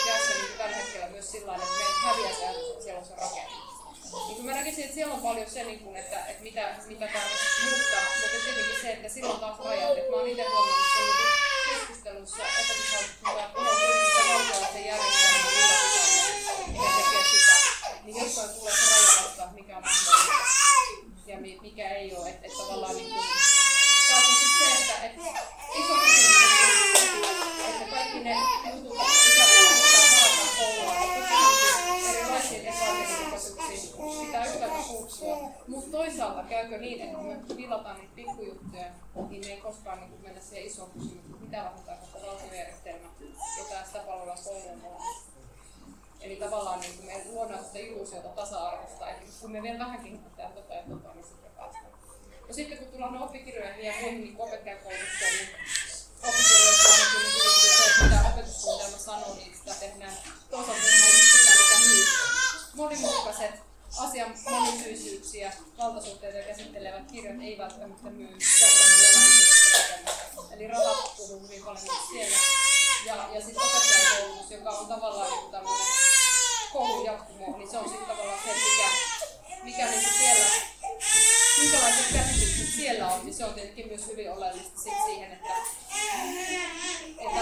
[0.06, 3.56] tässä niin tällä hetkellä myös sillä tavalla, että meidän häviää se siellä on se rakenne.
[4.28, 7.08] Niin kuin mä näkisin, että siellä on paljon se, niin kuin, että, että mitä, mitä
[7.14, 9.98] tarvitsisi muuttaa, mutta tietenkin se, että silloin taas rajat.
[9.98, 14.86] Että mä oon itse huomannut sen niin keskustelussa opetushallituksen kanssa, että on kuitenkin se valtiollisen
[14.86, 16.36] järjestelmän ylläpitäminen,
[16.68, 17.56] mikä tekee sitä.
[18.04, 20.66] Niin jossain tulee se raja vastaan, mikä on mahdollista
[21.26, 22.30] ja mi- mikä ei ole.
[22.30, 23.26] Että, että tavallaan niin kuin,
[24.10, 25.42] taas on sitten se, että, että
[25.76, 26.50] iso kysymys on
[35.10, 35.60] se, että.
[35.68, 38.86] Mutta toisaalta käykö niin, että kun me vilataan niitä pikkujuttuja,
[39.30, 43.08] niin me ei koskaan niin mennä siihen isoon kysymykseen, mitä rahoittaa koko valtiojärjestelmä
[43.58, 45.16] ja tämä sitä palvelua olemassa.
[46.22, 50.74] Eli tavallaan niin me luodaan sitä illuusiota tasa-arvosta, että kun me vielä vähänkin tehdään tota
[50.74, 51.86] ja tota, niin sitten päästään.
[52.48, 55.50] Ja sitten kun tullaan oppikirjoihin ja muihin niin opettajakoulutuksiin, niin
[56.24, 60.14] oppikirjoissa ainakin niin yritetty se, että mitä opetussuunnitelma sanoo, niin sitä tehdään
[60.50, 62.06] tosiaan ihan sitä, mikä myy.
[62.74, 63.52] Monimutkaiset
[63.98, 68.38] asian monisyisyyksiä, valtasuhteita käsittelevät kirjat ei välttämättä myy.
[68.60, 68.84] Tässä
[70.38, 72.38] on Eli rahat puhuu hyvin paljon siellä.
[73.06, 75.88] Ja, ja sitten opettajakoulutus, joka on tavallaan joku tämmöinen
[76.74, 78.90] koulun jatkumo, niin se on sitten tavallaan se, mikä,
[79.64, 80.46] mikä niin siellä
[81.58, 85.54] minkälaiset käsitykset siellä on, niin se on tietenkin myös hyvin oleellista sit siihen, että,
[87.18, 87.40] että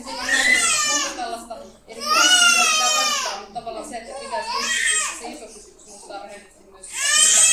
[0.00, 0.56] tämä näin
[0.88, 1.56] monta tällaista,
[1.86, 4.50] pitää kannattaa, mutta tavallaan se, että pitäisi
[5.20, 7.45] se iso kysymys muistaa rehellisesti myös, että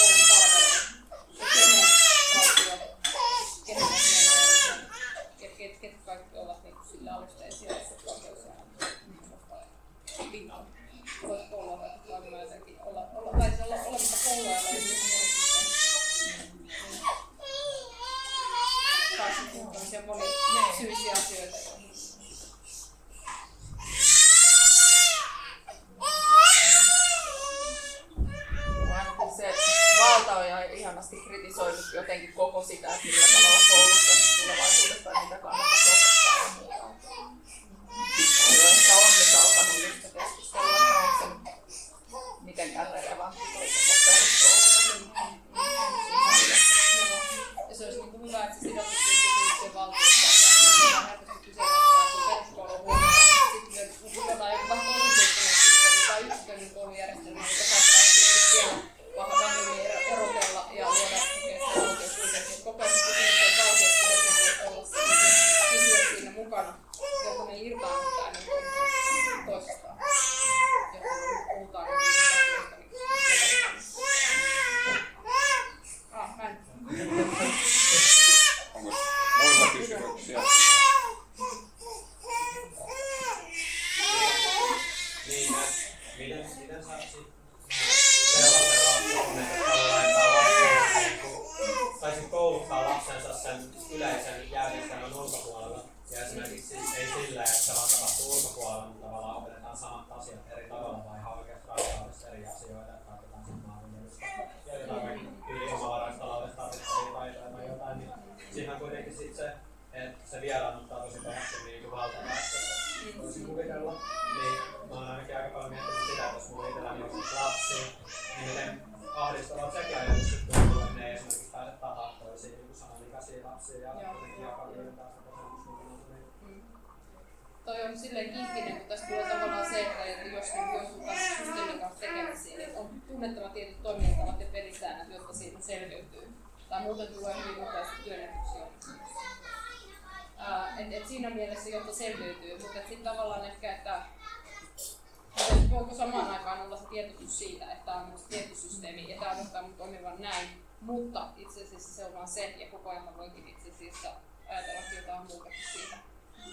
[151.38, 154.12] itse asiassa se on vaan se ja koko ajan mä voinkin itse asiassa
[154.50, 155.98] ajatella jotain muutakin siitä.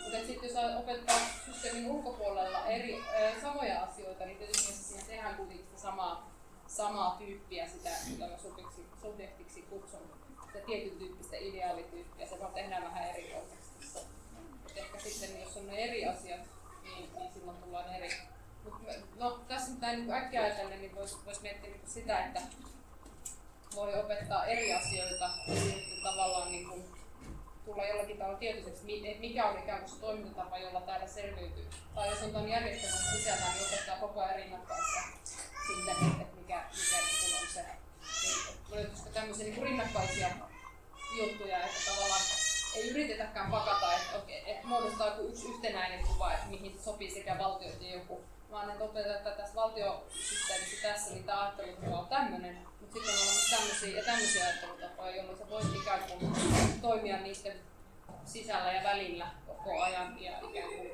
[0.02, 5.66] Mutta sitten jos opettaa systeemin ulkopuolella eri, ö, samoja asioita, niin tietysti siinä tehdään kuitenkin
[5.66, 6.30] sitä samaa,
[6.66, 10.01] samaa tyyppiä, sitä mitä mä subjektiksi, subjektiksi kutsun,
[10.47, 13.98] sitä tietyn tyyppistä ideaalityyppiä, se vaan tehdään vähän eri kontekstissa.
[14.70, 16.40] Et ehkä sitten jos on ne eri asiat,
[16.82, 18.10] niin, niin silloin tullaan eri.
[18.64, 18.74] Mut,
[19.16, 22.40] no, tässä nyt näin niin äkkiä ajatellen, niin voisi vois miettiä niin sitä, että
[23.76, 26.84] voi opettaa eri asioita ja sitten tavallaan niin kuin
[27.64, 31.66] tulla jollakin tavalla tietoiseksi, että mikä on ikään kuin se toimintatapa, jolla täällä selviytyy.
[31.94, 35.01] Tai jos on tämän järjestelmän sisällä, niin opettaa koko ajan rinnakkaissa
[35.66, 37.64] sitten, että mikä, mikä niin on se.
[38.70, 40.28] Löytyisikö tämmöisiä niin kuin rinnakkaisia
[41.18, 42.20] juttuja, että tavallaan
[42.74, 47.38] ei yritetäkään pakata, että, okei, että muodostaa joku yksi yhtenäinen kuva, että mihin sopii sekä
[47.38, 52.66] valtio että joku, vaan että opetetaan, että tässä valtiosysteemissä tässä, niin tämä ajattelutapa on tämmöinen,
[52.81, 56.32] mutta sitten on olemassa tämmöisiä ja tämmöisiä ajattelutapoja, jolloin sä voit ikään kuin
[56.82, 57.60] toimia niiden
[58.24, 60.90] sisällä ja välillä koko ajan ja ikään kuin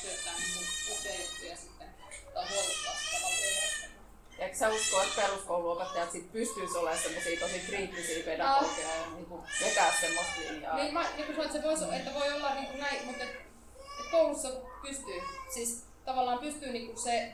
[0.00, 1.88] syöttää niin uusia juttuja sitten
[2.34, 4.04] tai huoluttaa sitä valtiojärjestelmää.
[4.38, 9.42] Eikö sä usko, että peruskouluopettajat sit pystyisi olemaan semmoisia tosi kriittisiä pedagogeja ja niin kuin
[9.60, 10.76] vetää semmoista linjaa?
[10.76, 13.24] Niin, mä, niin kuin sanoin, että se voisi, että voi olla niin kuin näin, mutta
[13.24, 13.30] et,
[14.00, 14.48] et koulussa
[14.82, 15.22] pystyy.
[15.54, 17.32] Siis tavallaan pystyy niin kuin se,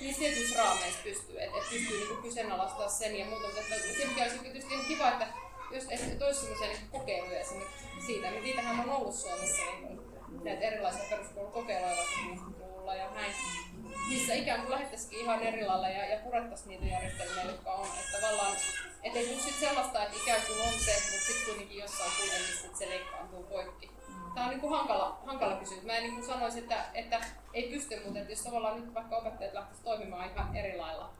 [0.00, 3.46] niissä tietyissä raameissa pystyy, että et pystyy niin kuin kyseenalaistaa sen ja muuta.
[3.46, 3.62] Mutta
[3.98, 5.26] se mikä olisi tietysti ihan kiva, että
[5.70, 10.00] jos olisi sellaisia niin kokeiluja esimerkiksi siitä, niin niitähän on ollut Suomessa niin
[10.44, 13.32] näitä erilaisia peruskoulukokeiluja vaikka 60-luvulla ja näin,
[14.08, 17.86] missä ikään kuin lähettäisikin ihan eri lailla ja, ja purettaisiin niitä järjestelmiä, jotka on.
[17.86, 18.56] Että tavallaan,
[19.02, 22.76] ettei tule sit sellaista, että ikään kuin on se, mutta sitten kuitenkin jossain kuitenkin sit
[22.76, 23.90] se leikkaantuu poikki.
[24.34, 25.84] Tämä on niin kuin hankala, hankala kysymys.
[25.84, 27.20] Mä en niin kuin sanoisi, että, että
[27.54, 31.10] ei pysty, mutta että jos tavallaan nyt vaikka opettajat lähtisivät toimimaan ihan eri lailla,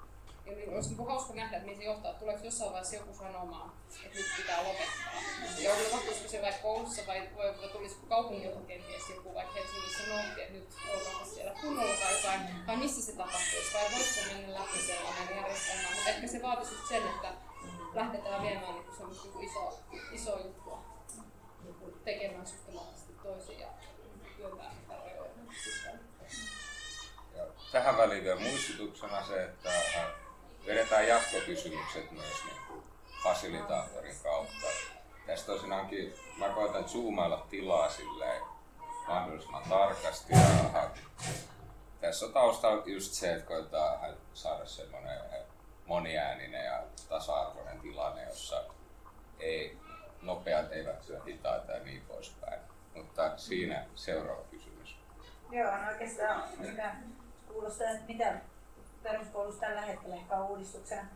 [0.47, 2.15] niin olisi niin hauska nähdä, että mihin se johtaa.
[2.15, 3.73] Tuleeko jossain vaiheessa joku sanomaan,
[4.05, 5.13] että nyt pitää lopettaa?
[5.59, 10.21] Ja tapahtuisiko se vaikka koulussa vai, vai, vai tulisiko kaupungilta kenties joku vaikka Helsingissä sanoa,
[10.21, 14.79] että nyt ollaan siellä kunnolla tai jotain, vai missä se tapahtuisi, vai voisiko mennä läpi
[14.79, 15.89] sellainen järjestelmä.
[15.95, 17.33] Mutta ehkä se vaatisi sen, että
[17.95, 19.73] lähdetään viemään niin semmoista niin isoa,
[20.13, 20.95] isoa juttua
[22.05, 23.69] tekemään systemaattisesti toisin ja
[27.73, 30.07] tähän väliin vielä muistutuksena se, että äh,
[30.67, 32.83] vedetään jatkokysymykset myös niin kuin
[33.23, 34.67] fasilitaattorin kautta.
[35.27, 38.43] Tässä tosiaankin mä koitan zoomailla tilaa silleen
[39.09, 40.33] mahdollisimman tarkasti.
[40.33, 40.39] Ja
[40.75, 40.91] äh,
[42.01, 45.19] tässä on taustalla just se, että koetaan saada semmoinen
[45.87, 48.65] moniääninen ja tasa-arvoinen tilanne, jossa
[49.39, 49.79] ei,
[50.23, 52.61] nopeat eivät syö hitaita ja niin poispäin.
[52.95, 54.97] Mutta siinä seuraava kysymys.
[55.51, 56.95] Joo, no oikeastaan mitä
[57.49, 58.41] kuulostaa, että mitä
[59.03, 61.07] peruskoulussa tällä hetkellä ehkä on uudistuksena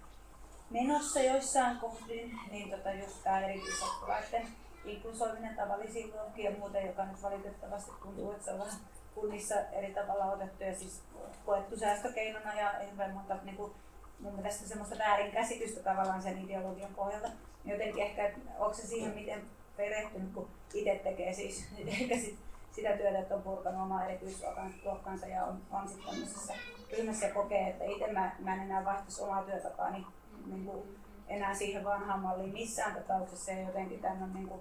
[0.71, 4.49] menossa joissain kohdin, niin tota just tämä erityisoppilaiden
[4.85, 8.67] inklusoiminen tavallisiin luokkiin ja muuten, joka nyt valitettavasti tuntuu, että se on
[9.15, 11.03] kunnissa eri tavalla otettu ja siis
[11.47, 13.73] koettu säästökeinona ja hirveän monta niin kuin,
[14.21, 17.29] mun mielestä semmoista väärinkäsitystä tavallaan sen ideologian pohjalta.
[17.65, 19.43] Jotenkin ehkä, onko se siihen miten
[19.79, 21.69] perehtynyt, kun itse tekee siis
[22.01, 22.39] ehkä sit
[22.73, 26.55] sitä työtä, että on purkanut omaa erityisluokkansa ja on, on sitten tämmöisessä
[26.93, 30.07] ryhmässä ja kokee, että itse mä, mä en enää vaihtaisi omaa työtapaa, niin,
[30.47, 30.99] niin kuin,
[31.29, 33.51] enää siihen vanhaan malliin missään tapauksessa.
[33.51, 34.61] Ja jotenkin tämän niin kuin,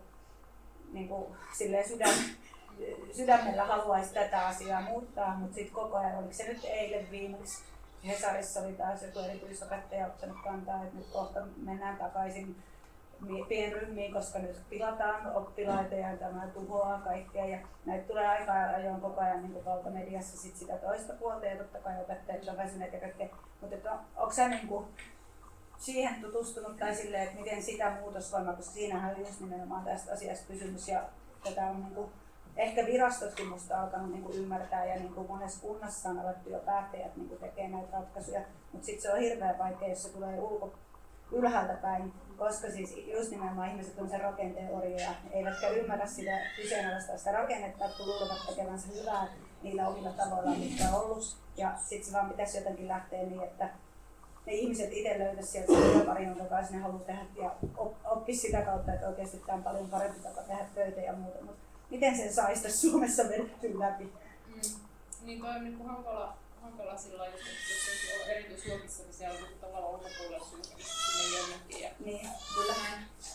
[0.94, 1.26] niin kuin,
[1.58, 2.14] silleen sydän,
[3.12, 7.64] sydämellä haluaisi tätä asiaa muuttaa, mutta sitten koko ajan, oliko se nyt eilen viimeksi,
[8.08, 12.56] Hesarissa oli taas joku erityisopettaja ottanut kantaa, että nyt kohta mennään takaisin
[13.48, 17.46] pienryhmiin, koska nyt pilataan oppilaita ja tämä tuhoaa kaikkea.
[17.46, 21.80] Ja näitä tulee aika ajoin koko ajan niin valtamediassa sit sitä toista puolta ja totta
[21.80, 23.28] kai opettajat on väsyneet ja kaikkea.
[23.62, 24.86] Mutta on, onko sä niin kuin
[25.78, 30.48] siihen tutustunut tai silleen, että miten sitä muutosvoimaa, koska siinähän on just nimenomaan tästä asiasta
[30.48, 31.04] kysymys ja
[31.44, 32.12] tätä on niin kuin
[32.58, 37.16] ehkä virastotkin musta alkanut niin ymmärtää ja niin kuin monessa kunnassa on alettu jo päättäjät
[37.16, 38.42] niin tekee näitä ratkaisuja,
[38.72, 40.74] mutta sitten se on hirveän vaikea, jos se tulee ulko,
[41.32, 44.70] ylhäältä päin, koska siis just nimenomaan ihmiset on sen rakenteen
[45.32, 49.28] eivätkä ymmärrä sitä kyseenalaistaa sitä rakennetta, kun luulevat tekevänsä hyvää
[49.64, 51.38] niillä omilla tavoillaan, mitkä on ollut.
[51.58, 53.70] Ja sitten se vaan pitäisi jotenkin lähteä niin, että
[54.46, 57.56] ne ihmiset itse löytäisivät sieltä sen työparin, jonka kanssa ne haluaa tehdä ja
[58.06, 61.46] oppisi sitä kautta, että oikeasti tämä on paljon parempi tapa tehdä töitä ja muuta.
[61.46, 64.04] Mutta miten sen saisi Suomessa vedettyä läpi?
[64.48, 64.62] Mm.
[65.22, 69.60] Niin toi on niin hankala, hankala sillä lailla, että jos on erityisluokissa, niin siellä on
[69.62, 71.82] tavallaan ulkopuolella sinne jonnekin.
[71.82, 72.74] Ja, niin, kyllä.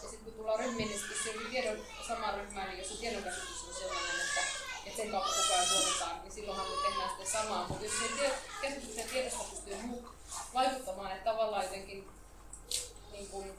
[0.02, 1.78] Ja sitten kun tullaan ryhmiin, niin sitten jos tiedon,
[2.08, 4.40] samaan ryhmään, niin jos se tiedonkäsitys on sellainen, että,
[4.86, 7.68] että sen kautta koko ajan tuotetaan, niin silloinhan me tehdään sitten samaa.
[7.68, 8.30] Mutta jos sen
[8.62, 9.76] käsityksen tiedosta pystyy
[10.54, 12.08] vaikuttamaan, että tavallaan jotenkin
[13.12, 13.52] niin kuin,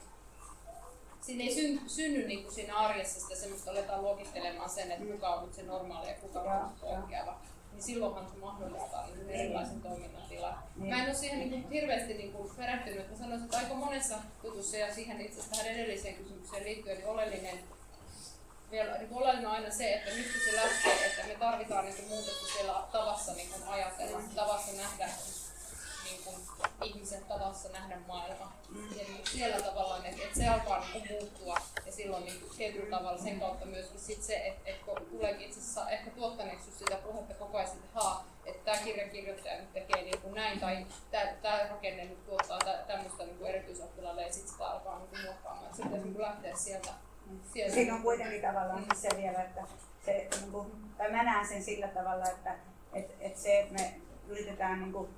[1.20, 5.28] siinä ei synny, synny niin kuin siinä arjessa sitä semmoista, aletaan luokittelemaan sen, että kuka
[5.28, 7.40] on nyt se normaali ja kuka on poikkeava.
[7.74, 10.24] Niin silloinhan se mahdollistaa niin erilaisen toiminnan.
[10.76, 10.90] Niin.
[10.90, 14.16] Mä en ole siihen niin kuin hirveästi niin kuin perehtynyt, että sanoisin, että aika monessa
[14.44, 17.58] jutussa ja siihen itse asiassa tähän edelliseen kysymykseen liittyen niin oleellinen
[18.70, 22.46] vielä niin oleellinen on aina se, että mistä se lähtee, että me tarvitaan niin muutosta
[22.56, 25.08] siellä tavassa niin ajatella, tavassa nähdä
[26.78, 28.52] kuin, ihmisen tavassa nähdä maailma.
[28.68, 28.90] Mm.
[28.90, 32.52] Ja niin siellä tavallaan, että, että se alkaa niin kuin, muuttua ja silloin niin kuin,
[32.56, 36.70] tietyllä tavalla sen kautta myöskin sit se, että, että kun tuleekin itse asiassa ehkä tuottaneeksi
[36.70, 40.86] sitä puhetta koko ajan, että haa, että tämä kirjankirjoittaja nyt tekee niin kuin näin tai
[41.42, 45.64] tämä rakenne nyt tuottaa tämmöistä niin erityisoppilaille ja sitten sitä alkaa niin kuin, muokkaamaan.
[45.64, 46.90] Että se pitäisi niin lähteä sieltä.
[47.52, 47.74] sieltä.
[47.74, 48.88] Siinä on kuitenkin tavallaan mm.
[48.94, 49.62] se vielä, että
[50.04, 52.54] se, niin kuin, tai mä näen sen sillä tavalla, että,
[52.92, 53.94] että, että se, että me
[54.28, 55.08] yritetään niin kuin,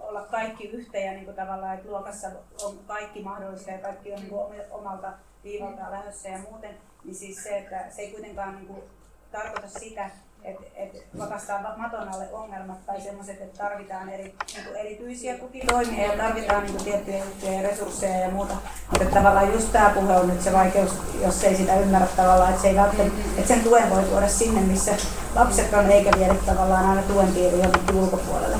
[0.00, 2.28] olla kaikki yhteen ja niin kuin tavallaan, että luokassa
[2.64, 5.12] on kaikki mahdollista ja kaikki on niin kuin omalta
[5.44, 6.74] viivaltaan lähdössä ja muuten,
[7.04, 8.82] niin siis se, että se ei kuitenkaan niin kuin
[9.32, 10.10] tarkoita sitä,
[10.44, 16.18] että et vakastaa maton alle ongelmat tai semmoiset, että tarvitaan eri, niin erityisiä tukitoimia ja
[16.18, 18.54] tarvitaan niin tiettyjä juttuja ja resursseja ja muuta.
[18.90, 20.90] Mutta tavallaan just tämä puhe on nyt se vaikeus,
[21.22, 22.76] jos ei sitä ymmärrä tavallaan, että, se ei
[23.38, 24.92] että sen tuen voi tuoda sinne, missä
[25.34, 28.56] lapset on, eikä viedä tavallaan aina tuen piiriin jonnekin ulkopuolelle.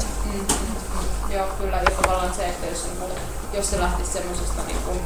[1.60, 1.76] Kyllä.
[1.76, 2.88] Ja tavallaan se, että jos,
[3.52, 5.00] jos se lähtisi semmoisesta niin kuin,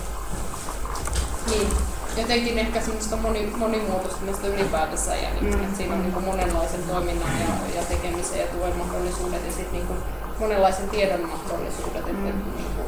[1.51, 1.69] niin,
[2.17, 5.65] jotenkin ehkä semmoista moni, monimuotoistumista ylipäätänsä ja niin, mm.
[5.65, 9.73] että siinä on niin kuin monenlaisen toiminnan ja, ja tekemisen ja tuen mahdollisuudet ja sitten
[9.73, 9.99] niin kuin
[10.39, 12.13] monenlaisen tiedon mahdollisuudet.
[12.13, 12.27] Mm.
[12.27, 12.87] Että, niin kuin,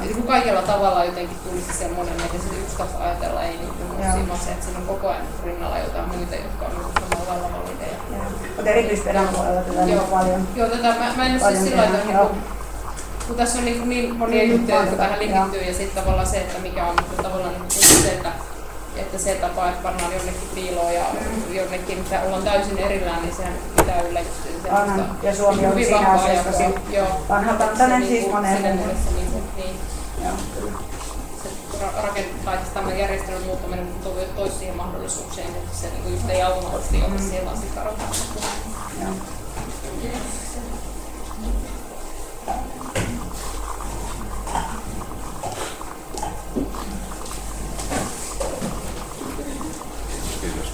[0.00, 4.04] niin kuin kaikella tavalla jotenkin tulisi semmoinen, että se yksi tapa ajatella ei niin kuin
[4.04, 4.16] Joo.
[4.16, 7.69] simase, että siinä on koko ajan rinnalla jotain muita, jotka on niin samalla valideja.
[8.60, 10.02] Mutta erityisperän puolella tätä Joo.
[10.02, 10.48] on paljon.
[10.56, 12.42] Joo, tätä mä, mä en ole siis sillä lailla, tehdään, niin kuin,
[13.26, 16.36] kun tässä on niin, niin monia Niin, juttuja, jotka tähän linkittyy, ja sitten tavallaan se,
[16.36, 17.70] että mikä on niin tavallaan niin
[18.02, 18.32] se, että,
[18.96, 21.04] että se tapa, että pannaan jonnekin piiloon ja
[21.50, 24.20] jonnekin, mitä ollaan täysin erillään, niin sehän pitää yllä
[24.70, 26.50] Onhan, ja Suomi on hyvin siinä asiassa
[27.28, 28.86] vanhakantainen siis niinku moneen siinä muuhun.
[28.86, 29.76] mielessä niinku, niin,
[30.24, 30.72] Joo, kyllä.
[30.72, 30.99] se
[31.80, 36.42] ra- rakentaa siis tämän järjestelmän muuttaminen to- toisi siihen mahdollisuuksien, että se niinku just ei
[36.42, 37.82] automaattisesti ole siihen vaan sitten.
[50.40, 50.72] Kiitos.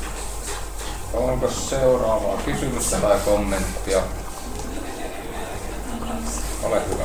[1.13, 4.03] Onko seuraavaa kysymystä tai kommenttia?
[6.63, 7.05] Ole hyvä.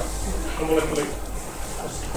[0.59, 1.20] No, mulle tuli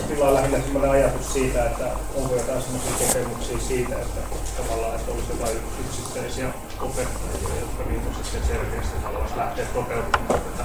[0.02, 4.20] tilaa lähinnä sellainen ajatus siitä, että onko jotain sellaisia kokemuksia siitä, että
[4.62, 5.56] tavallaan että olisi jotain
[5.86, 6.48] yksittäisiä
[6.80, 10.64] opettajia, jotka niin sitten selkeästi haluaisi lähteä toteuttamaan tätä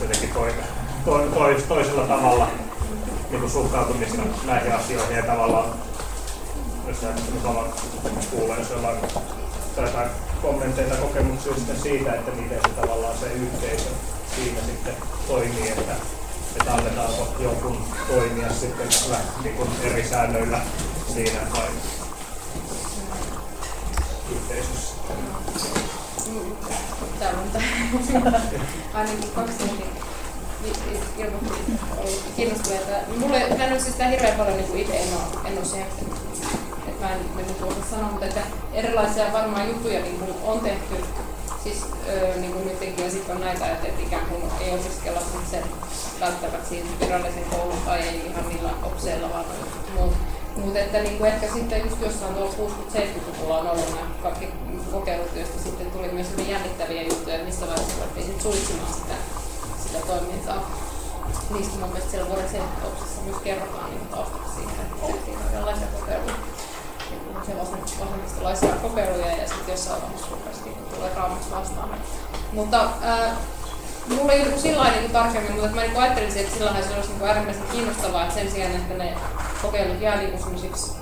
[0.00, 0.52] jotenkin toi,
[1.04, 2.48] toi, toi, toisella tavalla
[3.30, 5.16] niin kuin suhtautumista näihin asioihin.
[5.16, 5.68] Ja tavallaan
[6.88, 6.96] jos
[7.34, 7.68] mukava
[8.30, 8.98] kuulla, jos jollain
[9.76, 10.10] tai jotain
[10.42, 13.88] kommentteja kokemuksia sitten siitä, että miten se tavallaan se yhteisö
[14.36, 14.94] siinä sitten
[15.28, 15.92] toimii, että,
[16.56, 20.60] että annetaanko jonkun toimia sitten vähän niin kuin eri säännöillä
[21.14, 21.68] siinä vai
[24.32, 24.94] yhteisössä.
[27.18, 27.62] Täällä on
[28.94, 29.86] ainakin kaksi tuntia
[31.18, 32.92] ilmoitti ollut kiinnostuneita.
[33.18, 35.86] Mulle, mä en ole siis hirveän paljon niin itse en ole, en ole
[36.88, 38.40] että mä en niin kuin osaa sanoa, mutta että
[38.72, 40.94] erilaisia varmaan juttuja niin kuin on tehty.
[41.62, 41.84] Siis
[42.36, 45.20] niin kuin nytkin ja sitten on näitä, että, että ikään kuin ei opiskella
[45.50, 45.64] sen
[46.20, 50.12] välttämättä siinä virallisen koulun tai ei ihan niillä opseilla, vaan on muut.
[50.56, 52.54] Mutta että niin kuin ehkä sitten just jossain tuolla
[52.94, 54.48] 60-70-luvulla on ollut nämä kaikki
[54.92, 59.14] kokeilut, joista sitten tuli myös hyvin jännittäviä juttuja, missä vaiheessa ruvettiin sitten suitsimaan sitä,
[59.82, 60.70] sitä toimintaa.
[61.50, 66.34] Niistä mun mielestä siellä vuoden 70 myös kerrotaan niin taustaksi siitä, että tehtiin erilaisia kokeiluja.
[67.46, 67.52] Se
[68.00, 71.88] vasemmistolaisia kokeiluja ja sitten jossain vaiheessa rupesi niin tulee raamassa vastaan.
[72.52, 73.36] Mutta ää,
[74.08, 77.12] mulla ei ole sillä lailla niin tarkemmin, mutta mä niin ajattelisin, että sillähän se olisi
[77.12, 79.14] niin äärimmäisen kiinnostavaa, että sen sijaan, että ne
[79.62, 80.92] kokeilut jää niin semmoisiksi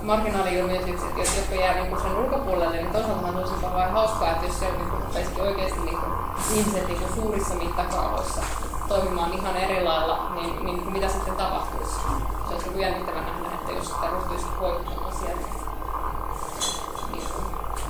[0.00, 4.58] marginaali-ilmiöisiksi, että jotka jää niin sen ulkopuolelle, niin toisaalta se olisi kauhean hauskaa, että jos
[4.58, 6.12] siellä niin rupeisikin oikeasti niin kuin,
[6.54, 8.40] ihmiset niin kuin suurissa mittakaavoissa
[8.88, 11.94] toimimaan ihan eri lailla, niin, niin mitä sitten tapahtuisi?
[12.48, 15.48] Se olisi niin jännittävää nähdä, että jos sitä ryhtyisi voittamaan sieltä.
[17.12, 17.22] Niin,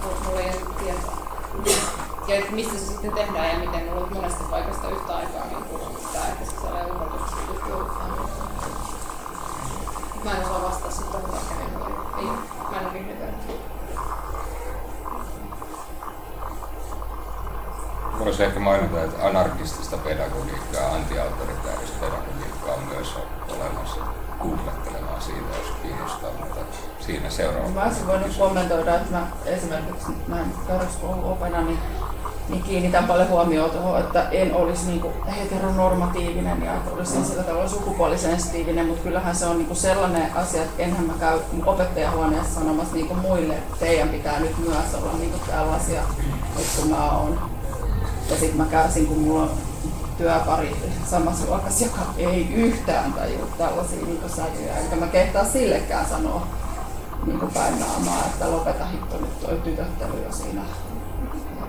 [0.03, 2.09] mulla- mulla ei ole tietoa.
[2.29, 5.65] Ja että mistä se sitten tehdään ja miten ne ollut monesta paikasta yhtä aikaa niin
[5.65, 6.53] kuin sitä, että se
[7.49, 8.29] pystyy ottamaan.
[10.25, 11.69] Mä en osaa vastata sitten tuohon tarkemmin.
[12.19, 12.25] Ei,
[12.71, 13.33] mä en ole vihreä.
[18.19, 23.15] Voisi ehkä mainita, että anarkistista pedagogiikkaa ja anti-autoritaarista pedagogiikkaa on myös
[23.49, 24.01] olemassa
[24.43, 26.61] googlettelemaan siitä, jos kiinnostaa, mutta
[27.01, 27.69] siinä seuraava.
[27.69, 31.79] Mä olisin voinut kommentoida, että mä esimerkiksi näin peruskouluopena, niin,
[32.49, 37.69] niin kiinnitän paljon huomioon tuohon, että en olisi niinku heteronormatiivinen ja että olisin sillä tavalla
[37.69, 43.15] sukupuolisensitiivinen, mutta kyllähän se on niinku sellainen asia, että enhän mä käy opettajahuoneessa sanomassa niinku
[43.15, 46.01] muille, että teidän pitää nyt myös olla niinku tällaisia,
[46.59, 47.39] että kun mä oon.
[48.31, 49.51] Ja sit mä käsin, kun mulla on
[50.19, 50.77] työpari
[51.11, 56.47] samassa luokassa, joka ei yhtään tajua tällaisia niin sävyjä, enkä mä kehtaa sillekään sanoa
[57.27, 60.63] niin päin naamaa, että lopeta hitto nyt toi tytöttely jo siinä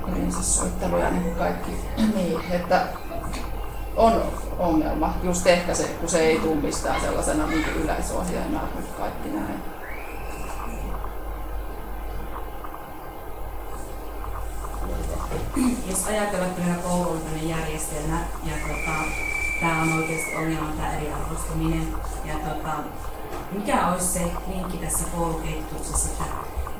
[0.09, 1.71] prinsessoittelu ja niin kaikki.
[2.15, 2.85] Niin, että
[3.95, 4.21] on
[4.59, 9.59] ongelma, just ehkä se, kun se ei tule mistään sellaisena niin yleisohjeena nyt kaikki näin.
[15.89, 18.91] jos ajatellaan, että meillä koulu on tämmöinen järjestelmä ja tota,
[19.59, 21.87] tämä on oikeasti ongelma, tämä eriarvoistuminen.
[22.25, 22.73] Ja tota,
[23.51, 26.23] mikä olisi se linkki tässä koulukehityksessä, että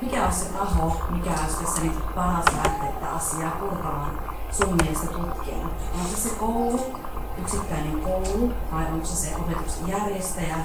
[0.01, 4.19] mikä olisi se taho, mikä olisi tässä niin paras lähteä tätä asiaa purkamaan
[4.51, 5.69] sun mielestä tutkijana?
[5.93, 6.95] Onko se se koulu,
[7.41, 10.55] yksittäinen koulu, vai onko se se opetuksen järjestäjä,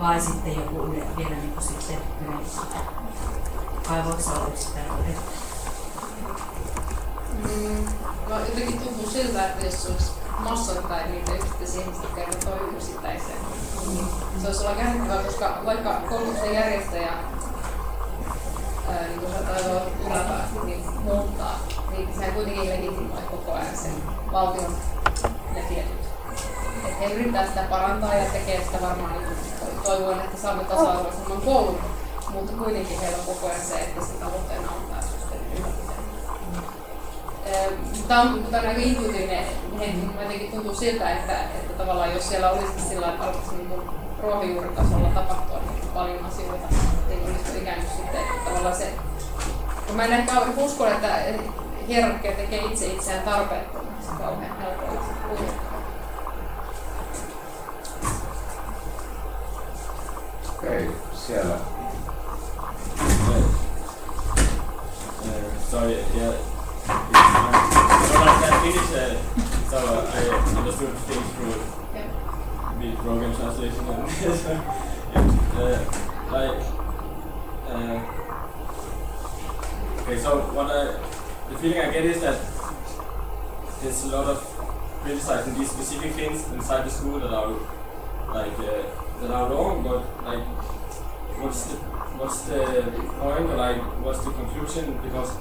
[0.00, 2.60] vai sitten joku yle, vielä niin kuin sitten yleensä?
[3.90, 5.42] Vai voiko se olla yksittäinen opettaja?
[7.32, 7.84] Mm,
[8.28, 13.38] mä jotenkin tuntuu siltä, että jos olisi massoittain niitä yksittäisiä ihmisiä, jotka kertoo yksittäiseen,
[13.86, 14.06] niin
[14.40, 17.12] se olisi olla käännettävää, koska vaikka koulutuksen järjestäjä
[18.92, 21.60] ää, niin kuin sanotaan yläpäästä, niin muuttaa,
[21.90, 23.92] niin sehän kuitenkin legitimoi koko ajan sen
[24.32, 24.76] valtion
[25.54, 26.02] ne tietyt.
[26.84, 31.78] Että he yrittää sitä parantaa ja tekee sitä varmaan niin toivon, että saamme tasa-arvoisemman koulun,
[32.32, 35.82] mutta kuitenkin heillä on koko ajan se, että se tavoitteena on tämä systeemin
[38.08, 39.44] Tämä on, tämä on aika intuitiivinen
[39.78, 45.08] hetki, jotenkin tuntuu siltä, että, että tavallaan jos siellä olisi sillä että niin kuin ruohonjuuritasolla
[45.08, 46.68] tapahtua niin paljon asioita,
[47.08, 48.92] niin olisi ikään kuin sitten että tavallaan se,
[49.86, 51.18] kun mä en ehkä usko, että
[51.88, 55.02] hierarkia tekee itse itseään tarpeettomaksi kauhean helpolla
[60.58, 61.56] Okei, okay, siellä.
[65.70, 66.34] Sorry, yeah.
[68.12, 71.71] When I can finish, uh, so uh, I understood things through
[72.92, 73.86] program translation
[75.14, 75.78] and uh,
[76.32, 76.58] like
[77.68, 77.98] uh,
[80.02, 80.18] okay.
[80.18, 80.98] So what I
[81.50, 82.40] the feeling I get is that
[83.82, 84.38] there's a lot of
[85.02, 87.50] criticizing these specific things inside the school that are
[88.34, 88.82] like uh,
[89.20, 90.44] that are wrong, but like
[91.38, 91.76] what's the
[92.18, 92.62] what's the
[93.20, 95.36] point or like what's the conclusion because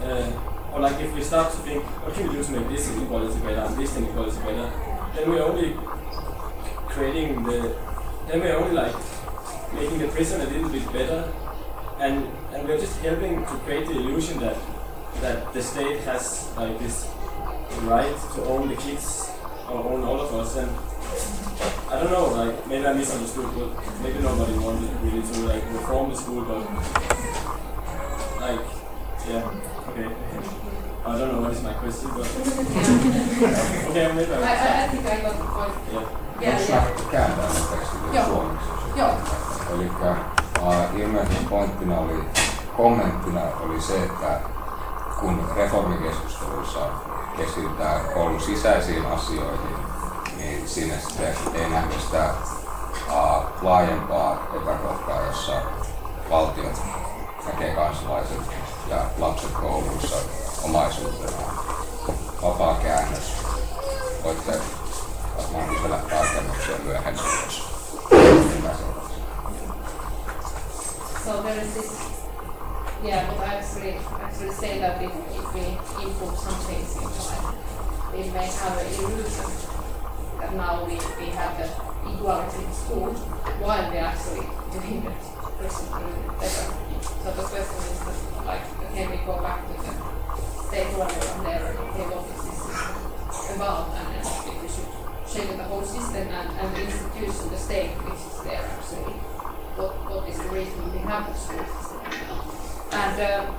[0.00, 3.38] uh, or like if we start to think can we do to make this inequality
[3.40, 4.70] better and this inequality better,
[5.14, 5.76] then we're only
[6.88, 7.76] creating the
[8.28, 8.94] then we're only like
[9.74, 11.32] making the prison a little bit better
[11.98, 14.56] and and we're just helping to create the illusion that
[15.20, 17.08] that the state has like this
[17.82, 19.30] right to own the kids
[19.68, 20.70] or own all of us and
[21.90, 26.10] I don't know, like maybe I misunderstood, but maybe nobody wanted really to like reform
[26.10, 26.64] the school, but
[28.40, 28.60] like
[29.28, 29.50] yeah,
[29.88, 30.89] okay.
[31.02, 32.26] I don't know what is my question, but
[33.88, 35.72] okay, maybe I I, I, think I got the point.
[35.92, 36.04] Yeah.
[36.40, 37.10] Yeah, yeah.
[37.10, 38.24] kääntää ne tekstit Joo.
[38.24, 38.68] suomeksi?
[38.96, 39.10] Joo.
[39.74, 39.90] Eli
[40.62, 42.24] uh, ilmeisesti pointtina oli,
[42.76, 44.40] kommenttina oli se, että
[45.20, 46.80] kun reformikeskusteluissa
[47.36, 49.76] keskitytään koulun sisäisiin asioihin,
[50.36, 52.30] niin siinä sitten ei nähdä sitä
[53.08, 55.62] uh, laajempaa epäkohtaa, jossa
[56.30, 56.82] valtiot
[57.46, 58.38] näkee kansalaiset
[58.88, 60.16] ja lapset kouluissa
[60.62, 61.38] omaisuutena.
[62.42, 63.32] Vapaa käännös.
[64.24, 64.60] Voitte
[65.36, 67.22] varmaan kysellä tarkennuksia myöhemmin.
[71.24, 71.92] So there is this,
[73.04, 75.60] yeah, but I actually actually say that if, if we
[76.02, 77.54] input some things inside,
[78.12, 79.50] we may have an illusion
[80.40, 81.68] that now we, we have the
[82.10, 83.12] equality in school
[83.60, 85.10] while we actually doing the
[85.58, 85.86] person
[86.40, 86.66] better.
[87.22, 88.64] So the question is that, like,
[88.94, 89.99] can we go back to the
[90.70, 91.74] state level and there,
[92.30, 94.86] this system about and then if we should
[95.26, 99.18] change the whole system and, and the institution, the state, which is there actually
[99.74, 102.46] what, what is the reason we have the school system now.
[102.92, 103.50] And uh,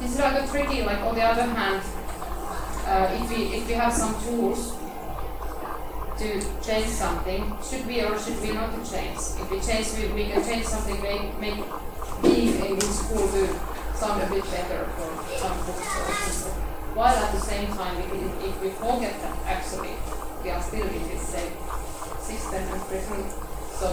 [0.00, 1.80] this is rather tricky, like on the other hand,
[2.90, 4.74] uh, if, we, if we have some tools
[6.18, 9.18] to change something, should we or should we not change?
[9.38, 11.62] If we change, we, we can change something, make, make
[12.20, 16.01] being in school to sound a bit better for some something.
[16.94, 19.96] While at the same time, if we, if we forget that actually
[20.44, 21.52] we are still in this same
[22.20, 23.24] system and prison,
[23.72, 23.88] so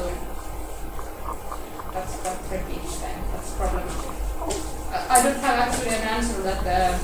[1.93, 3.23] that's that's tricky then.
[3.31, 4.13] That's problematic.
[4.91, 6.97] I, I don't have actually an answer that uh,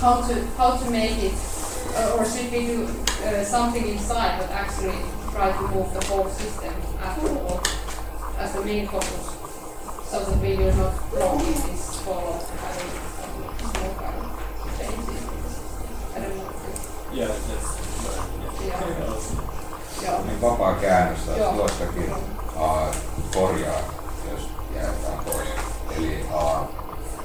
[0.00, 1.38] how to how to make it,
[1.94, 2.90] uh, or should we do
[3.22, 4.98] uh, something inside that actually
[5.30, 7.62] try to move the whole system after all
[8.38, 9.30] as the main focus,
[10.10, 13.07] so that we will not block in this fall having
[17.16, 17.30] yeah.
[20.02, 20.24] Yeah.
[20.26, 21.62] Niin vapaa käännös taas Joo.
[21.62, 22.14] jostakin
[22.56, 22.94] uh,
[23.34, 23.80] korjaa,
[24.32, 25.48] jos jäätään pois.
[25.96, 26.68] Eli uh,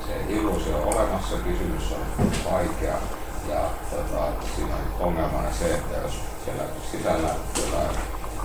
[0.07, 2.95] se illuusio on olemassa, kysymys on vaikea
[3.49, 3.61] ja
[3.91, 6.13] tota, siinä on ongelmana se, että jos
[6.45, 7.97] siellä sisällä jotain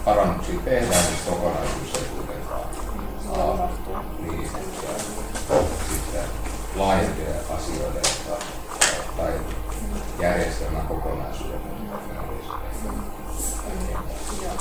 [0.05, 2.65] parannuksia tehdään, niin kokonaisuus ei kuitenkaan
[3.31, 3.71] uh,
[4.19, 5.61] niin, ja
[5.91, 6.25] sitten
[6.77, 8.09] laajempia asioita,
[9.17, 9.33] tai
[10.21, 11.61] järjestelmän kokonaisuuden
[14.43, 14.53] Joo,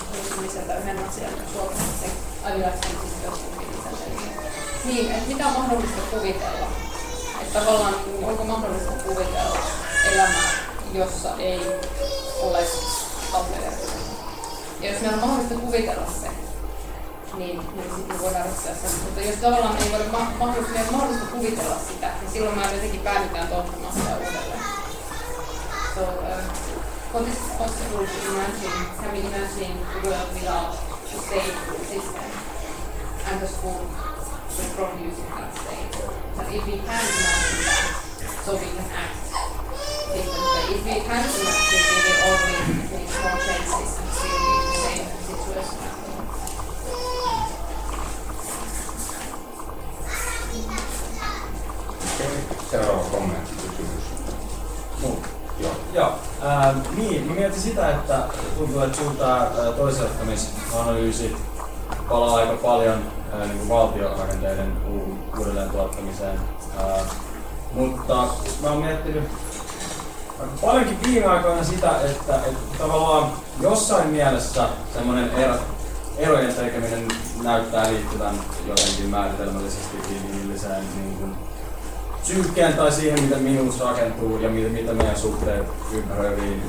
[0.41, 2.11] lisätä yhden asian suomalaisen
[2.43, 3.97] lisätä.
[4.85, 6.67] Niin, että mitä on mahdollista kuvitella?
[7.41, 9.57] Että tavallaan onko mahdollista kuvitella
[10.13, 10.51] elämää,
[10.93, 11.61] jossa ei
[12.41, 12.59] ole
[13.31, 13.97] tableverkkoja.
[14.81, 16.27] Ja jos meillä on mahdollista kuvitella se,
[17.38, 18.99] niin, niin sitten voidaan ryhtyä sen.
[19.05, 23.93] Mutta jos tavallaan ei ma- mahdollista, mahdollista kuvitella sitä, niin silloin me jotenkin päädytään tuottamaan
[23.93, 24.77] sitä uudelleen.
[25.98, 26.45] So, uh,
[27.10, 30.78] what is possible to imagine, can we imagine the world without
[31.10, 31.57] the state
[31.90, 32.30] system
[33.26, 35.90] and the school reproducing that state?
[36.38, 37.98] But if we can imagine that,
[38.45, 39.26] so we can act
[40.14, 40.69] differently.
[40.69, 42.22] if we match it, we will
[57.38, 58.19] mietin sitä, että
[58.57, 59.47] tuntuu, että sun tää
[59.77, 61.38] toisellittamisanalyysi
[62.09, 63.03] palaa aika paljon
[63.34, 64.73] ää, niin kuin valtiorakenteiden
[65.38, 66.39] uudelleen tuottamiseen.
[66.77, 66.99] Ää,
[67.73, 68.27] mutta
[68.61, 69.23] mä oon miettinyt
[70.39, 73.31] aika paljonkin viime aikoina sitä, että, että tavallaan
[73.61, 75.55] jossain mielessä semmoinen ero,
[76.18, 77.07] erojen tekeminen
[77.43, 78.35] näyttää liittyvän
[78.68, 81.35] jotenkin määritelmällisesti inhimilliseen niin kuin,
[82.28, 86.64] psyykkeen tai siihen, miten minuus rakentuu ja miten, miten meidän suhteet ympäröiviin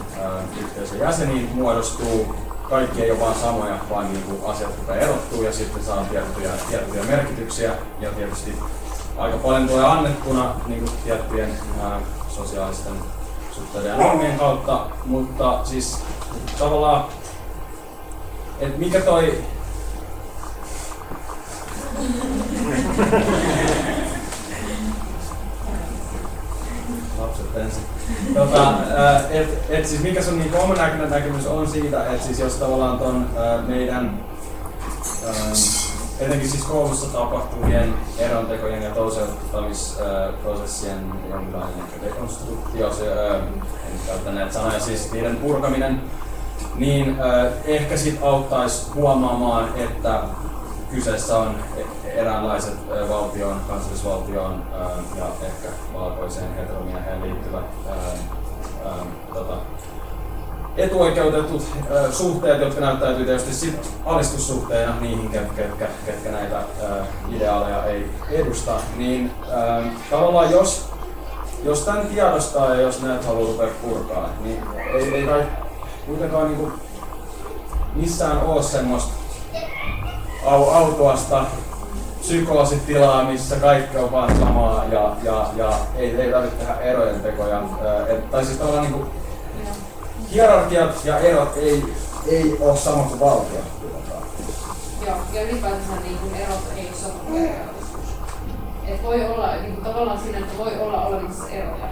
[0.61, 2.35] yhteisön jäseniin muodostuu.
[2.63, 6.51] Kaikki ei ole vaan samoja, vaan niin kuin asiat rupeaa erottuu ja sitten saa tiettyjä,
[6.71, 7.75] tiettyjä merkityksiä.
[8.01, 8.59] Ja tietysti
[9.17, 11.51] aika paljon tulee annettuna niin kuin tiettyjen
[11.83, 12.95] ää, sosiaalisten
[13.53, 15.99] suhteiden ja normien kautta, mutta siis
[16.59, 17.05] tavallaan,
[18.61, 19.39] että mikä toi
[27.57, 27.83] ensin.
[28.35, 30.75] Tota, ää, et, et siis mikä sun niin oma
[31.11, 34.21] näkemys, on siitä, että siis jos tavallaan ton ää, meidän
[35.27, 35.33] ää,
[36.21, 43.43] etenkin siis koulussa tapahtuvien erontekojen ja toteuttamisprosessien jonkinlainen dekonstruktio, se, ää, en
[44.07, 46.01] käytä näitä sanoja, siis niiden purkaminen,
[46.77, 47.17] niin
[47.65, 50.21] ehkä sit auttaisi huomaamaan, että
[50.91, 51.57] kyseessä on
[52.15, 54.63] eräänlaiset ää, valtion, kansallisvaltioon
[55.17, 57.65] ja ehkä valkoiseen heteromieheen liittyvät
[59.35, 59.57] tota,
[60.77, 61.63] etuoikeutetut
[62.11, 65.63] suhteet, jotka näyttäytyy tietysti sit alistussuhteena niihin, ketkä,
[66.07, 66.61] ketkä, näitä
[67.37, 69.31] ideaaleja ei edusta, niin
[70.11, 70.89] tavallaan jos,
[71.65, 74.63] jos tämän tiedostaa ja jos näitä haluaa rupea purkaa, niin
[74.95, 75.47] ei, ei kai
[76.07, 76.73] kuitenkaan niinku
[77.95, 79.13] missään ole semmoista
[80.47, 81.45] au, autoasta
[82.29, 87.63] psykoositilaa, missä kaikki on vaan samaa ja, ja, ja ei, ei tarvitse tehdä erojen tekoja.
[88.09, 89.07] Et, tai siis tavallaan niin
[90.33, 91.95] hierarkiat ja erot ei,
[92.27, 93.61] ei ole sama kuin valtio.
[95.07, 97.51] Joo, ja ylipäätään niin erot ei ole sama kuin.
[98.87, 101.89] Et voi olla niin kuin tavallaan siinä, että voi olla olemassa eroja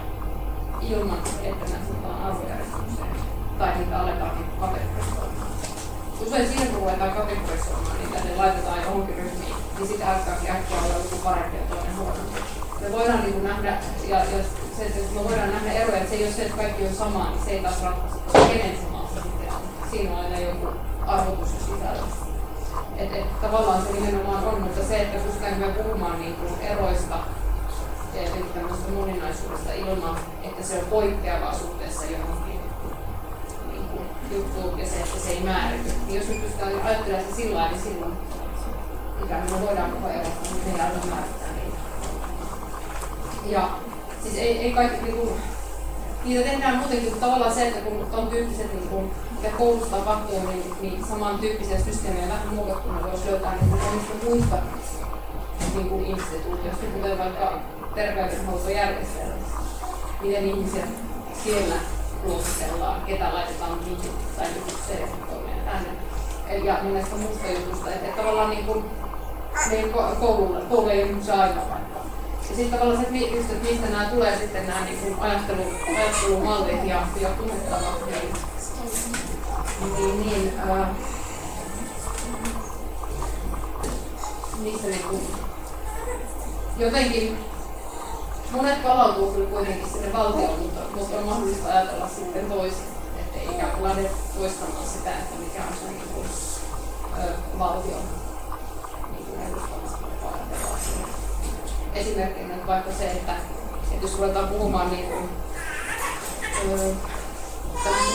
[0.81, 3.15] ilman, että ne asetetaan arvojärjestykseen
[3.57, 5.46] tai niitä aletaankin kategorisoimaan.
[6.25, 10.93] Usein siinä, kun ruvetaan kategorisoimaan, niin tänne laitetaan johonkin ryhmiin, niin sitten alkaakin äkkiä olla
[10.93, 12.39] joku parempi ja toinen huonompi.
[12.81, 13.77] Me voidaan niin nähdä,
[14.07, 14.43] ja, ja
[14.77, 17.29] se, että me voidaan nähdä eroja, että se ei ole se, että kaikki on samaa,
[17.29, 19.61] niin se ei taas ratkaise, koska kenen samaa se sitten on.
[19.91, 20.67] Siinä on aina joku
[21.07, 22.13] arvotus ja sisällys.
[22.97, 27.17] Et, et, tavallaan se nimenomaan on, mutta se, että pystytäänkö me puhumaan niin kuin eroista
[28.13, 32.56] ja tämmöistä moninaisuudesta ilman, että se on poikkeavaa suhteessa johonkin
[34.31, 35.91] juttuun ja se, että se ei määrity.
[36.07, 38.13] Niin jos me pystytään ajattelemaan se sillä lailla, niin silloin
[39.25, 41.77] ikään kuin voidaan puhua erosta, mutta ei aina määrittää niitä.
[43.45, 43.69] Ja
[44.23, 45.29] siis ei, ei kaikki niin kuin,
[46.23, 50.39] niitä tehdään muutenkin, mutta tavallaan se, että kun on tyyppiset, niin kuin, mitä koulussa tapahtuu,
[50.47, 54.57] niin, niin samantyyppisiä systeemejä vähän muokattuna voisi löytää niin kuin monista muista
[55.75, 57.59] niin kuin instituutioista, kuten vaikka
[57.95, 59.57] terveydenhuoltojärjestelmässä.
[60.21, 60.87] Miten ihmisiä
[61.43, 61.75] siellä
[62.23, 65.89] luokitellaan, ketä laitetaan mihin tai mihin sertifikoimia tänne.
[66.63, 68.85] Ja näistä muista jutusta, että, että tavallaan niin kuin,
[69.69, 69.89] meidän
[70.19, 71.99] koululla, koulu ei ole se ainoa paikka.
[72.49, 75.63] Ja sitten tavallaan se, että just, että mistä nämä tulee sitten nämä niin kuin ajattelu,
[75.97, 78.33] ajattelumallit ja, ja tunnettavat, niin,
[79.97, 80.95] niin, niin ää,
[84.63, 85.21] niistä niin kuin,
[86.77, 87.37] jotenkin
[88.51, 92.83] monet palautuu kyllä kuitenkin sinne valtioon, mutta, mutta on mahdollista ajatella sitten toisin,
[93.19, 96.27] ettei ikään kuin lähde toistamaan sitä, että mikä on se niin kuin,
[97.23, 98.01] ö, valtion
[99.11, 99.61] niin kuin.
[101.93, 103.35] Esimerkkinä vaikka se, että,
[103.91, 105.29] että jos ruvetaan puhumaan niin kuin,
[106.71, 106.93] ö,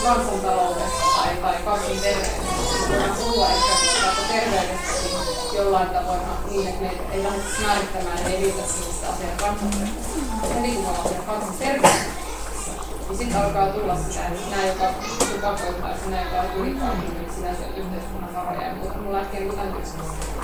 [0.03, 3.73] kansantaloudesta tai, tai kansan terveydestä, niin voidaan puhua ehkä
[4.05, 5.12] vaikka terveydestäkin
[5.55, 6.21] jollain tavoin
[6.51, 10.13] niin, että meitä ei lähdetä määrittämään, että ei riitä sellaista asiaa kansanterveydestä.
[10.55, 12.13] Heti kun me ollaan siellä kansanterveydessä,
[13.09, 14.87] niin sitten alkaa tulla sitä, että nämä, joka
[15.33, 18.99] tupakoittaa, ja nämä, joka on ylipainoinen, niin sinä syöt yhteiskunnan varoja ja muuta.
[18.99, 19.83] Mulla äkkiä joku täytyy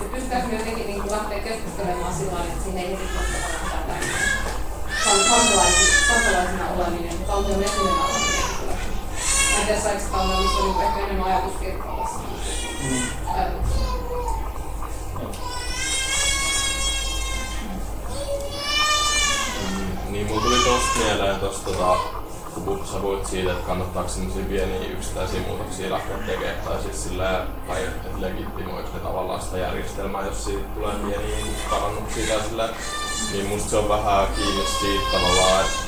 [0.01, 3.59] että pystytäänkö me jotenkin niin kuin lähteä keskustelemaan sillä tavalla, että siinä ei heti tätä
[5.05, 8.45] kansalaisina, kansalaisina oleminen, valtion jäsenenä oleminen.
[9.53, 12.19] Mä en tiedä, saiko olla, missä on ehkä enemmän ajatuskirkkaalassa.
[12.85, 13.19] Mm.
[20.11, 21.97] Niin mulla tuli tosta mieleen tosta tota,
[22.65, 27.47] kun sä voit siitä, että kannattaako sellaisia pieniä yksittäisiä muutoksia lähteä tekemään, tai siis sillä
[27.67, 32.69] tai että legitimoiko ne tavallaan sitä järjestelmää, jos siitä tulee pieniä parannuksia tai sillä,
[33.33, 35.81] niin musta se on vähän kiinni siitä tavallaan, että,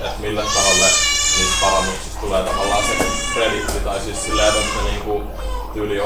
[0.00, 0.86] että millä taholle
[1.38, 3.04] niistä parannuksista tulee tavallaan se
[3.34, 5.22] kreditti, tai siis sillä että ne niinku
[5.74, 5.96] tyyli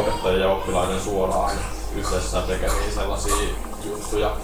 [0.40, 1.56] ja oppilaiden suoraan
[1.96, 3.34] yhdessä tekemiä sellaisia
[3.84, 4.36] juttuja,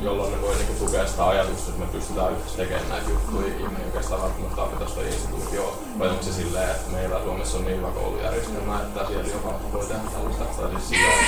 [0.00, 3.72] jolloin ne voi niinku tukea sitä ajatusta, että me pystytään yhdessä tekemään näitä juttuja, niin
[3.72, 5.76] me ei oikeastaan välttämättä tarvita sitä instituutioa.
[5.98, 9.86] Vai onko se silleen, että meillä Suomessa on niin hyvä koulujärjestelmä, että siellä joka voi
[9.86, 10.44] tehdä tällaista.
[10.44, 11.24] Tai siis silleen,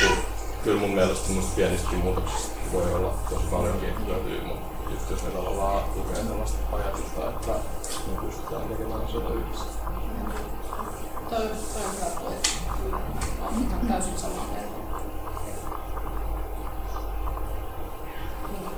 [0.00, 0.16] kun
[0.64, 5.30] kyllä mun mielestä semmoista pienistäkin muutoksista voi olla tosi paljonkin hyötyä, mutta just jos ne
[5.30, 7.52] tavallaan tukee sellaista ajatusta, että
[8.06, 9.64] me pystytään tekemään asioita yhdessä.
[11.30, 12.34] Toi, toi
[13.48, 14.78] on hyvä täysin samaa mieltä.
[18.48, 18.77] Mi-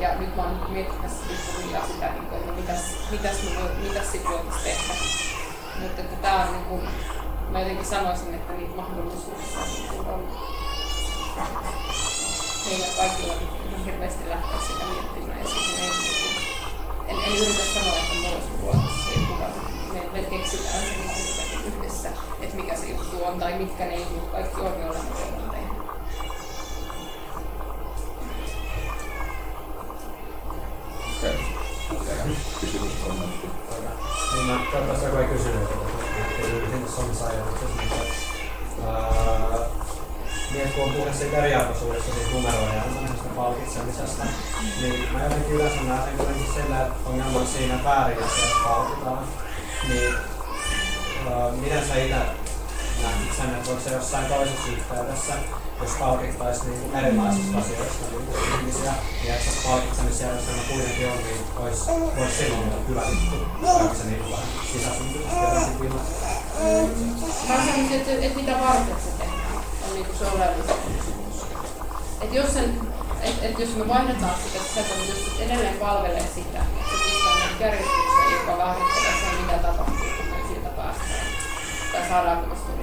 [0.00, 3.36] Ja nyt mä oon miettimässä pikkuhiljaa sitä, niin että mitäs, mitäs,
[3.82, 4.94] mitäs sit voitais tehdä.
[5.80, 6.82] Mutta että tää on niin kuin,
[7.50, 9.60] mä jotenkin sanoisin, että niitä mahdollisuuksia
[10.06, 10.28] on
[12.66, 15.38] meillä kaikilla on hirveästi lähteä sitä miettimään.
[15.38, 16.36] Ja siihen ei, niin
[17.08, 19.52] en, en yritä sanoa, että mulla olisi siihen kukaan.
[19.92, 20.94] Me, me keksitään se
[21.28, 22.08] jotenkin yhdessä,
[22.40, 25.39] että mikä se juttu on tai mitkä ne jutut kaikki on, joilla me
[31.20, 31.36] Okei.
[32.60, 33.48] Kysymys, kommentti.
[34.34, 34.60] Niin mä
[35.04, 35.80] joku ei kysynyt, että
[38.86, 39.58] ää,
[40.50, 44.24] niin, että kun on puhe siitä eriarvoisuudesta, siitä numeroiden antamisesta palkitsemisesta,
[44.80, 48.46] niin mä jotenkin yleensä näen sen kuitenkin sillä, että ongelma on siinä väärin, jos se
[48.64, 49.24] palkitaan.
[49.88, 50.14] Niin,
[51.30, 52.49] ää, miten sä itse
[53.02, 55.34] näkit sen, että voiko se jossain toisessa yhteydessä,
[55.82, 58.92] jos palkittaisiin niin erilaisista asioista niin kuin ihmisiä,
[59.26, 64.04] ja että se palkitsemisjärjestelmä kuitenkin on, niin olisi, olisi silloin olla hyvä juttu, vaikka se
[64.04, 66.26] niin vähän sisäsyntyisesti jotenkin viimassa.
[67.48, 69.56] Mä sanoisin, että, että mitä varten se tehdään,
[69.88, 71.36] on niinku se oleellinen kysymys.
[72.20, 72.80] Et jos, sen,
[73.22, 76.94] et, et jos me vaihdetaan sitä, että se on just että edelleen palvelee sitä, että
[77.04, 81.26] pistää meidät järjestykseen, joka määrittelee sen, mitä tapahtuu, kun me siitä päästään.
[81.92, 82.79] Tai saadaanko me.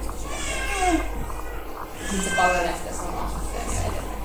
[2.10, 4.18] Sitten se palvelee sitä samaa systeemiä edelleen.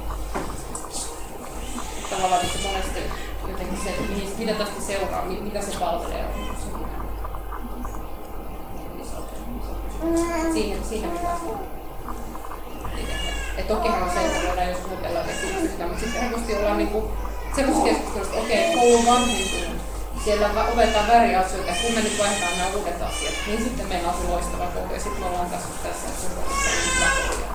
[2.10, 3.00] Tavallaan että monesti
[3.48, 6.26] jotenkin se, että mitä tästä seuraa, mi- mitä se palvelee,
[10.02, 11.38] on se siihen, siihen pitää
[13.58, 17.12] et tokihan on se, että voidaan jos muutella esitystä, mutta sitten helposti ollaan niinku
[17.56, 19.60] semmoisessa keskustelussa, että okei, okay, koulu vanhentuu,
[20.24, 24.10] siellä opetetaan väärin asioita, ja kun me nyt vaihdetaan nämä uudet asiat, niin sitten meillä
[24.10, 27.53] on se loistava koulu, ja sitten me ollaan tässä tässä koulussa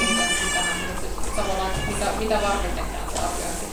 [0.00, 3.66] Ja kehitetään tähän, mutta tavallaan mitä, mitä varten tehdään se arviointi.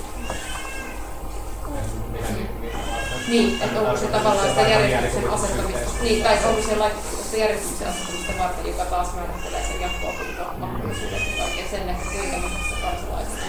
[3.28, 6.76] Niin, että onko se tavallaan sitä järjestyksen asettamista, niin, tai onko se
[7.24, 12.38] sitä järjestyksen asettamista varten, joka taas määrittelee sen jatko-opinto mahdollisuudet ja kaikkea sen, että kuinka
[12.38, 13.46] monesta kansalaisesta,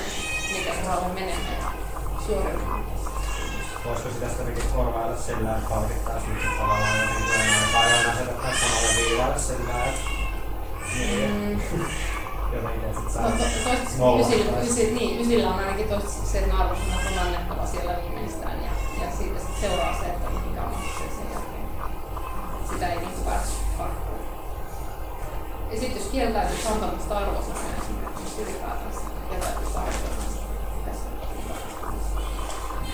[0.53, 1.73] mikä se haluaa menemään
[2.27, 2.85] suoriutumaan.
[3.85, 9.39] Voisiko sitä jotenkin korvailla sillä, että palkittaisiin nyt tavallaan jotenkin tai aina asetettaisiin samalle viivalle
[9.39, 10.01] sillä, että
[10.95, 11.87] niin, jotenkin,
[12.59, 14.27] että sit No, to, saa nolla.
[14.27, 18.71] ysillä, ysillä, niin, ysillä on ainakin toistaiseksi se, että arvosanat on annettava siellä viimeistään ja,
[19.05, 21.67] ja siitä sit seuraa se, että mikä on se sen jälkeen.
[22.73, 24.19] Sitä ei niin pääse karkuun.
[25.71, 29.01] Ja sitten jos kieltäytyy antamasta arvosanoja esimerkiksi ylipäätänsä,
[29.31, 30.25] kieltäytyy arvosanoja.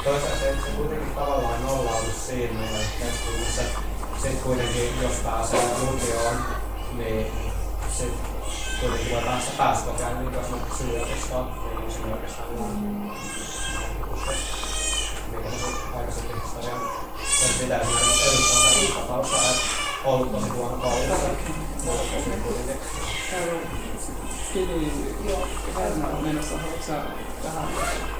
[0.04, 3.62] Toisaalta se, se kuitenkin tavallaan nollaudu siinä noin keskuudessa.
[4.22, 6.36] Sitten kuitenkin, jos pääsee lukioon,
[6.96, 7.26] niin
[7.98, 8.12] sit
[8.80, 12.70] kuitenkin voi päästä pääsykokeille, niin jos on yliopistoon, niin on siinä oikeastaan ihan
[15.32, 16.80] mikä se aikaisemmin historian
[17.40, 19.60] sen pitää esimerkiksi edustaa tapausta, että
[20.04, 21.28] ollut tosi huono koulussa,
[21.84, 22.80] mutta kuitenkin
[24.52, 24.92] Kili
[25.74, 27.02] Värmä on menossa, haluatko sä
[27.42, 28.19] tähän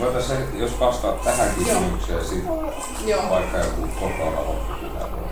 [0.00, 2.52] Voitaisiin, jos vastaat tähän kysymykseen, sitten
[3.06, 3.30] Joo.
[3.30, 5.30] vaikka joku kokonaan loppupuheenvuoro.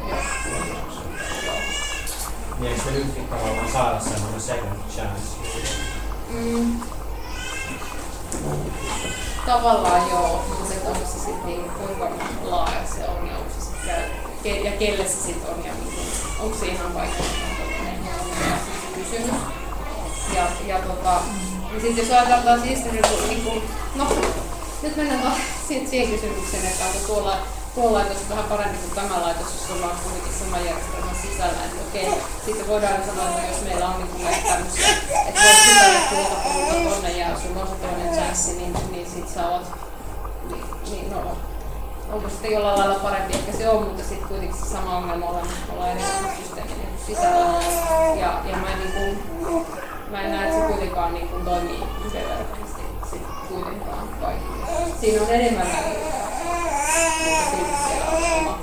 [2.58, 5.22] Niin eikö se nytkin tavallaan saada semmoinen second chance?
[6.30, 6.80] Mm.
[9.46, 12.08] Tavallaan joo, mutta se onko se sitten niin, kuinka
[12.42, 13.74] laaja se on ja onko se sit,
[14.42, 15.98] ke- ja kelle se sitten on ja niin,
[16.40, 17.22] onko se ihan vaikka
[19.10, 19.42] kysymys.
[20.34, 21.20] Ja, ja tota,
[21.70, 23.62] niin sitten jos ajatellaan taas historiallisesti, niin kuin,
[23.94, 24.06] no
[24.82, 25.38] nyt mennään taas
[25.88, 27.36] siihen, kysymykseen, että onko tuolla,
[27.74, 31.64] tuolla laitos vähän parempi kuin tämä laitos, jos ollaan kuitenkin sama järjestelmän sisällä.
[31.64, 32.08] Että okei,
[32.44, 34.88] sitten voidaan sanoa, että jos meillä on niin kuin näitä tämmöisiä,
[35.28, 39.28] että voit sisälle tuolta polulta tonne ja sulla on se toinen chanssi, niin, niin sit
[39.28, 39.62] sä oot,
[40.50, 41.36] niin, niin no,
[42.12, 45.42] onko sitten jollain lailla parempi, ehkä se on, mutta sitten kuitenkin se sama ongelma olla,
[45.72, 46.00] olla eri
[46.38, 47.62] systeemin sisällä.
[48.20, 49.66] Ja, ja mä en, niin kuin,
[50.10, 54.66] mä en näe, että se kuitenkaan niin kuin toimii yhdenvertaisesti sit kuitenkaan kaikille.
[55.00, 55.98] Siinä on enemmän väliä.
[57.24, 58.58] Mutta silti siellä on oma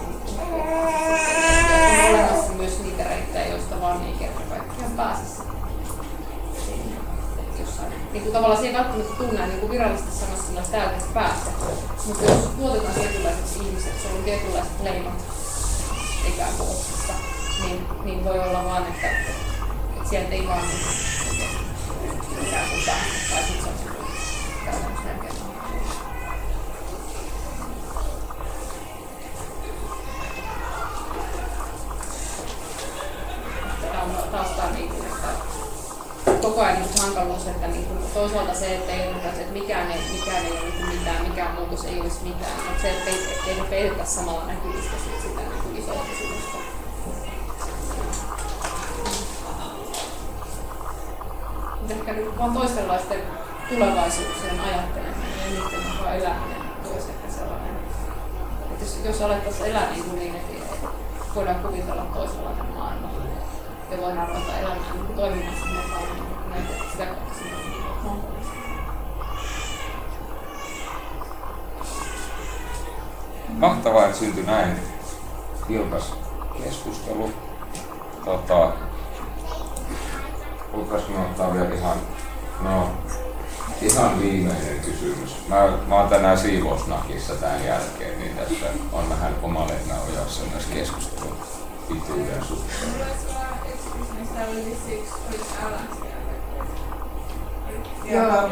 [2.04, 5.56] on olemassa myös niitä reittejä, joista vaan ei kerta kaikkiaan pääse sinne.
[8.12, 11.50] Niin kuin tavallaan se ei välttämättä tunne niin kuin virallisesti sanossa sanoa täydestä päästä.
[12.06, 15.14] Mutta jos tuotetaan tietynlaiset ihmiset, sulla on tietynlaiset leimat
[16.28, 16.70] ikään kuin
[17.64, 20.64] niin, niin voi olla vaan, että, että sieltä ei vaan
[22.48, 23.36] ikään kuin päästä.
[23.36, 23.85] Tai sitten se on
[37.06, 40.60] hankaluus, että niin kuin, toisaalta se, että ei ymmärrä, että mikään ei, mikään ei ole
[40.60, 44.44] niin mitään, mikään muutos ei olisi mitään, mutta se, että ei, ei ne peilitä samalla
[44.48, 46.58] näkyvistä sit sitä niin kuin isoa kysymystä.
[51.90, 53.20] Ehkä nyt vaan toisenlaisten
[53.70, 56.62] tulevaisuuksien ajatteleminen ja niiden mukaan eläminen
[56.94, 57.76] olisi ehkä sellainen,
[58.72, 60.88] että jos, jos alettaisiin elää niin, kuin niin että
[61.36, 63.10] voidaan kuvitella toisenlainen maailma
[63.92, 66.25] ja voidaan ruveta elämään niin toimimaan sen mukaan,
[66.92, 67.06] sitä.
[73.50, 74.78] Mahtavaa, että syntyi näin
[75.70, 76.14] vilkas
[76.64, 77.32] keskustelu.
[78.26, 78.72] Tota,
[80.74, 81.98] voitaisiinko me ottaa vielä ihan,
[82.62, 82.92] no,
[83.82, 85.48] ihan viimeinen kysymys.
[85.48, 85.56] Mä,
[85.88, 91.38] mä oon tänään siivousnakissa tämän jälkeen, niin tässä on vähän oma lehmä ojassa myös keskustelun
[91.88, 93.16] pituuden suhteen.
[98.12, 98.48] Joo, joo.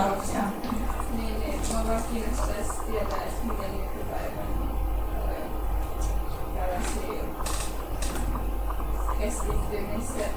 [1.18, 1.60] Niin, niin.
[1.72, 4.48] Mua vaan kiinnostaisi tietää, että miten nykypäivän
[6.56, 7.24] tällaisia
[9.20, 10.30] keskittymisen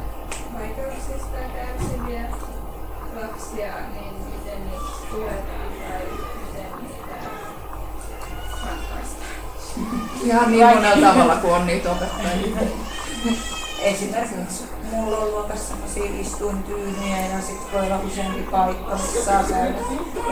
[0.54, 2.28] vaikeuksista kärsiviä
[3.14, 6.04] lapsia, niin miten niitä tuetaan tai
[6.46, 7.14] miten niitä
[8.66, 9.36] ratkaistaan.
[10.22, 12.56] Ihan niin monella tavalla kuin on niitä opettajia.
[13.82, 19.78] Esimerkiksi mulla on luokassa sellaisia istuintyynyjä ja sitten voi olla useampi paikka, missä saa käydä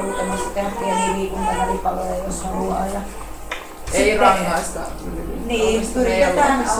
[0.06, 2.86] joutamassa tehdä pieniä liikuntavälipaloja, jos haluaa.
[2.86, 3.00] Ja
[3.92, 4.80] Ei sitten- rangaista.
[5.46, 6.70] Niin, yritetään,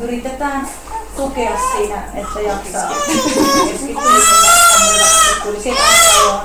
[0.00, 0.68] yritetään
[1.16, 2.90] tukea siinä, että jaksaa
[3.70, 4.02] keskittyä.
[5.42, 6.40] Tuli siitä paljon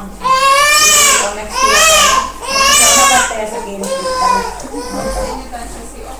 [1.29, 2.23] onneksi tietoa.
[2.39, 4.43] Mutta se on opettajassa kiinni pitkälle.
[5.43, 6.11] Jotain sellaisia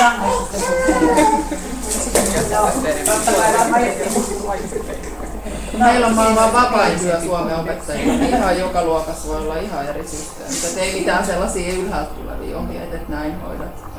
[0.00, 1.16] Rangaistusten suhteen.
[2.50, 2.66] Joo,
[3.06, 3.71] totta kai rangaistus.
[5.78, 10.64] Meillä on maailman vapaimpia Suomen opettajia, niin ihan joka luokassa voi olla ihan eri systeemit.
[10.64, 13.92] Et ei mitään sellaisia ylhäältä tulevia ohjeita, että näin hoidat.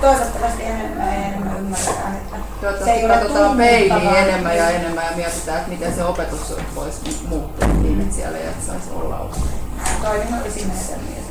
[0.00, 5.04] Toivottavasti enemmän ja enemmän ymmärretään, että se ei Toivottavasti ole katsotaan peiliin enemmän ja enemmän
[5.04, 9.18] ja mietitään, että miten se opetus voisi muuttua niin, että siellä ei saisi olla
[10.02, 11.24] Toinen olisi menetelmiä.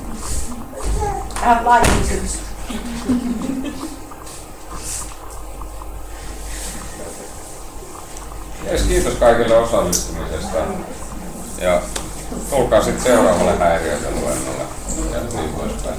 [1.42, 2.40] Vähän laaja kysymys.
[8.66, 10.58] Jees, kiitos kaikille osallistumisesta.
[11.62, 11.82] Ja
[12.50, 14.64] tulkaa sitten seuraavalle häiriöiden luennolle.
[15.12, 15.98] Ja niin poispäin.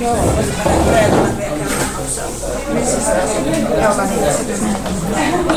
[0.00, 0.16] Joo,
[2.72, 3.02] missä